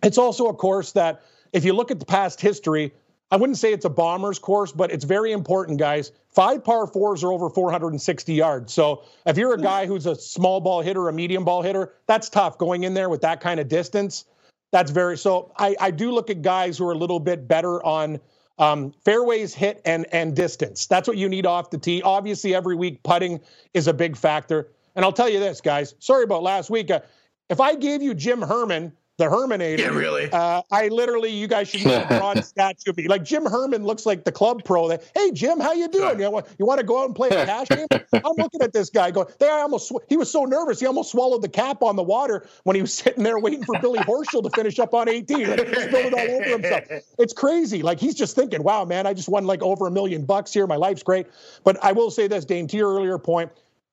it's 0.05 0.19
also 0.19 0.47
a 0.47 0.55
course 0.55 0.93
that 0.93 1.23
if 1.53 1.65
you 1.65 1.73
look 1.73 1.91
at 1.91 1.99
the 1.99 2.07
past 2.07 2.41
history, 2.41 2.93
I 3.29 3.37
wouldn't 3.37 3.59
say 3.59 3.73
it's 3.73 3.85
a 3.85 3.91
bomber's 3.91 4.39
course, 4.39 4.71
but 4.71 4.93
it's 4.93 5.05
very 5.05 5.33
important, 5.33 5.81
guys. 5.81 6.13
Five 6.29 6.63
par 6.63 6.87
fours 6.87 7.25
are 7.25 7.33
over 7.33 7.51
460 7.51 8.33
yards. 8.33 8.73
So 8.73 9.03
if 9.27 9.37
you're 9.37 9.55
a 9.55 9.61
guy 9.61 9.87
who's 9.87 10.07
a 10.07 10.15
small 10.15 10.61
ball 10.61 10.81
hitter, 10.81 11.09
a 11.09 11.13
medium 11.13 11.45
ball 11.45 11.61
hitter, 11.61 11.93
that's 12.07 12.29
tough 12.29 12.57
going 12.57 12.85
in 12.85 12.95
there 12.95 13.09
with 13.09 13.23
that 13.23 13.41
kind 13.41 13.59
of 13.59 13.67
distance. 13.67 14.25
That's 14.71 14.93
very 14.93 15.19
so. 15.19 15.53
I, 15.59 15.75
I 15.81 15.91
do 15.91 16.13
look 16.13 16.31
at 16.31 16.43
guys 16.43 16.79
who 16.79 16.87
are 16.87 16.93
a 16.93 16.99
little 16.99 17.19
bit 17.19 17.49
better 17.49 17.85
on 17.85 18.21
um, 18.59 18.93
fairways 19.05 19.55
hit 19.55 19.81
and 19.85 20.07
and 20.13 20.37
distance. 20.37 20.87
That's 20.87 21.09
what 21.09 21.17
you 21.17 21.29
need 21.29 21.47
off 21.47 21.71
the 21.71 21.79
tee. 21.79 22.03
Obviously, 22.03 22.55
every 22.55 22.77
week 22.77 23.03
putting 23.03 23.41
is 23.75 23.89
a 23.89 23.93
big 23.93 24.17
factor. 24.17 24.69
And 24.97 25.05
I'll 25.05 25.13
tell 25.13 25.29
you 25.29 25.39
this, 25.39 25.61
guys. 25.61 25.95
Sorry 26.01 26.25
about 26.25 26.43
last 26.43 26.71
week. 26.71 26.91
Uh, 26.91 27.01
if 27.49 27.61
I 27.61 27.77
gave 27.77 28.03
you 28.03 28.15
Jim 28.15 28.43
Herman 28.43 28.93
the 29.19 29.25
Herminator. 29.25 29.79
Yeah, 29.79 29.89
really. 29.89 30.31
Uh, 30.31 30.63
I 30.71 30.89
literally, 30.89 31.31
you 31.31 31.47
guys 31.47 31.69
should 31.69 31.85
make 31.85 32.05
a 32.05 32.07
bronze 32.19 32.47
statue 32.47 32.91
of 32.91 32.97
me. 32.97 33.09
Like 33.09 33.25
Jim 33.25 33.47
Herman 33.47 33.85
looks 33.85 34.05
like 34.05 34.25
the 34.25 34.33
club 34.33 34.63
pro. 34.65 34.89
That 34.89 35.11
hey 35.15 35.31
Jim, 35.31 35.59
how 35.59 35.73
you 35.73 35.89
doing? 35.89 36.19
You, 36.19 36.31
know, 36.31 36.43
you 36.59 36.67
want 36.67 36.81
to 36.81 36.87
go 36.87 37.01
out 37.01 37.07
and 37.07 37.17
play 37.17 37.29
a 37.29 37.31
cash 37.47 37.69
game? 37.69 37.87
I'm 38.13 38.35
looking 38.37 38.61
at 38.61 38.73
this 38.73 38.91
guy 38.91 39.11
going. 39.11 39.29
There, 39.39 39.51
I 39.51 39.63
almost. 39.63 39.91
He 40.09 40.17
was 40.17 40.31
so 40.31 40.45
nervous, 40.45 40.81
he 40.81 40.87
almost 40.87 41.13
swallowed 41.13 41.43
the 41.43 41.49
cap 41.49 41.83
on 41.83 41.97
the 41.97 42.03
water 42.03 42.47
when 42.65 42.77
he 42.77 42.83
was 42.83 42.93
sitting 43.07 43.23
there 43.23 43.39
waiting 43.39 43.65
for 43.65 43.79
Billy 43.81 44.01
Horschel 44.01 44.43
to 44.43 44.51
finish 44.51 44.79
up 44.79 44.93
on 44.93 45.09
18. 45.09 45.49
Like, 45.49 45.61
spilled 45.61 45.95
it 45.95 46.15
all 46.15 46.37
over 46.37 46.45
himself. 46.45 46.85
It's 47.19 47.33
crazy. 47.33 47.83
Like 47.83 47.99
he's 47.99 48.15
just 48.15 48.37
thinking, 48.37 48.63
wow, 48.63 48.85
man, 48.85 49.07
I 49.07 49.15
just 49.15 49.29
won 49.29 49.47
like 49.47 49.63
over 49.63 49.87
a 49.87 49.91
million 49.91 50.27
bucks 50.27 50.53
here. 50.53 50.67
My 50.67 50.77
life's 50.77 51.03
great. 51.03 51.27
But 51.65 51.83
I 51.83 51.93
will 51.93 52.11
say 52.11 52.29
this, 52.29 52.45
Dane, 52.45 52.67
to 52.69 52.77
your 52.77 52.95
earlier 52.95 53.19
point, 53.19 53.51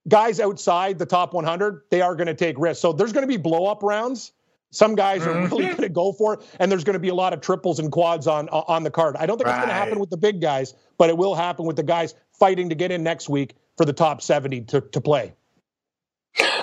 guys 0.07 0.39
outside 0.39 0.99
the 0.99 1.05
top 1.05 1.33
100, 1.33 1.83
they 1.89 2.01
are 2.01 2.15
going 2.15 2.27
to 2.27 2.33
take 2.33 2.57
risks. 2.57 2.81
So 2.81 2.93
there's 2.93 3.13
going 3.13 3.23
to 3.23 3.27
be 3.27 3.37
blow 3.37 3.65
up 3.65 3.83
rounds 3.83 4.31
some 4.73 4.95
guys 4.95 5.25
are 5.27 5.33
really 5.35 5.45
mm-hmm. 5.45 5.59
going 5.59 5.81
to 5.81 5.89
go 5.89 6.11
for 6.11 6.33
it, 6.33 6.39
and 6.59 6.71
there's 6.71 6.83
going 6.83 6.95
to 6.95 6.99
be 6.99 7.09
a 7.09 7.13
lot 7.13 7.31
of 7.31 7.41
triples 7.41 7.77
and 7.77 7.91
quads 7.91 8.25
on 8.25 8.49
on 8.49 8.81
the 8.81 8.89
card. 8.89 9.15
I 9.17 9.27
don't 9.27 9.37
think 9.37 9.47
right. 9.47 9.57
it's 9.57 9.65
going 9.65 9.69
to 9.69 9.75
happen 9.75 9.99
with 9.99 10.09
the 10.09 10.17
big 10.17 10.41
guys, 10.41 10.73
but 10.97 11.09
it 11.09 11.17
will 11.17 11.35
happen 11.35 11.65
with 11.65 11.75
the 11.75 11.83
guys 11.83 12.15
fighting 12.31 12.69
to 12.69 12.75
get 12.75 12.91
in 12.91 13.03
next 13.03 13.29
week 13.29 13.53
for 13.77 13.85
the 13.85 13.93
top 13.93 14.21
70 14.21 14.61
to, 14.61 14.81
to 14.81 14.99
play. 14.99 15.33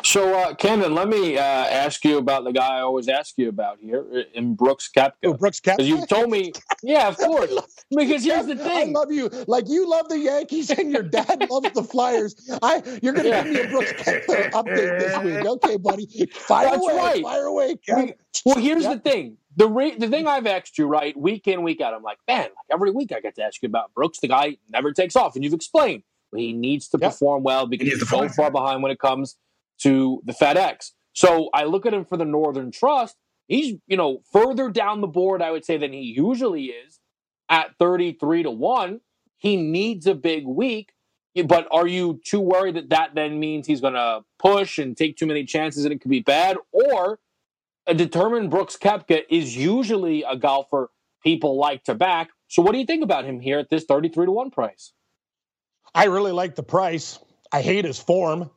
So, 0.02 0.34
uh, 0.34 0.54
Camden, 0.54 0.94
let 0.94 1.08
me 1.08 1.38
uh, 1.38 1.42
ask 1.42 2.04
you 2.04 2.18
about 2.18 2.44
the 2.44 2.52
guy 2.52 2.78
I 2.78 2.80
always 2.80 3.08
ask 3.08 3.36
you 3.36 3.48
about 3.48 3.78
here, 3.80 4.24
in 4.34 4.54
Brooks 4.54 4.90
Koepka. 4.94 5.12
Oh, 5.24 5.34
Brooks 5.34 5.60
Koepka. 5.60 5.84
You 5.84 6.04
told 6.06 6.30
me, 6.30 6.52
yeah, 6.82 7.08
of 7.08 7.16
course. 7.18 7.54
because 7.90 8.24
here's 8.24 8.46
the 8.46 8.56
thing. 8.56 8.88
I 8.96 8.98
love 8.98 9.12
you. 9.12 9.30
Like 9.46 9.68
you 9.68 9.88
love 9.88 10.08
the 10.08 10.18
Yankees 10.18 10.70
and 10.70 10.90
your 10.90 11.02
dad 11.02 11.46
loves 11.50 11.70
the 11.72 11.82
Flyers. 11.82 12.34
I, 12.62 12.82
you're 13.02 13.12
going 13.12 13.24
to 13.24 13.30
yeah. 13.30 13.44
give 13.44 13.52
me 13.52 13.60
a 13.60 13.68
Brooks 13.68 13.92
Koepka 13.92 14.50
update 14.52 14.98
this 14.98 15.18
week, 15.22 15.46
okay, 15.46 15.76
buddy? 15.76 16.06
Fire 16.32 16.70
That's 16.70 16.82
away, 16.82 16.96
right. 16.96 17.22
fire 17.22 17.44
away. 17.44 17.74
Kev. 17.76 18.14
Well, 18.44 18.56
here's 18.56 18.84
the 18.84 18.98
thing. 18.98 19.36
The 19.56 19.68
re- 19.68 19.96
the 19.96 20.08
thing 20.08 20.26
I've 20.26 20.46
asked 20.46 20.78
you, 20.78 20.86
right, 20.86 21.16
week 21.16 21.46
in, 21.46 21.62
week 21.62 21.80
out, 21.80 21.92
I'm 21.92 22.02
like, 22.02 22.18
man, 22.26 22.44
like 22.44 22.50
every 22.72 22.92
week 22.92 23.12
I 23.12 23.20
get 23.20 23.34
to 23.34 23.42
ask 23.42 23.62
you 23.62 23.66
about 23.66 23.92
Brooks. 23.94 24.20
The 24.20 24.28
guy 24.28 24.56
never 24.70 24.92
takes 24.92 25.16
off, 25.16 25.34
and 25.34 25.44
you've 25.44 25.52
explained 25.52 26.04
he 26.34 26.52
needs 26.52 26.88
to 26.88 26.98
yep. 27.00 27.10
perform 27.10 27.42
well 27.42 27.66
because 27.66 27.88
he's 27.88 28.08
so 28.08 28.28
far 28.28 28.50
behind 28.50 28.82
when 28.82 28.92
it 28.92 29.00
comes 29.00 29.36
to 29.82 30.20
the 30.24 30.32
FedEx. 30.32 30.90
So 31.12 31.50
I 31.52 31.64
look 31.64 31.86
at 31.86 31.94
him 31.94 32.04
for 32.04 32.16
the 32.16 32.24
Northern 32.24 32.70
Trust. 32.70 33.16
He's, 33.46 33.76
you 33.86 33.96
know, 33.96 34.22
further 34.32 34.70
down 34.70 35.00
the 35.00 35.06
board, 35.06 35.42
I 35.42 35.50
would 35.50 35.64
say, 35.64 35.76
than 35.76 35.92
he 35.92 36.00
usually 36.00 36.66
is 36.66 37.00
at 37.48 37.74
33 37.78 38.44
to 38.44 38.50
1. 38.50 39.00
He 39.38 39.56
needs 39.56 40.06
a 40.06 40.14
big 40.14 40.46
week. 40.46 40.92
But 41.46 41.68
are 41.70 41.86
you 41.86 42.20
too 42.24 42.40
worried 42.40 42.76
that 42.76 42.90
that 42.90 43.14
then 43.14 43.38
means 43.38 43.66
he's 43.66 43.80
going 43.80 43.94
to 43.94 44.22
push 44.38 44.78
and 44.78 44.96
take 44.96 45.16
too 45.16 45.26
many 45.26 45.44
chances 45.44 45.84
and 45.84 45.92
it 45.92 46.00
could 46.00 46.10
be 46.10 46.20
bad? 46.20 46.56
Or 46.72 47.20
a 47.86 47.94
determined 47.94 48.50
Brooks 48.50 48.76
Koepka 48.76 49.22
is 49.30 49.56
usually 49.56 50.24
a 50.24 50.36
golfer 50.36 50.90
people 51.22 51.56
like 51.56 51.84
to 51.84 51.94
back. 51.94 52.30
So 52.48 52.62
what 52.62 52.72
do 52.72 52.78
you 52.78 52.86
think 52.86 53.04
about 53.04 53.24
him 53.24 53.40
here 53.40 53.58
at 53.58 53.70
this 53.70 53.84
33 53.84 54.26
to 54.26 54.32
1 54.32 54.50
price? 54.50 54.92
I 55.94 56.04
really 56.04 56.32
like 56.32 56.56
the 56.56 56.62
price. 56.62 57.18
I 57.52 57.62
hate 57.62 57.84
his 57.84 57.98
form. 57.98 58.50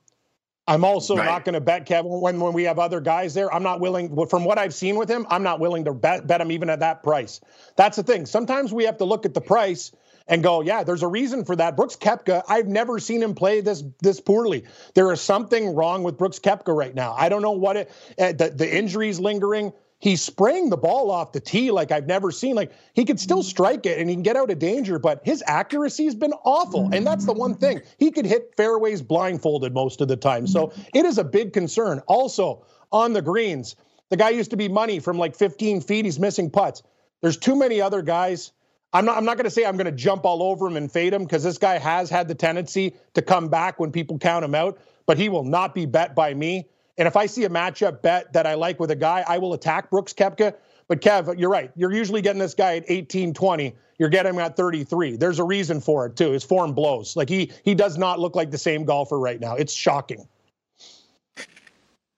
I'm 0.67 0.85
also 0.85 1.17
right. 1.17 1.25
not 1.25 1.43
going 1.43 1.53
to 1.53 1.61
bet 1.61 1.85
Kevin 1.85 2.21
when 2.21 2.39
when 2.39 2.53
we 2.53 2.63
have 2.63 2.79
other 2.79 3.01
guys 3.01 3.33
there. 3.33 3.53
I'm 3.53 3.63
not 3.63 3.81
willing, 3.81 4.27
from 4.27 4.45
what 4.45 4.57
I've 4.57 4.73
seen 4.73 4.95
with 4.95 5.09
him, 5.09 5.25
I'm 5.29 5.43
not 5.43 5.59
willing 5.59 5.85
to 5.85 5.93
bet 5.93 6.25
bet 6.25 6.39
him 6.39 6.51
even 6.51 6.69
at 6.69 6.79
that 6.79 7.03
price. 7.03 7.41
That's 7.75 7.97
the 7.97 8.03
thing. 8.03 8.25
Sometimes 8.25 8.73
we 8.73 8.85
have 8.85 8.97
to 8.99 9.05
look 9.05 9.25
at 9.25 9.33
the 9.33 9.41
price 9.41 9.91
and 10.27 10.41
go, 10.41 10.61
yeah, 10.61 10.83
there's 10.83 11.03
a 11.03 11.07
reason 11.07 11.43
for 11.43 11.55
that. 11.57 11.75
Brooks 11.75 11.97
Koepka, 11.97 12.43
I've 12.47 12.67
never 12.67 12.97
seen 12.97 13.21
him 13.21 13.35
play 13.35 13.59
this 13.59 13.83
this 14.01 14.21
poorly. 14.21 14.63
There 14.93 15.11
is 15.11 15.19
something 15.19 15.75
wrong 15.75 16.03
with 16.03 16.17
Brooks 16.17 16.39
Koepka 16.39 16.73
right 16.73 16.95
now. 16.95 17.13
I 17.13 17.27
don't 17.27 17.41
know 17.41 17.51
what 17.51 17.75
it. 17.75 17.91
Uh, 18.17 18.31
the 18.31 18.49
the 18.49 18.77
injuries 18.77 19.19
lingering 19.19 19.73
he's 20.03 20.21
spraying 20.21 20.69
the 20.69 20.75
ball 20.75 21.09
off 21.09 21.31
the 21.31 21.39
tee 21.39 21.71
like 21.71 21.89
I've 21.89 22.07
never 22.07 22.29
seen. 22.29 22.55
Like 22.55 22.73
he 22.93 23.05
could 23.05 23.21
still 23.21 23.41
mm. 23.41 23.45
strike 23.45 23.85
it 23.85 23.99
and 23.99 24.09
he 24.09 24.15
can 24.17 24.21
get 24.21 24.35
out 24.35 24.51
of 24.51 24.59
danger, 24.59 24.99
but 24.99 25.21
his 25.23 25.41
accuracy 25.47 26.03
has 26.03 26.13
been 26.13 26.33
awful. 26.43 26.89
And 26.93 27.07
that's 27.07 27.25
the 27.25 27.31
one 27.31 27.55
thing. 27.55 27.81
He 27.99 28.11
could 28.11 28.25
hit 28.25 28.53
fairways 28.57 29.01
blindfolded 29.01 29.73
most 29.73 30.01
of 30.01 30.09
the 30.09 30.17
time. 30.17 30.45
So 30.45 30.67
mm. 30.67 30.89
it 30.93 31.05
is 31.05 31.17
a 31.19 31.23
big 31.23 31.53
concern. 31.53 32.01
Also, 32.05 32.65
on 32.91 33.13
the 33.13 33.21
greens, 33.21 33.77
the 34.09 34.17
guy 34.17 34.31
used 34.31 34.51
to 34.51 34.57
be 34.57 34.67
money 34.67 34.99
from 34.99 35.17
like 35.17 35.37
15 35.37 35.79
feet. 35.79 36.03
He's 36.03 36.19
missing 36.19 36.51
putts. 36.51 36.83
There's 37.21 37.37
too 37.37 37.55
many 37.55 37.79
other 37.79 38.01
guys. 38.01 38.51
I'm 38.91 39.05
not, 39.05 39.15
I'm 39.15 39.23
not 39.23 39.37
going 39.37 39.45
to 39.45 39.51
say 39.51 39.63
I'm 39.63 39.77
going 39.77 39.85
to 39.85 39.91
jump 39.93 40.25
all 40.25 40.43
over 40.43 40.67
him 40.67 40.75
and 40.75 40.91
fade 40.91 41.13
him 41.13 41.23
because 41.23 41.43
this 41.43 41.57
guy 41.57 41.77
has 41.77 42.09
had 42.09 42.27
the 42.27 42.35
tendency 42.35 42.97
to 43.13 43.21
come 43.21 43.47
back 43.47 43.79
when 43.79 43.93
people 43.93 44.19
count 44.19 44.43
him 44.43 44.53
out, 44.53 44.79
but 45.05 45.17
he 45.17 45.29
will 45.29 45.45
not 45.45 45.73
be 45.73 45.85
bet 45.85 46.13
by 46.13 46.33
me. 46.33 46.67
And 46.97 47.07
if 47.07 47.15
I 47.15 47.25
see 47.25 47.43
a 47.43 47.49
matchup 47.49 48.01
bet 48.01 48.33
that 48.33 48.45
I 48.45 48.53
like 48.53 48.79
with 48.79 48.91
a 48.91 48.95
guy, 48.95 49.23
I 49.27 49.39
will 49.39 49.53
attack 49.53 49.89
Brooks 49.89 50.13
Koepka. 50.13 50.55
But 50.87 51.01
Kev, 51.01 51.39
you're 51.39 51.49
right. 51.49 51.71
You're 51.75 51.93
usually 51.93 52.21
getting 52.21 52.39
this 52.39 52.53
guy 52.53 52.77
at 52.77 52.85
18, 52.87 53.33
20. 53.33 53.73
You're 53.97 54.09
getting 54.09 54.33
him 54.33 54.39
at 54.39 54.55
33. 54.55 55.15
There's 55.17 55.39
a 55.39 55.43
reason 55.43 55.79
for 55.79 56.05
it 56.05 56.15
too. 56.15 56.31
His 56.31 56.43
form 56.43 56.73
blows. 56.73 57.15
Like 57.15 57.29
he 57.29 57.51
he 57.63 57.73
does 57.73 57.97
not 57.97 58.19
look 58.19 58.35
like 58.35 58.51
the 58.51 58.57
same 58.57 58.85
golfer 58.85 59.19
right 59.19 59.39
now. 59.39 59.55
It's 59.55 59.73
shocking. 59.73 60.27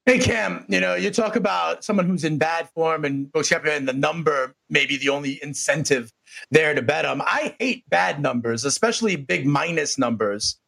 Hey 0.06 0.20
Cam, 0.20 0.66
you 0.70 0.80
know 0.80 0.94
you 0.94 1.10
talk 1.10 1.36
about 1.36 1.84
someone 1.84 2.08
who's 2.08 2.24
in 2.24 2.38
bad 2.38 2.70
form 2.76 3.06
and 3.06 3.32
Brooks 3.32 3.50
Koepka, 3.50 3.76
and 3.76 3.88
the 3.88 3.94
number 3.94 4.54
may 4.70 4.86
be 4.86 4.98
the 4.98 5.10
only 5.10 5.40
incentive 5.42 6.12
there 6.52 6.74
to 6.76 6.82
bet 6.82 7.06
him. 7.06 7.22
I 7.22 7.56
hate 7.60 7.90
bad 7.90 8.22
numbers, 8.22 8.66
especially 8.66 9.16
big 9.16 9.46
minus 9.46 9.98
numbers. 9.98 10.60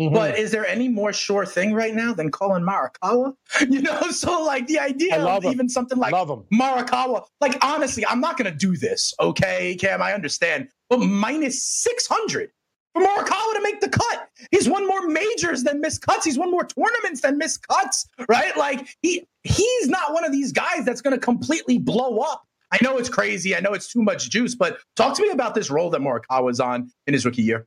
Mm-hmm. 0.00 0.14
But 0.14 0.38
is 0.38 0.50
there 0.50 0.66
any 0.66 0.88
more 0.88 1.12
sure 1.12 1.44
thing 1.44 1.74
right 1.74 1.94
now 1.94 2.14
than 2.14 2.30
Collin 2.30 2.64
Morikawa? 2.64 3.34
You 3.68 3.82
know, 3.82 4.00
so 4.10 4.42
like 4.42 4.66
the 4.66 4.78
idea 4.78 5.22
of 5.22 5.44
him. 5.44 5.52
even 5.52 5.68
something 5.68 5.98
like 5.98 6.14
Morikawa, 6.14 7.24
like 7.40 7.62
honestly, 7.62 8.06
I'm 8.06 8.20
not 8.20 8.38
going 8.38 8.50
to 8.50 8.56
do 8.56 8.76
this. 8.76 9.12
Okay, 9.20 9.76
Cam, 9.76 10.00
I 10.00 10.14
understand, 10.14 10.68
but 10.88 11.00
minus 11.00 11.62
600 11.62 12.50
for 12.94 13.02
Morikawa 13.02 13.54
to 13.54 13.60
make 13.62 13.80
the 13.80 13.90
cut. 13.90 14.28
He's 14.50 14.68
won 14.68 14.86
more 14.86 15.06
majors 15.08 15.62
than 15.62 15.80
missed 15.80 16.00
cuts. 16.06 16.24
He's 16.24 16.38
won 16.38 16.50
more 16.50 16.64
tournaments 16.64 17.20
than 17.20 17.36
missed 17.36 17.66
cuts, 17.68 18.08
right? 18.28 18.56
Like 18.56 18.88
he 19.02 19.26
he's 19.42 19.88
not 19.88 20.14
one 20.14 20.24
of 20.24 20.32
these 20.32 20.52
guys 20.52 20.84
that's 20.84 21.02
going 21.02 21.14
to 21.14 21.20
completely 21.20 21.78
blow 21.78 22.18
up. 22.18 22.44
I 22.72 22.78
know 22.82 22.96
it's 22.96 23.08
crazy. 23.08 23.54
I 23.54 23.60
know 23.60 23.72
it's 23.72 23.92
too 23.92 24.02
much 24.02 24.30
juice, 24.30 24.54
but 24.54 24.78
talk 24.96 25.16
to 25.16 25.22
me 25.22 25.30
about 25.30 25.54
this 25.54 25.70
role 25.70 25.90
that 25.90 26.00
Morikawa 26.00 26.44
was 26.44 26.60
on 26.60 26.90
in 27.06 27.12
his 27.12 27.26
rookie 27.26 27.42
year. 27.42 27.66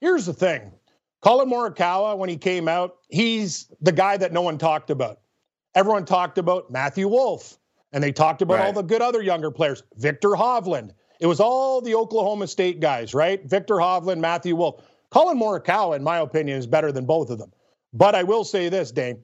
Here's 0.00 0.26
the 0.26 0.32
thing. 0.32 0.72
Collin 1.22 1.48
Morikawa, 1.48 2.18
when 2.18 2.28
he 2.28 2.36
came 2.36 2.68
out, 2.68 2.96
he's 3.08 3.70
the 3.80 3.92
guy 3.92 4.16
that 4.16 4.32
no 4.32 4.42
one 4.42 4.58
talked 4.58 4.90
about. 4.90 5.20
Everyone 5.74 6.04
talked 6.04 6.36
about 6.36 6.70
Matthew 6.70 7.08
Wolff, 7.08 7.58
and 7.92 8.02
they 8.02 8.12
talked 8.12 8.42
about 8.42 8.58
right. 8.58 8.66
all 8.66 8.72
the 8.72 8.82
good 8.82 9.00
other 9.00 9.22
younger 9.22 9.50
players. 9.50 9.82
Viktor 9.96 10.30
Hovland. 10.30 10.90
It 11.20 11.26
was 11.26 11.38
all 11.38 11.80
the 11.80 11.94
Oklahoma 11.94 12.48
State 12.48 12.80
guys, 12.80 13.14
right? 13.14 13.48
Viktor 13.48 13.76
Hovland, 13.76 14.18
Matthew 14.18 14.56
Wolff. 14.56 14.84
Collin 15.10 15.38
Morikawa, 15.38 15.96
in 15.96 16.02
my 16.02 16.18
opinion, 16.18 16.58
is 16.58 16.66
better 16.66 16.90
than 16.90 17.06
both 17.06 17.30
of 17.30 17.38
them. 17.38 17.52
But 17.92 18.14
I 18.14 18.24
will 18.24 18.44
say 18.44 18.68
this, 18.68 18.90
Dane. 18.90 19.22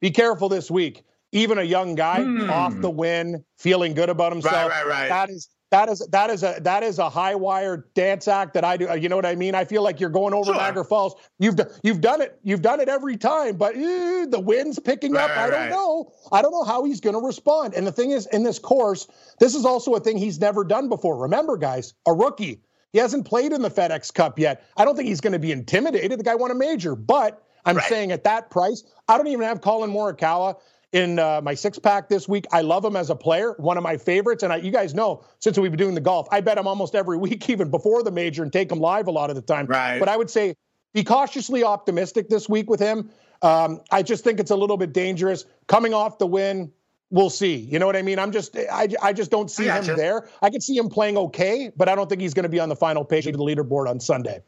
Be 0.00 0.10
careful 0.10 0.48
this 0.48 0.70
week. 0.70 1.04
Even 1.32 1.58
a 1.58 1.62
young 1.62 1.94
guy 1.96 2.20
mm. 2.20 2.48
off 2.48 2.80
the 2.80 2.90
win, 2.90 3.44
feeling 3.58 3.92
good 3.92 4.08
about 4.08 4.32
himself. 4.32 4.70
Right, 4.70 4.86
right, 4.86 4.86
right. 4.86 5.08
That 5.08 5.28
is 5.28 5.48
that 5.74 5.88
is 5.88 6.06
that 6.10 6.30
is 6.30 6.42
a 6.42 6.58
that 6.60 6.82
is 6.82 6.98
a 6.98 7.10
high 7.10 7.34
wire 7.34 7.88
dance 7.94 8.28
act 8.28 8.54
that 8.54 8.64
I 8.64 8.76
do. 8.76 8.88
You 8.96 9.08
know 9.08 9.16
what 9.16 9.26
I 9.26 9.34
mean? 9.34 9.54
I 9.54 9.64
feel 9.64 9.82
like 9.82 9.98
you're 9.98 10.10
going 10.10 10.32
over 10.32 10.46
sure. 10.46 10.54
Niagara 10.54 10.84
Falls. 10.84 11.14
You've 11.38 11.56
you've 11.82 12.00
done 12.00 12.20
it. 12.20 12.38
You've 12.44 12.62
done 12.62 12.80
it 12.80 12.88
every 12.88 13.16
time, 13.16 13.56
but 13.56 13.74
eh, 13.74 14.26
the 14.28 14.40
wind's 14.40 14.78
picking 14.78 15.12
right, 15.12 15.28
up. 15.28 15.36
I 15.36 15.50
don't 15.50 15.60
right. 15.60 15.70
know. 15.70 16.12
I 16.30 16.42
don't 16.42 16.52
know 16.52 16.62
how 16.62 16.84
he's 16.84 17.00
going 17.00 17.14
to 17.14 17.26
respond. 17.26 17.74
And 17.74 17.86
the 17.86 17.92
thing 17.92 18.12
is, 18.12 18.26
in 18.26 18.44
this 18.44 18.58
course, 18.58 19.08
this 19.40 19.54
is 19.54 19.64
also 19.64 19.94
a 19.94 20.00
thing 20.00 20.16
he's 20.16 20.40
never 20.40 20.62
done 20.62 20.88
before. 20.88 21.16
Remember, 21.16 21.56
guys, 21.56 21.94
a 22.06 22.12
rookie. 22.12 22.62
He 22.92 23.00
hasn't 23.00 23.26
played 23.26 23.52
in 23.52 23.60
the 23.60 23.70
FedEx 23.70 24.14
Cup 24.14 24.38
yet. 24.38 24.64
I 24.76 24.84
don't 24.84 24.94
think 24.94 25.08
he's 25.08 25.20
going 25.20 25.32
to 25.32 25.40
be 25.40 25.50
intimidated. 25.50 26.20
The 26.20 26.22
guy 26.22 26.36
won 26.36 26.52
a 26.52 26.54
major, 26.54 26.94
but 26.94 27.42
I'm 27.64 27.76
right. 27.76 27.84
saying 27.86 28.12
at 28.12 28.22
that 28.24 28.50
price, 28.50 28.84
I 29.08 29.16
don't 29.16 29.26
even 29.26 29.44
have 29.44 29.60
Collin 29.60 29.90
Morikawa 29.90 30.56
in 30.94 31.18
uh, 31.18 31.40
my 31.42 31.54
six 31.54 31.76
pack 31.76 32.08
this 32.08 32.28
week. 32.28 32.46
I 32.52 32.62
love 32.62 32.84
him 32.84 32.94
as 32.94 33.10
a 33.10 33.16
player, 33.16 33.54
one 33.58 33.76
of 33.76 33.82
my 33.82 33.96
favorites. 33.96 34.44
And 34.44 34.52
I, 34.52 34.56
you 34.56 34.70
guys 34.70 34.94
know, 34.94 35.24
since 35.40 35.58
we've 35.58 35.70
been 35.70 35.78
doing 35.78 35.94
the 35.94 36.00
golf, 36.00 36.28
I 36.30 36.40
bet 36.40 36.56
him 36.56 36.68
almost 36.68 36.94
every 36.94 37.18
week, 37.18 37.50
even 37.50 37.68
before 37.68 38.02
the 38.02 38.12
major, 38.12 38.44
and 38.44 38.52
take 38.52 38.70
him 38.70 38.78
live 38.78 39.08
a 39.08 39.10
lot 39.10 39.28
of 39.28 39.36
the 39.36 39.42
time. 39.42 39.66
Right. 39.66 39.98
But 39.98 40.08
I 40.08 40.16
would 40.16 40.30
say 40.30 40.54
be 40.94 41.02
cautiously 41.02 41.64
optimistic 41.64 42.28
this 42.28 42.48
week 42.48 42.70
with 42.70 42.78
him. 42.78 43.10
Um, 43.42 43.80
I 43.90 44.02
just 44.02 44.22
think 44.22 44.38
it's 44.38 44.52
a 44.52 44.56
little 44.56 44.76
bit 44.76 44.92
dangerous 44.92 45.44
coming 45.66 45.92
off 45.92 46.18
the 46.18 46.26
win. 46.28 46.72
We'll 47.10 47.30
see. 47.30 47.56
You 47.56 47.80
know 47.80 47.86
what 47.86 47.96
I 47.96 48.02
mean? 48.02 48.20
I'm 48.20 48.30
just, 48.30 48.56
I, 48.56 48.88
I 49.02 49.12
just 49.12 49.30
don't 49.30 49.50
see 49.50 49.66
him 49.66 49.84
there. 49.96 50.28
I 50.42 50.48
can 50.48 50.60
see 50.60 50.76
him 50.76 50.88
playing 50.88 51.16
okay, 51.18 51.70
but 51.76 51.88
I 51.88 51.94
don't 51.96 52.08
think 52.08 52.20
he's 52.20 52.34
going 52.34 52.44
to 52.44 52.48
be 52.48 52.60
on 52.60 52.68
the 52.68 52.76
final 52.76 53.04
page 53.04 53.26
of 53.26 53.32
the 53.32 53.38
leaderboard 53.40 53.88
on 53.88 54.00
Sunday. 54.00 54.42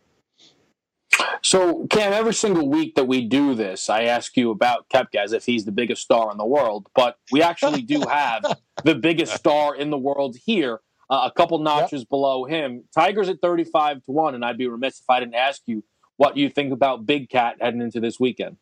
So, 1.42 1.86
Cam, 1.88 2.12
every 2.12 2.34
single 2.34 2.68
week 2.68 2.96
that 2.96 3.06
we 3.06 3.26
do 3.26 3.54
this, 3.54 3.88
I 3.88 4.04
ask 4.04 4.36
you 4.36 4.50
about 4.50 4.88
Koepka 4.88 5.16
as 5.16 5.32
if 5.32 5.46
he's 5.46 5.64
the 5.64 5.72
biggest 5.72 6.02
star 6.02 6.30
in 6.32 6.38
the 6.38 6.46
world. 6.46 6.88
But 6.94 7.18
we 7.30 7.42
actually 7.42 7.82
do 7.82 8.00
have 8.00 8.44
the 8.84 8.94
biggest 8.94 9.34
star 9.34 9.76
in 9.76 9.90
the 9.90 9.98
world 9.98 10.36
here, 10.44 10.80
uh, 11.08 11.30
a 11.30 11.32
couple 11.32 11.58
notches 11.58 12.02
yep. 12.02 12.08
below 12.08 12.44
him. 12.44 12.84
Tiger's 12.92 13.28
at 13.28 13.40
35 13.40 13.98
to 13.98 14.02
1, 14.06 14.34
and 14.34 14.44
I'd 14.44 14.58
be 14.58 14.66
remiss 14.66 14.98
if 14.98 15.08
I 15.08 15.20
didn't 15.20 15.36
ask 15.36 15.62
you 15.66 15.84
what 16.16 16.36
you 16.36 16.50
think 16.50 16.72
about 16.72 17.06
Big 17.06 17.30
Cat 17.30 17.56
heading 17.60 17.80
into 17.80 18.00
this 18.00 18.18
weekend. 18.18 18.56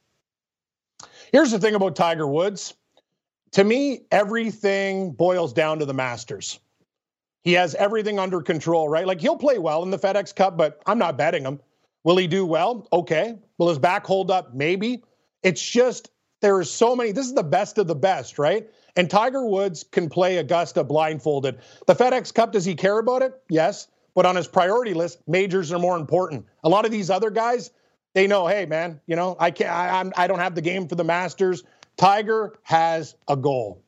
Here's 1.32 1.50
the 1.50 1.58
thing 1.58 1.74
about 1.74 1.96
Tiger 1.96 2.26
Woods 2.26 2.74
to 3.54 3.62
me, 3.62 4.00
everything 4.10 5.12
boils 5.12 5.52
down 5.52 5.78
to 5.78 5.86
the 5.86 5.94
Masters. 5.94 6.58
He 7.44 7.52
has 7.52 7.76
everything 7.76 8.18
under 8.18 8.42
control, 8.42 8.88
right? 8.88 9.06
Like 9.06 9.20
he'll 9.20 9.36
play 9.36 9.58
well 9.58 9.84
in 9.84 9.90
the 9.90 9.98
FedEx 9.98 10.34
Cup, 10.34 10.56
but 10.56 10.82
I'm 10.86 10.98
not 10.98 11.16
betting 11.16 11.44
him. 11.44 11.60
Will 12.04 12.16
he 12.16 12.26
do 12.26 12.46
well? 12.46 12.86
Okay. 12.92 13.36
Will 13.58 13.68
his 13.68 13.78
back 13.78 14.06
hold 14.06 14.30
up? 14.30 14.54
Maybe. 14.54 15.02
It's 15.42 15.62
just 15.62 16.10
there 16.40 16.56
are 16.56 16.64
so 16.64 16.94
many. 16.94 17.12
This 17.12 17.26
is 17.26 17.34
the 17.34 17.42
best 17.42 17.78
of 17.78 17.86
the 17.86 17.94
best, 17.94 18.38
right? 18.38 18.68
And 18.96 19.10
Tiger 19.10 19.44
Woods 19.44 19.84
can 19.90 20.08
play 20.08 20.36
Augusta 20.36 20.84
blindfolded. 20.84 21.58
The 21.86 21.94
FedEx 21.94 22.32
Cup, 22.32 22.52
does 22.52 22.64
he 22.64 22.74
care 22.74 22.98
about 22.98 23.22
it? 23.22 23.42
Yes. 23.48 23.88
But 24.14 24.26
on 24.26 24.36
his 24.36 24.46
priority 24.46 24.94
list, 24.94 25.18
majors 25.26 25.72
are 25.72 25.78
more 25.80 25.96
important. 25.96 26.46
A 26.62 26.68
lot 26.68 26.84
of 26.84 26.92
these 26.92 27.10
other 27.10 27.30
guys, 27.30 27.72
they 28.14 28.28
know, 28.28 28.46
hey 28.46 28.64
man, 28.64 29.00
you 29.06 29.16
know, 29.16 29.36
I 29.40 29.50
can't, 29.50 29.70
I, 29.70 29.98
I'm, 29.98 30.12
I 30.16 30.28
don't 30.28 30.38
have 30.38 30.54
the 30.54 30.60
game 30.60 30.86
for 30.86 30.94
the 30.94 31.02
Masters. 31.02 31.64
Tiger 31.96 32.54
has 32.62 33.16
a 33.26 33.36
goal: 33.36 33.82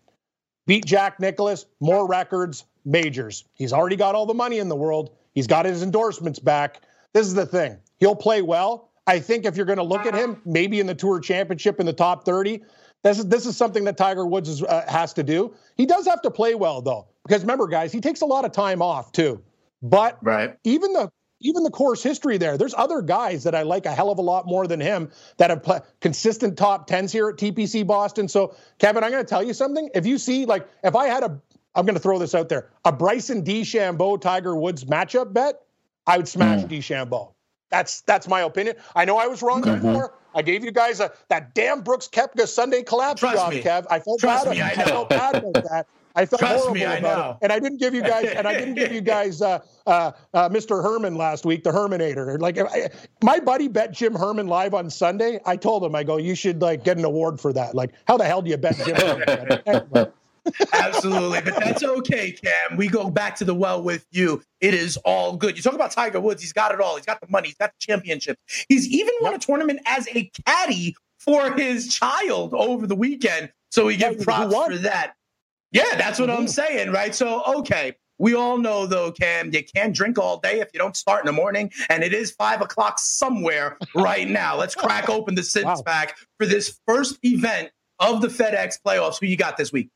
beat 0.66 0.84
Jack 0.84 1.20
Nicklaus, 1.20 1.66
more 1.78 2.08
records, 2.08 2.64
majors. 2.84 3.44
He's 3.54 3.72
already 3.72 3.94
got 3.96 4.16
all 4.16 4.26
the 4.26 4.34
money 4.34 4.58
in 4.58 4.68
the 4.68 4.74
world. 4.74 5.14
He's 5.32 5.46
got 5.46 5.64
his 5.64 5.84
endorsements 5.84 6.40
back. 6.40 6.82
This 7.12 7.28
is 7.28 7.34
the 7.34 7.46
thing. 7.46 7.78
He'll 7.98 8.16
play 8.16 8.42
well. 8.42 8.90
I 9.06 9.20
think 9.20 9.44
if 9.44 9.56
you're 9.56 9.66
going 9.66 9.78
to 9.78 9.84
look 9.84 10.04
at 10.04 10.14
him, 10.14 10.42
maybe 10.44 10.80
in 10.80 10.86
the 10.86 10.94
Tour 10.94 11.20
Championship 11.20 11.78
in 11.78 11.86
the 11.86 11.92
top 11.92 12.24
30, 12.24 12.62
this 13.02 13.18
is 13.18 13.26
this 13.26 13.46
is 13.46 13.56
something 13.56 13.84
that 13.84 13.96
Tiger 13.96 14.26
Woods 14.26 14.48
is, 14.48 14.62
uh, 14.62 14.84
has 14.88 15.12
to 15.14 15.22
do. 15.22 15.54
He 15.76 15.86
does 15.86 16.06
have 16.06 16.22
to 16.22 16.30
play 16.30 16.54
well 16.56 16.82
though, 16.82 17.06
because 17.26 17.42
remember, 17.42 17.68
guys, 17.68 17.92
he 17.92 18.00
takes 18.00 18.20
a 18.20 18.26
lot 18.26 18.44
of 18.44 18.52
time 18.52 18.82
off 18.82 19.12
too. 19.12 19.42
But 19.80 20.18
right. 20.22 20.56
even 20.64 20.92
the 20.92 21.10
even 21.40 21.62
the 21.62 21.70
course 21.70 22.02
history 22.02 22.38
there, 22.38 22.56
there's 22.56 22.74
other 22.74 23.02
guys 23.02 23.44
that 23.44 23.54
I 23.54 23.62
like 23.62 23.86
a 23.86 23.92
hell 23.92 24.10
of 24.10 24.18
a 24.18 24.22
lot 24.22 24.46
more 24.46 24.66
than 24.66 24.80
him 24.80 25.10
that 25.36 25.50
have 25.50 25.62
pl- 25.62 25.84
consistent 26.00 26.56
top 26.56 26.86
tens 26.86 27.12
here 27.12 27.28
at 27.28 27.36
TPC 27.36 27.86
Boston. 27.86 28.26
So, 28.26 28.56
Kevin, 28.78 29.04
I'm 29.04 29.10
going 29.10 29.22
to 29.22 29.28
tell 29.28 29.42
you 29.42 29.52
something. 29.52 29.90
If 29.94 30.06
you 30.06 30.16
see, 30.16 30.46
like, 30.46 30.66
if 30.82 30.96
I 30.96 31.06
had 31.08 31.22
a, 31.22 31.38
I'm 31.74 31.84
going 31.84 31.94
to 31.94 32.00
throw 32.00 32.18
this 32.18 32.34
out 32.34 32.48
there, 32.48 32.70
a 32.86 32.92
Bryson 32.92 33.44
DeChambeau 33.44 34.18
Tiger 34.18 34.56
Woods 34.56 34.84
matchup 34.84 35.34
bet, 35.34 35.60
I 36.06 36.16
would 36.16 36.26
smash 36.26 36.62
mm. 36.62 36.68
DeChambeau. 36.68 37.32
That's 37.70 38.02
that's 38.02 38.28
my 38.28 38.42
opinion. 38.42 38.76
I 38.94 39.04
know 39.04 39.18
I 39.18 39.26
was 39.26 39.42
wrong 39.42 39.62
mm-hmm. 39.62 39.86
before. 39.86 40.14
I 40.34 40.42
gave 40.42 40.64
you 40.64 40.70
guys 40.70 41.00
a 41.00 41.10
that 41.28 41.54
damn 41.54 41.80
Brooks 41.80 42.08
Koepka 42.08 42.46
Sunday 42.46 42.82
collapse 42.82 43.20
Trust 43.20 43.36
job, 43.36 43.50
me. 43.50 43.62
Kev. 43.62 43.86
I 43.90 43.98
felt 43.98 44.20
Trust 44.20 44.44
bad. 44.44 44.54
Me, 44.54 44.60
I, 44.60 44.68
I, 44.70 44.84
felt 44.84 45.08
bad 45.08 45.36
about 45.36 45.54
that. 45.54 45.86
I 46.14 46.26
felt 46.26 46.40
Trust 46.40 46.54
horrible 46.56 46.74
me, 46.74 46.84
I 46.84 46.96
about 46.96 47.18
know. 47.18 47.30
it, 47.32 47.36
and 47.42 47.52
I 47.52 47.58
didn't 47.58 47.78
give 47.78 47.94
you 47.94 48.02
guys 48.02 48.26
and 48.36 48.46
I 48.46 48.52
didn't 48.54 48.74
give 48.74 48.92
you 48.92 49.00
guys 49.00 49.42
uh, 49.42 49.60
uh, 49.86 50.12
uh, 50.34 50.48
Mr. 50.48 50.82
Herman 50.82 51.16
last 51.16 51.44
week, 51.44 51.64
the 51.64 51.70
Herminator. 51.70 52.38
Like 52.38 52.58
I, 52.58 52.90
my 53.22 53.40
buddy 53.40 53.68
bet 53.68 53.92
Jim 53.92 54.14
Herman 54.14 54.46
live 54.46 54.74
on 54.74 54.90
Sunday. 54.90 55.40
I 55.44 55.56
told 55.56 55.82
him, 55.84 55.94
I 55.94 56.04
go, 56.04 56.18
you 56.18 56.34
should 56.34 56.60
like 56.62 56.84
get 56.84 56.98
an 56.98 57.04
award 57.04 57.40
for 57.40 57.52
that. 57.54 57.74
Like, 57.74 57.92
how 58.06 58.16
the 58.16 58.24
hell 58.24 58.42
do 58.42 58.50
you 58.50 58.56
bet 58.56 58.76
Jim 58.76 58.96
Herman? 58.96 60.12
Absolutely. 60.72 61.40
But 61.40 61.56
that's 61.56 61.82
okay, 61.82 62.32
Cam. 62.32 62.76
We 62.76 62.88
go 62.88 63.10
back 63.10 63.36
to 63.36 63.44
the 63.44 63.54
well 63.54 63.82
with 63.82 64.06
you. 64.10 64.42
It 64.60 64.74
is 64.74 64.96
all 64.98 65.36
good. 65.36 65.56
You 65.56 65.62
talk 65.62 65.74
about 65.74 65.90
Tiger 65.90 66.20
Woods. 66.20 66.42
He's 66.42 66.52
got 66.52 66.72
it 66.72 66.80
all. 66.80 66.96
He's 66.96 67.06
got 67.06 67.20
the 67.20 67.26
money. 67.28 67.48
He's 67.48 67.56
got 67.56 67.70
the 67.70 67.78
championship. 67.80 68.38
He's 68.68 68.88
even 68.88 69.14
won 69.20 69.34
a 69.34 69.38
tournament 69.38 69.80
as 69.86 70.08
a 70.14 70.30
caddy 70.46 70.94
for 71.18 71.52
his 71.52 71.94
child 71.94 72.54
over 72.54 72.86
the 72.86 72.96
weekend. 72.96 73.50
So 73.70 73.86
we 73.86 73.96
give 73.96 74.20
props 74.20 74.54
for 74.54 74.76
that. 74.78 75.14
Yeah, 75.72 75.96
that's 75.96 76.18
what. 76.18 76.30
I'm 76.30 76.48
saying, 76.48 76.92
right? 76.92 77.14
So, 77.14 77.42
okay. 77.58 77.96
We 78.18 78.34
all 78.34 78.56
know, 78.56 78.86
though, 78.86 79.12
Cam, 79.12 79.52
you 79.52 79.62
can't 79.62 79.94
drink 79.94 80.18
all 80.18 80.38
day 80.38 80.60
if 80.60 80.68
you 80.72 80.78
don't 80.78 80.96
start 80.96 81.20
in 81.20 81.26
the 81.26 81.32
morning. 81.32 81.70
And 81.90 82.02
it 82.02 82.14
is 82.14 82.30
five 82.30 82.62
o'clock 82.62 82.98
somewhere 82.98 83.76
right 83.94 84.26
now. 84.26 84.56
Let's 84.56 84.74
crack 84.74 85.10
open 85.10 85.34
the 85.34 85.42
six 85.42 85.66
wow. 85.66 85.82
pack 85.84 86.16
for 86.38 86.46
this 86.46 86.80
first 86.86 87.18
event 87.22 87.70
of 87.98 88.22
the 88.22 88.28
FedEx 88.28 88.78
playoffs. 88.86 89.20
Who 89.20 89.26
you 89.26 89.36
got 89.36 89.58
this 89.58 89.70
week? 89.70 89.90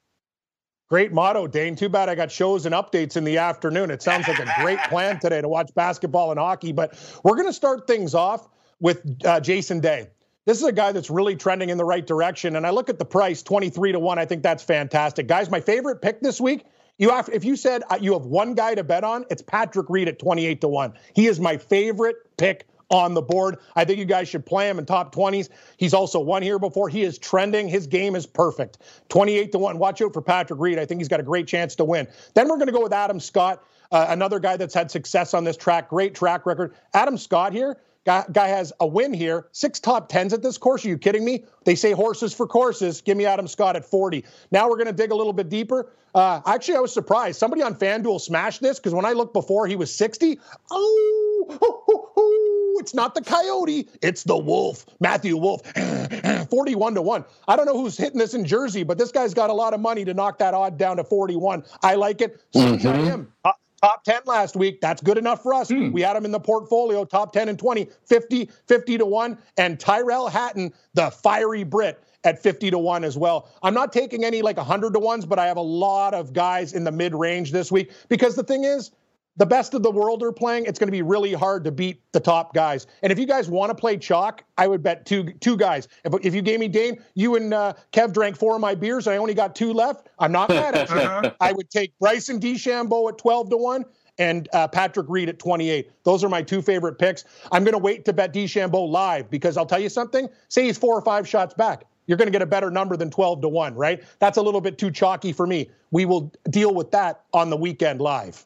Great 0.91 1.13
motto, 1.13 1.47
Dane. 1.47 1.77
Too 1.77 1.89
bad 1.89 2.09
I 2.09 2.17
got 2.17 2.33
shows 2.33 2.67
and 2.67 2.75
updates 2.75 3.17
in 3.17 3.23
the 3.23 3.39
afternoon. 3.39 3.93
It 3.93 4.03
sounds 4.03 4.27
like 4.27 4.41
a 4.41 4.53
great 4.61 4.81
plan 4.89 5.21
today 5.21 5.41
to 5.41 5.49
watch 5.49 5.73
basketball 5.73 6.33
and 6.33 6.41
hockey. 6.41 6.73
But 6.73 6.99
we're 7.23 7.37
going 7.37 7.47
to 7.47 7.53
start 7.53 7.87
things 7.87 8.13
off 8.13 8.49
with 8.81 9.01
uh, 9.25 9.39
Jason 9.39 9.79
Day. 9.79 10.09
This 10.47 10.59
is 10.59 10.65
a 10.65 10.73
guy 10.73 10.91
that's 10.91 11.09
really 11.09 11.37
trending 11.37 11.69
in 11.69 11.79
the 11.79 11.85
right 11.85 12.05
direction. 12.05 12.57
And 12.57 12.67
I 12.67 12.71
look 12.71 12.89
at 12.91 12.99
the 12.99 13.05
price, 13.05 13.45
23 13.45 13.93
to 13.93 14.01
1. 14.01 14.19
I 14.19 14.25
think 14.25 14.43
that's 14.43 14.65
fantastic. 14.65 15.29
Guys, 15.29 15.49
my 15.49 15.61
favorite 15.61 16.03
pick 16.03 16.21
this 16.23 16.41
week. 16.41 16.67
You 16.99 17.11
have, 17.11 17.31
if 17.33 17.45
you 17.45 17.55
said 17.55 17.85
uh, 17.89 17.99
you 18.01 18.15
have 18.15 18.27
one 18.27 18.55
guy 18.55 18.75
to 18.75 18.83
bet 18.83 19.05
on, 19.05 19.27
it's 19.31 19.43
Patrick 19.43 19.89
Reed 19.91 20.09
at 20.09 20.19
28 20.19 20.61
to 20.63 20.69
1. 20.69 20.95
He 21.15 21.29
is 21.29 21.39
my 21.39 21.57
favorite 21.57 22.17
pick 22.37 22.67
on 22.91 23.15
the 23.15 23.23
board. 23.23 23.59
I 23.77 23.85
think 23.85 23.99
you 23.99 24.05
guys 24.05 24.29
should 24.29 24.45
play 24.45 24.69
him 24.69 24.79
in 24.79 24.87
top 24.87 25.15
20s. 25.15 25.49
He's 25.77 25.95
also 25.95 26.21
won 26.21 26.43
here 26.43 26.59
before. 26.59 26.89
He 26.89 27.03
is 27.03 27.19
trending. 27.19 27.69
His 27.69 27.87
game 27.87 28.17
is 28.17 28.27
perfect. 28.27 28.79
28 29.09 29.53
to 29.53 29.59
1. 29.59 29.79
Watch 29.79 30.03
out 30.03 30.13
for 30.13 30.23
Patrick 30.23 30.61
Reed. 30.61 30.79
I 30.79 30.87
think 30.87 31.01
he's 31.01 31.09
got 31.09 31.21
a 31.21 31.25
great 31.25 31.47
chance 31.47 31.75
to 31.77 31.85
win. 31.85 32.09
Then 32.35 32.49
we're 32.49 32.57
going 32.57 32.67
to 32.67 32.73
go 32.73 32.83
with 32.83 32.93
Adam 32.93 33.21
Scott, 33.21 33.65
uh, 33.93 34.07
another 34.09 34.39
guy 34.39 34.57
that's 34.57 34.75
had 34.75 34.91
success 34.91 35.35
on 35.35 35.45
this 35.45 35.57
track. 35.57 35.89
Great 35.89 36.15
track 36.15 36.47
record. 36.47 36.75
Adam 36.95 37.17
Scott 37.17 37.53
here. 37.53 37.79
Guy, 38.07 38.25
guy 38.33 38.49
has 38.49 38.73
a 38.81 38.87
win 38.87 39.13
here, 39.13 39.49
six 39.53 39.79
top 39.79 40.09
tens 40.09 40.33
at 40.33 40.41
this 40.43 40.57
course. 40.57 40.87
Are 40.87 40.89
you 40.89 40.97
kidding 40.97 41.23
me? 41.23 41.45
They 41.65 41.75
say 41.75 41.93
horses 41.93 42.33
for 42.33 42.47
courses. 42.47 43.03
Give 43.03 43.15
me 43.15 43.27
Adam 43.27 43.47
Scott 43.47 43.77
at 43.77 43.85
40. 43.85 44.25
Now 44.51 44.71
we're 44.71 44.77
going 44.77 44.87
to 44.87 44.95
dig 44.95 45.11
a 45.11 45.15
little 45.15 45.35
bit 45.35 45.51
deeper. 45.51 45.93
Uh, 46.15 46.41
actually, 46.47 46.77
I 46.77 46.81
was 46.81 46.95
surprised. 46.95 47.39
Somebody 47.39 47.63
on 47.63 47.75
FanDuel 47.75 48.21
smashed 48.21 48.63
this 48.63 48.79
because 48.79 48.95
when 48.95 49.05
I 49.05 49.13
looked 49.13 49.35
before, 49.35 49.67
he 49.67 49.77
was 49.77 49.95
60. 49.95 50.41
Oh, 50.71 51.47
oh, 51.51 51.59
oh, 51.63 52.13
oh, 52.17 52.40
it's 52.81 52.95
not 52.95 53.15
the 53.15 53.23
coyote, 53.23 53.89
it's 54.03 54.25
the 54.25 54.37
wolf. 54.37 54.87
Matthew 54.99 55.37
Wolff, 55.37 55.63
41 56.51 56.95
to 56.95 57.03
1. 57.03 57.25
I 57.47 57.57
don't 57.57 57.67
know 57.67 57.81
who's 57.81 57.97
hitting 57.97 58.19
this 58.19 58.35
in 58.35 58.45
Jersey, 58.45 58.83
but 58.83 58.99
this 58.99 59.13
guy's 59.13 59.35
got 59.35 59.51
a 59.51 59.53
lot 59.53 59.75
of 59.75 59.81
money 59.81 60.05
to 60.05 60.15
knock 60.15 60.39
that 60.39 60.55
odd 60.55 60.79
down 60.79 60.97
to 60.97 61.05
41. 61.05 61.63
I 61.83 61.95
like 61.95 62.21
it. 62.21 62.41
So 62.53 62.61
mm-hmm. 62.61 63.05
him. 63.05 63.33
Uh, 63.45 63.53
top 63.83 64.05
10 64.05 64.23
last 64.27 64.57
week. 64.57 64.81
That's 64.81 65.01
good 65.03 65.19
enough 65.19 65.43
for 65.43 65.55
us. 65.55 65.69
Hmm. 65.69 65.93
We 65.93 66.03
had 66.03 66.17
him 66.17 66.25
in 66.25 66.33
the 66.33 66.41
portfolio, 66.41 67.05
top 67.05 67.33
10 67.33 67.49
and 67.49 67.59
20, 67.59 67.89
50, 68.05 68.51
50 68.67 68.99
to 68.99 69.07
1. 69.07 69.39
And 69.57 69.81
Tyrrell 69.81 70.29
Hatton, 70.29 70.73
the 70.95 71.11
fiery 71.11 71.65
Brit, 71.65 72.03
at 72.25 72.43
50 72.43 72.71
to 72.71 72.79
1 72.79 73.05
as 73.05 73.17
well. 73.17 73.49
I'm 73.63 73.75
not 73.75 73.93
taking 73.93 74.25
any 74.25 74.43
like 74.43 74.59
100 74.59 74.93
to 74.93 75.01
1s, 75.01 75.27
but 75.27 75.39
I 75.39 75.47
have 75.47 75.57
a 75.57 75.63
lot 75.63 76.13
of 76.13 76.33
guys 76.33 76.75
in 76.75 76.85
the 76.85 76.93
mid 76.93 77.15
range 77.15 77.53
this 77.53 77.73
week 77.73 77.93
because 78.09 78.37
the 78.37 78.43
thing 78.43 78.65
is, 78.65 78.91
the 79.37 79.47
best 79.47 79.75
of 79.75 79.83
the 79.83 79.91
world 79.91 80.23
are 80.23 80.33
playing, 80.33 80.67
it's 80.67 80.79
going 80.79 80.89
to 80.89 80.93
be 80.93 81.03
really 81.03 81.33
hard 81.33 81.65
to 81.65 81.71
beat 81.71 82.03
the 82.13 82.21
top 82.21 82.55
guys. 82.55 82.87
And 83.03 83.13
if 83.13 83.19
you 83.19 83.27
guys 83.27 83.49
want 83.49 83.71
to 83.71 83.75
play 83.75 83.97
chalk, 83.97 84.45
I 84.59 84.67
would 84.67 84.83
bet 84.83 85.07
two 85.07 85.33
two 85.41 85.57
guys. 85.57 85.89
If, 86.05 86.13
if 86.25 86.35
you 86.35 86.43
gave 86.43 86.61
me 86.61 86.69
Dane, 86.69 87.03
you 87.15 87.37
and 87.37 87.55
uh, 87.55 87.75
Kev 87.93 88.13
drank 88.13 88.37
four 88.37 88.55
of 88.55 88.61
my 88.61 88.75
beers, 88.75 89.07
and 89.07 89.15
I 89.15 89.17
only 89.19 89.35
got 89.35 89.55
two 89.55 89.73
left. 89.73 90.09
I'm 90.19 90.33
not 90.33 90.49
mad 90.49 90.75
at 90.75 90.91
you. 90.91 90.97
Uh-huh. 90.97 91.33
I 91.41 91.53
would 91.53 91.71
take 91.71 91.93
Bryson 91.99 92.39
DeChambeau 92.41 93.09
at 93.11 93.19
12 93.19 93.51
to 93.51 93.57
one 93.57 93.85
and 94.19 94.49
uh, 94.53 94.69
Patrick 94.69 95.07
Reed 95.09 95.29
at 95.29 95.39
28. 95.39 95.91
Those 96.05 96.23
are 96.23 96.29
my 96.29 96.43
two 96.43 96.61
favorite 96.61 96.99
picks. 96.99 97.25
I'm 97.51 97.65
going 97.65 97.73
to 97.73 97.79
wait 97.79 98.05
to 98.05 98.13
bet 98.13 98.35
DeChambeau 98.35 98.89
live 98.89 99.31
because 99.31 99.57
I'll 99.57 99.67
tell 99.67 99.81
you 99.81 99.89
something. 99.89 100.29
Say 100.49 100.65
he's 100.65 100.77
four 100.77 100.97
or 100.97 101.03
five 101.03 101.27
shots 101.27 101.55
back. 101.55 101.85
You're 102.07 102.19
going 102.19 102.27
to 102.27 102.33
get 102.33 102.43
a 102.43 102.47
better 102.47 102.71
number 102.71 102.97
than 102.97 103.11
12 103.11 103.43
to 103.43 103.49
1, 103.49 103.75
right? 103.75 104.03
That's 104.19 104.37
a 104.37 104.43
little 104.43 104.61
bit 104.61 104.79
too 104.79 104.91
chalky 104.91 105.33
for 105.33 105.47
me. 105.47 105.71
We 105.91 106.05
will 106.05 106.33
deal 106.51 106.75
with 106.75 106.91
that 106.91 107.23
on 107.33 107.51
the 107.51 107.57
weekend 107.57 108.01
live. 108.01 108.45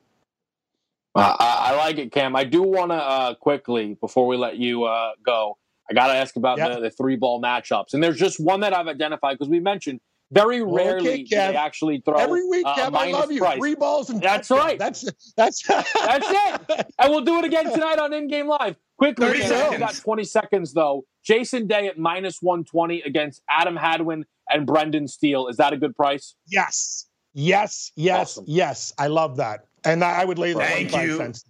Uh, 1.15 1.37
I, 1.39 1.71
I, 1.71 1.77
like 1.77 1.99
it, 1.99 2.11
Cam. 2.11 2.35
I 2.35 2.45
do 2.45 2.62
want 2.62 2.91
to 2.91 2.97
uh, 2.97 3.35
quickly, 3.35 3.97
before 4.01 4.27
we 4.27 4.37
let 4.37 4.57
you 4.57 4.85
uh, 4.85 5.12
go, 5.25 5.57
I 5.89 5.95
got 5.95 6.09
to 6.09 6.15
ask 6.15 6.37
about 6.37 6.59
yep. 6.59 6.75
the, 6.75 6.81
the, 6.81 6.91
three 6.91 7.17
ball 7.17 7.41
matchups. 7.41 7.95
And 7.95 8.03
there's 8.03 8.19
just 8.19 8.41
one 8.41 8.61
that 8.61 8.75
I've 8.75 8.89
identified 8.89 9.39
because 9.39 9.49
we 9.49 9.61
mentioned 9.61 10.01
very 10.33 10.62
rarely 10.62 11.09
okay, 11.09 11.23
do 11.23 11.37
they 11.37 11.57
actually 11.57 12.03
throw 12.05 12.17
every 12.17 12.47
week. 12.49 12.67
Uh, 12.67 12.75
Kev, 12.75 12.97
I 12.97 13.11
love 13.11 13.31
you. 13.31 13.41
Price. 13.41 13.59
Three 13.59 13.75
balls 13.75 14.11
and 14.11 14.21
that's 14.21 14.51
right. 14.51 14.79
That's 14.79 15.05
that's 15.37 15.62
that's 15.67 16.27
it. 16.29 16.87
And 16.99 17.11
we'll 17.11 17.21
do 17.21 17.39
it 17.39 17.45
again 17.45 17.71
tonight 17.71 17.99
on 17.99 18.12
In 18.12 18.27
Game 18.27 18.49
Live. 18.49 18.77
Quickly, 18.99 19.39
Cam, 19.41 19.79
got 19.79 19.95
20 19.95 20.25
seconds 20.25 20.73
though. 20.73 21.05
Jason 21.25 21.67
Day 21.67 21.87
at 21.87 21.99
minus 21.99 22.41
120 22.41 23.03
against 23.03 23.43
Adam 23.49 23.77
Hadwin 23.77 24.25
and 24.49 24.67
Brendan 24.67 25.07
Steele. 25.09 25.47
Is 25.49 25.57
that 25.59 25.73
a 25.73 25.77
good 25.77 25.95
price? 25.95 26.35
Yes. 26.49 27.07
Yes. 27.35 27.93
Yes. 27.95 28.21
Awesome. 28.21 28.45
Yes. 28.47 28.93
I 28.99 29.09
love 29.09 29.37
that. 29.37 29.67
And 29.85 30.03
I 30.03 30.24
would 30.24 30.39
lay 30.39 30.53
that 30.53 30.68
Thank 30.68 30.95
you. 30.97 31.18
Cents. 31.18 31.45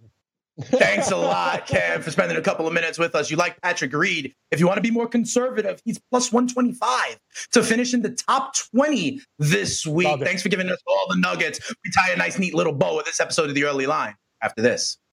Thanks 0.61 1.11
a 1.11 1.17
lot, 1.17 1.67
Kev, 1.67 2.01
for 2.01 2.11
spending 2.11 2.37
a 2.37 2.41
couple 2.41 2.65
of 2.65 2.73
minutes 2.73 2.97
with 2.97 3.13
us. 3.13 3.29
You 3.29 3.35
like 3.35 3.61
Patrick 3.61 3.91
Reed. 3.91 4.33
If 4.51 4.61
you 4.61 4.67
want 4.67 4.77
to 4.77 4.81
be 4.81 4.91
more 4.91 5.07
conservative, 5.07 5.81
he's 5.83 5.99
plus 6.09 6.31
125 6.31 7.19
to 7.51 7.63
finish 7.63 7.93
in 7.93 8.01
the 8.01 8.11
top 8.11 8.55
20 8.73 9.19
this 9.37 9.85
week. 9.85 10.07
Thanks 10.21 10.41
for 10.41 10.47
giving 10.47 10.69
us 10.69 10.81
all 10.87 11.07
the 11.09 11.17
nuggets. 11.17 11.59
We 11.83 11.91
tie 11.91 12.13
a 12.13 12.15
nice, 12.15 12.39
neat 12.39 12.53
little 12.53 12.71
bow 12.71 12.95
with 12.95 13.05
this 13.05 13.19
episode 13.19 13.49
of 13.49 13.55
the 13.55 13.65
early 13.65 13.85
line 13.85 14.15
after 14.41 14.61
this. 14.61 14.97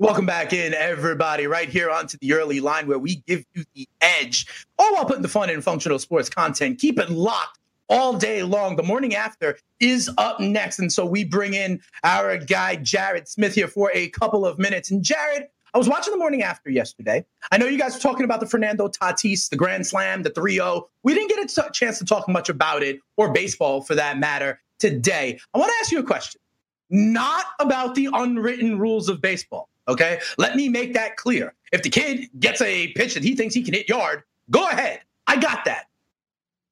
Welcome 0.00 0.26
back 0.26 0.52
in, 0.52 0.74
everybody, 0.74 1.48
right 1.48 1.68
here 1.68 1.90
onto 1.90 2.16
the 2.20 2.32
early 2.34 2.60
line 2.60 2.86
where 2.86 3.00
we 3.00 3.16
give 3.26 3.44
you 3.52 3.64
the 3.74 3.88
edge, 4.00 4.46
all 4.78 4.94
while 4.94 5.04
putting 5.04 5.22
the 5.22 5.28
fun 5.28 5.50
in 5.50 5.60
functional 5.60 5.98
sports 5.98 6.30
content. 6.30 6.78
Keep 6.78 7.00
it 7.00 7.10
locked 7.10 7.58
all 7.88 8.12
day 8.12 8.44
long. 8.44 8.76
The 8.76 8.84
morning 8.84 9.16
after 9.16 9.58
is 9.80 10.08
up 10.16 10.38
next. 10.38 10.78
And 10.78 10.92
so 10.92 11.04
we 11.04 11.24
bring 11.24 11.52
in 11.52 11.80
our 12.04 12.36
guy, 12.36 12.76
Jared 12.76 13.26
Smith, 13.26 13.56
here 13.56 13.66
for 13.66 13.90
a 13.92 14.08
couple 14.10 14.46
of 14.46 14.56
minutes. 14.56 14.88
And 14.92 15.02
Jared, 15.02 15.48
I 15.74 15.78
was 15.78 15.88
watching 15.88 16.12
the 16.12 16.18
morning 16.18 16.44
after 16.44 16.70
yesterday. 16.70 17.24
I 17.50 17.58
know 17.58 17.66
you 17.66 17.76
guys 17.76 17.94
were 17.94 18.00
talking 18.00 18.22
about 18.22 18.38
the 18.38 18.46
Fernando 18.46 18.86
Tatis, 18.86 19.50
the 19.50 19.56
Grand 19.56 19.84
Slam, 19.84 20.22
the 20.22 20.30
3 20.30 20.54
0. 20.54 20.88
We 21.02 21.12
didn't 21.12 21.30
get 21.30 21.58
a 21.66 21.70
chance 21.72 21.98
to 21.98 22.04
talk 22.04 22.28
much 22.28 22.48
about 22.48 22.84
it 22.84 23.00
or 23.16 23.32
baseball 23.32 23.80
for 23.80 23.96
that 23.96 24.16
matter 24.16 24.60
today. 24.78 25.40
I 25.52 25.58
want 25.58 25.72
to 25.72 25.76
ask 25.80 25.90
you 25.90 25.98
a 25.98 26.04
question, 26.04 26.40
not 26.88 27.46
about 27.58 27.96
the 27.96 28.10
unwritten 28.12 28.78
rules 28.78 29.08
of 29.08 29.20
baseball. 29.20 29.68
Okay. 29.88 30.20
Let 30.36 30.54
me 30.54 30.68
make 30.68 30.94
that 30.94 31.16
clear. 31.16 31.54
If 31.72 31.82
the 31.82 31.90
kid 31.90 32.28
gets 32.38 32.60
a 32.60 32.88
pitch 32.92 33.14
that 33.14 33.24
he 33.24 33.34
thinks 33.34 33.54
he 33.54 33.62
can 33.62 33.74
hit 33.74 33.88
yard, 33.88 34.22
go 34.50 34.68
ahead. 34.68 35.00
I 35.26 35.36
got 35.36 35.64
that. 35.64 35.86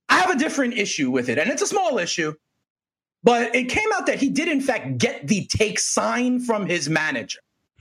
I 0.09 0.19
have 0.19 0.31
a 0.31 0.39
different 0.39 0.75
issue 0.75 1.11
with 1.11 1.29
it, 1.29 1.39
and 1.39 1.51
it's 1.51 1.62
a 1.62 1.67
small 1.67 1.99
issue, 1.99 2.35
but 3.25 3.55
it 3.55 3.64
came 3.64 3.89
out 3.95 4.07
that 4.07 4.21
he 4.21 4.29
did, 4.31 4.49
in 4.49 4.61
fact, 4.61 4.99
get 4.99 5.27
the 5.27 5.47
take 5.47 5.81
sign 5.81 6.41
from 6.41 6.67
his 6.67 6.89
manager, 6.89 7.41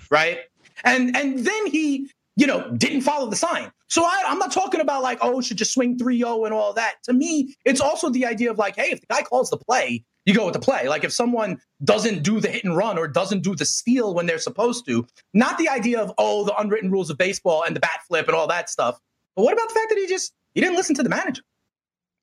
right? 0.09 0.39
And 0.83 1.15
and 1.15 1.39
then 1.39 1.67
he, 1.67 2.09
you 2.35 2.47
know, 2.47 2.69
didn't 2.71 3.01
follow 3.01 3.29
the 3.29 3.35
sign. 3.35 3.71
So 3.87 4.03
I, 4.03 4.23
I'm 4.27 4.39
not 4.39 4.51
talking 4.51 4.81
about 4.81 5.03
like, 5.03 5.19
oh, 5.21 5.39
should 5.41 5.57
just 5.57 5.73
swing 5.73 5.97
3-0 5.97 6.45
and 6.45 6.53
all 6.53 6.73
that. 6.73 6.95
To 7.03 7.13
me, 7.13 7.55
it's 7.63 7.79
also 7.79 8.09
the 8.09 8.25
idea 8.25 8.49
of 8.49 8.57
like, 8.57 8.75
hey, 8.75 8.89
if 8.91 9.01
the 9.01 9.07
guy 9.07 9.21
calls 9.21 9.51
the 9.51 9.57
play, 9.57 10.03
you 10.25 10.33
go 10.33 10.45
with 10.45 10.53
the 10.53 10.59
play. 10.59 10.87
Like 10.87 11.03
if 11.03 11.11
someone 11.11 11.59
doesn't 11.83 12.23
do 12.23 12.39
the 12.39 12.49
hit 12.49 12.63
and 12.63 12.75
run 12.75 12.97
or 12.97 13.07
doesn't 13.07 13.41
do 13.41 13.55
the 13.55 13.65
steal 13.65 14.13
when 14.13 14.25
they're 14.25 14.39
supposed 14.39 14.85
to, 14.87 15.05
not 15.33 15.57
the 15.57 15.69
idea 15.69 15.99
of, 15.99 16.11
oh, 16.17 16.43
the 16.45 16.55
unwritten 16.57 16.91
rules 16.91 17.09
of 17.09 17.17
baseball 17.17 17.63
and 17.65 17.75
the 17.75 17.79
bat 17.79 17.99
flip 18.07 18.27
and 18.27 18.35
all 18.35 18.47
that 18.47 18.69
stuff. 18.69 18.99
But 19.35 19.43
what 19.43 19.53
about 19.53 19.69
the 19.69 19.75
fact 19.75 19.89
that 19.89 19.97
he 19.97 20.07
just 20.07 20.33
he 20.53 20.61
didn't 20.61 20.75
listen 20.75 20.95
to 20.95 21.03
the 21.03 21.09
manager? 21.09 21.41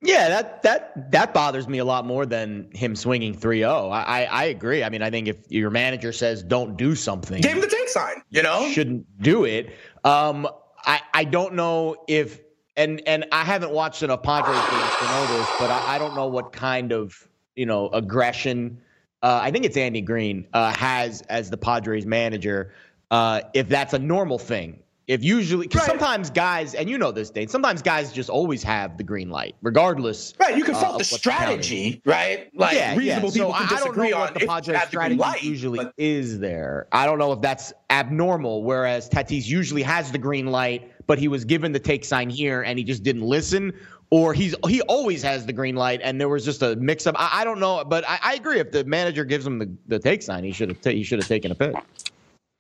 Yeah, 0.05 0.29
that 0.31 0.63
that 0.63 1.13
that 1.13 1.33
bothers 1.33 1.69
me 1.69 1.79
a 1.79 1.85
lot 1.85 2.05
more 2.05 2.27
than 2.27 2.71
him 2.73 2.97
swinging 2.97 3.37
3-0. 3.37 3.93
I, 3.93 4.03
I, 4.03 4.25
I 4.25 4.45
agree. 4.45 4.83
I 4.83 4.89
mean, 4.89 5.01
I 5.01 5.11
think 5.11 5.29
if 5.29 5.49
your 5.49 5.71
manager 5.71 6.13
says 6.13 6.43
don't 6.43 6.77
do 6.77 6.97
something, 6.97 7.41
give 7.41 7.53
him 7.53 7.61
the 7.61 7.69
take 7.69 7.89
sign. 7.89 8.23
You 8.31 8.43
know, 8.43 8.69
shouldn't 8.71 9.07
do 9.23 9.45
it. 9.45 9.77
Um, 10.03 10.49
I 10.85 11.01
I 11.15 11.23
don't 11.23 11.55
know 11.55 11.97
if 12.09 12.41
and 12.77 13.01
and 13.07 13.27
I 13.31 13.45
haven't 13.45 13.71
watched 13.71 14.03
enough 14.03 14.25
Padres 14.25 14.57
games 14.57 14.97
to 14.99 15.05
know 15.05 15.39
this, 15.39 15.49
but 15.61 15.71
I, 15.71 15.95
I 15.95 15.99
don't 15.99 16.17
know 16.17 16.27
what 16.27 16.53
kind 16.53 16.93
of 16.93 17.29
you 17.57 17.67
know 17.67 17.89
aggression. 17.89 18.79
Uh, 19.23 19.41
I 19.43 19.51
think 19.51 19.65
it's 19.65 19.77
Andy 19.77 20.01
Green 20.01 20.47
uh, 20.53 20.73
has 20.75 21.23
as 21.23 21.51
the 21.51 21.57
Padres 21.57 22.07
manager. 22.07 22.73
Uh, 23.11 23.43
if 23.55 23.69
that's 23.69 23.93
a 23.93 23.99
normal 23.99 24.39
thing, 24.39 24.83
if 25.09 25.25
usually, 25.25 25.69
right. 25.75 25.85
sometimes 25.85 26.31
guys, 26.31 26.75
and 26.75 26.89
you 26.89 26.97
know 26.97 27.11
this, 27.11 27.29
Dane, 27.29 27.49
sometimes 27.49 27.83
guys 27.83 28.13
just 28.13 28.31
always 28.31 28.63
have 28.63 28.97
the 28.97 29.03
green 29.03 29.31
light, 29.31 29.57
regardless. 29.61 30.33
Right. 30.39 30.57
You 30.57 30.65
can 30.65 30.75
fault 30.75 30.95
uh, 30.95 30.99
the 30.99 31.05
strategy, 31.05 32.01
right? 32.05 32.51
Like 32.55 32.75
yeah, 32.75 32.97
reasonable 32.97 33.31
yeah. 33.31 33.35
people 33.35 33.53
so 33.53 33.59
can 33.59 33.69
disagree 33.69 34.07
I 34.07 34.11
don't 34.11 34.11
know 34.11 34.17
on 34.17 34.33
what 34.33 34.41
the 34.41 34.47
Padres 34.47 34.89
strategy 34.89 35.19
light, 35.19 35.43
usually 35.43 35.79
but... 35.79 35.95
is 35.99 36.39
there. 36.39 36.87
I 36.93 37.05
don't 37.05 37.19
know 37.19 37.33
if 37.33 37.41
that's 37.41 37.73
abnormal, 37.91 38.63
whereas 38.63 39.09
Tatis 39.09 39.47
usually 39.47 39.83
has 39.83 40.13
the 40.13 40.19
green 40.19 40.47
light, 40.47 40.91
but 41.07 41.19
he 41.19 41.27
was 41.27 41.45
given 41.45 41.73
the 41.73 41.81
take 41.81 42.05
sign 42.05 42.31
here 42.31 42.63
and 42.63 42.79
he 42.79 42.85
just 42.85 43.03
didn't 43.03 43.23
listen. 43.23 43.73
Or 44.13 44.35
he's 44.35 44.55
he 44.69 44.83
always 44.83 45.23
has 45.23 45.47
the 45.47 45.55
green 45.55 45.75
light, 45.75 46.01
and 46.03 46.21
there 46.21 46.29
was 46.29 46.45
just 46.45 46.61
a 46.61 46.77
mix 46.77 47.07
up. 47.07 47.15
I, 47.19 47.41
I 47.41 47.45
don't 47.45 47.59
know, 47.59 47.83
but 47.83 48.07
I, 48.07 48.19
I, 48.23 48.35
agree. 48.35 48.61
If 48.61 48.71
the 48.71 48.85
manager 48.85 49.25
gives 49.25 49.47
him 49.47 49.59
the, 49.59 49.75
the 49.87 49.99
take 49.99 50.23
sign, 50.23 50.45
he 50.45 50.53
should 50.53 50.69
have 50.69 50.83
ta- 50.83 50.91
he 50.91 51.03
should 51.03 51.19
have 51.19 51.27
taken 51.27 51.51
a 51.51 51.55
pitch. 51.55 51.75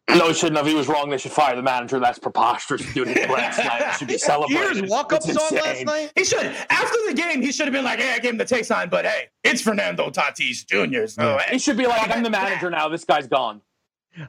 No, 0.08 0.28
he 0.28 0.32
shouldn't 0.32 0.56
have. 0.56 0.66
He 0.66 0.74
was 0.74 0.88
wrong. 0.88 1.10
They 1.10 1.18
should 1.18 1.30
fire 1.30 1.54
the 1.54 1.60
manager. 1.60 2.00
That's 2.00 2.18
preposterous. 2.18 2.90
Doing 2.94 3.10
it 3.10 3.28
last 3.28 3.58
night. 3.58 3.86
He 3.86 3.98
should 3.98 4.08
be 4.08 4.16
celebrated. 4.16 4.76
Years 4.78 4.90
walk 4.90 5.12
up 5.12 5.22
song 5.22 5.50
last 5.52 5.84
night. 5.84 6.10
He 6.16 6.24
should. 6.24 6.42
After 6.70 6.96
the 7.06 7.12
game, 7.12 7.42
he 7.42 7.52
should 7.52 7.66
have 7.66 7.74
been 7.74 7.84
like, 7.84 7.98
"Hey, 7.98 8.14
I 8.14 8.18
gave 8.18 8.32
him 8.32 8.38
the 8.38 8.46
take 8.46 8.64
sign, 8.64 8.88
but 8.88 9.04
hey, 9.04 9.28
it's 9.44 9.60
Fernando 9.60 10.08
Tatis 10.08 10.66
Jr." 10.66 11.06
So 11.06 11.38
he 11.50 11.58
should 11.58 11.76
be 11.76 11.86
like, 11.86 12.10
"I'm 12.10 12.22
the 12.22 12.30
manager 12.30 12.70
now. 12.70 12.88
This 12.88 13.04
guy's 13.04 13.26
gone." 13.26 13.60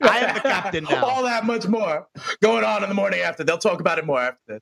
I 0.01 0.19
am 0.19 0.35
the 0.35 0.41
captain 0.41 0.83
now. 0.89 1.05
All 1.05 1.23
that 1.23 1.45
much 1.45 1.67
more 1.69 2.05
going 2.41 2.65
on 2.65 2.83
in 2.83 2.89
the 2.89 2.95
morning 2.95 3.21
after. 3.21 3.45
They'll 3.45 3.57
talk 3.57 3.79
about 3.79 3.97
it 3.97 4.05
more 4.05 4.19
after 4.19 4.41
this. 4.45 4.61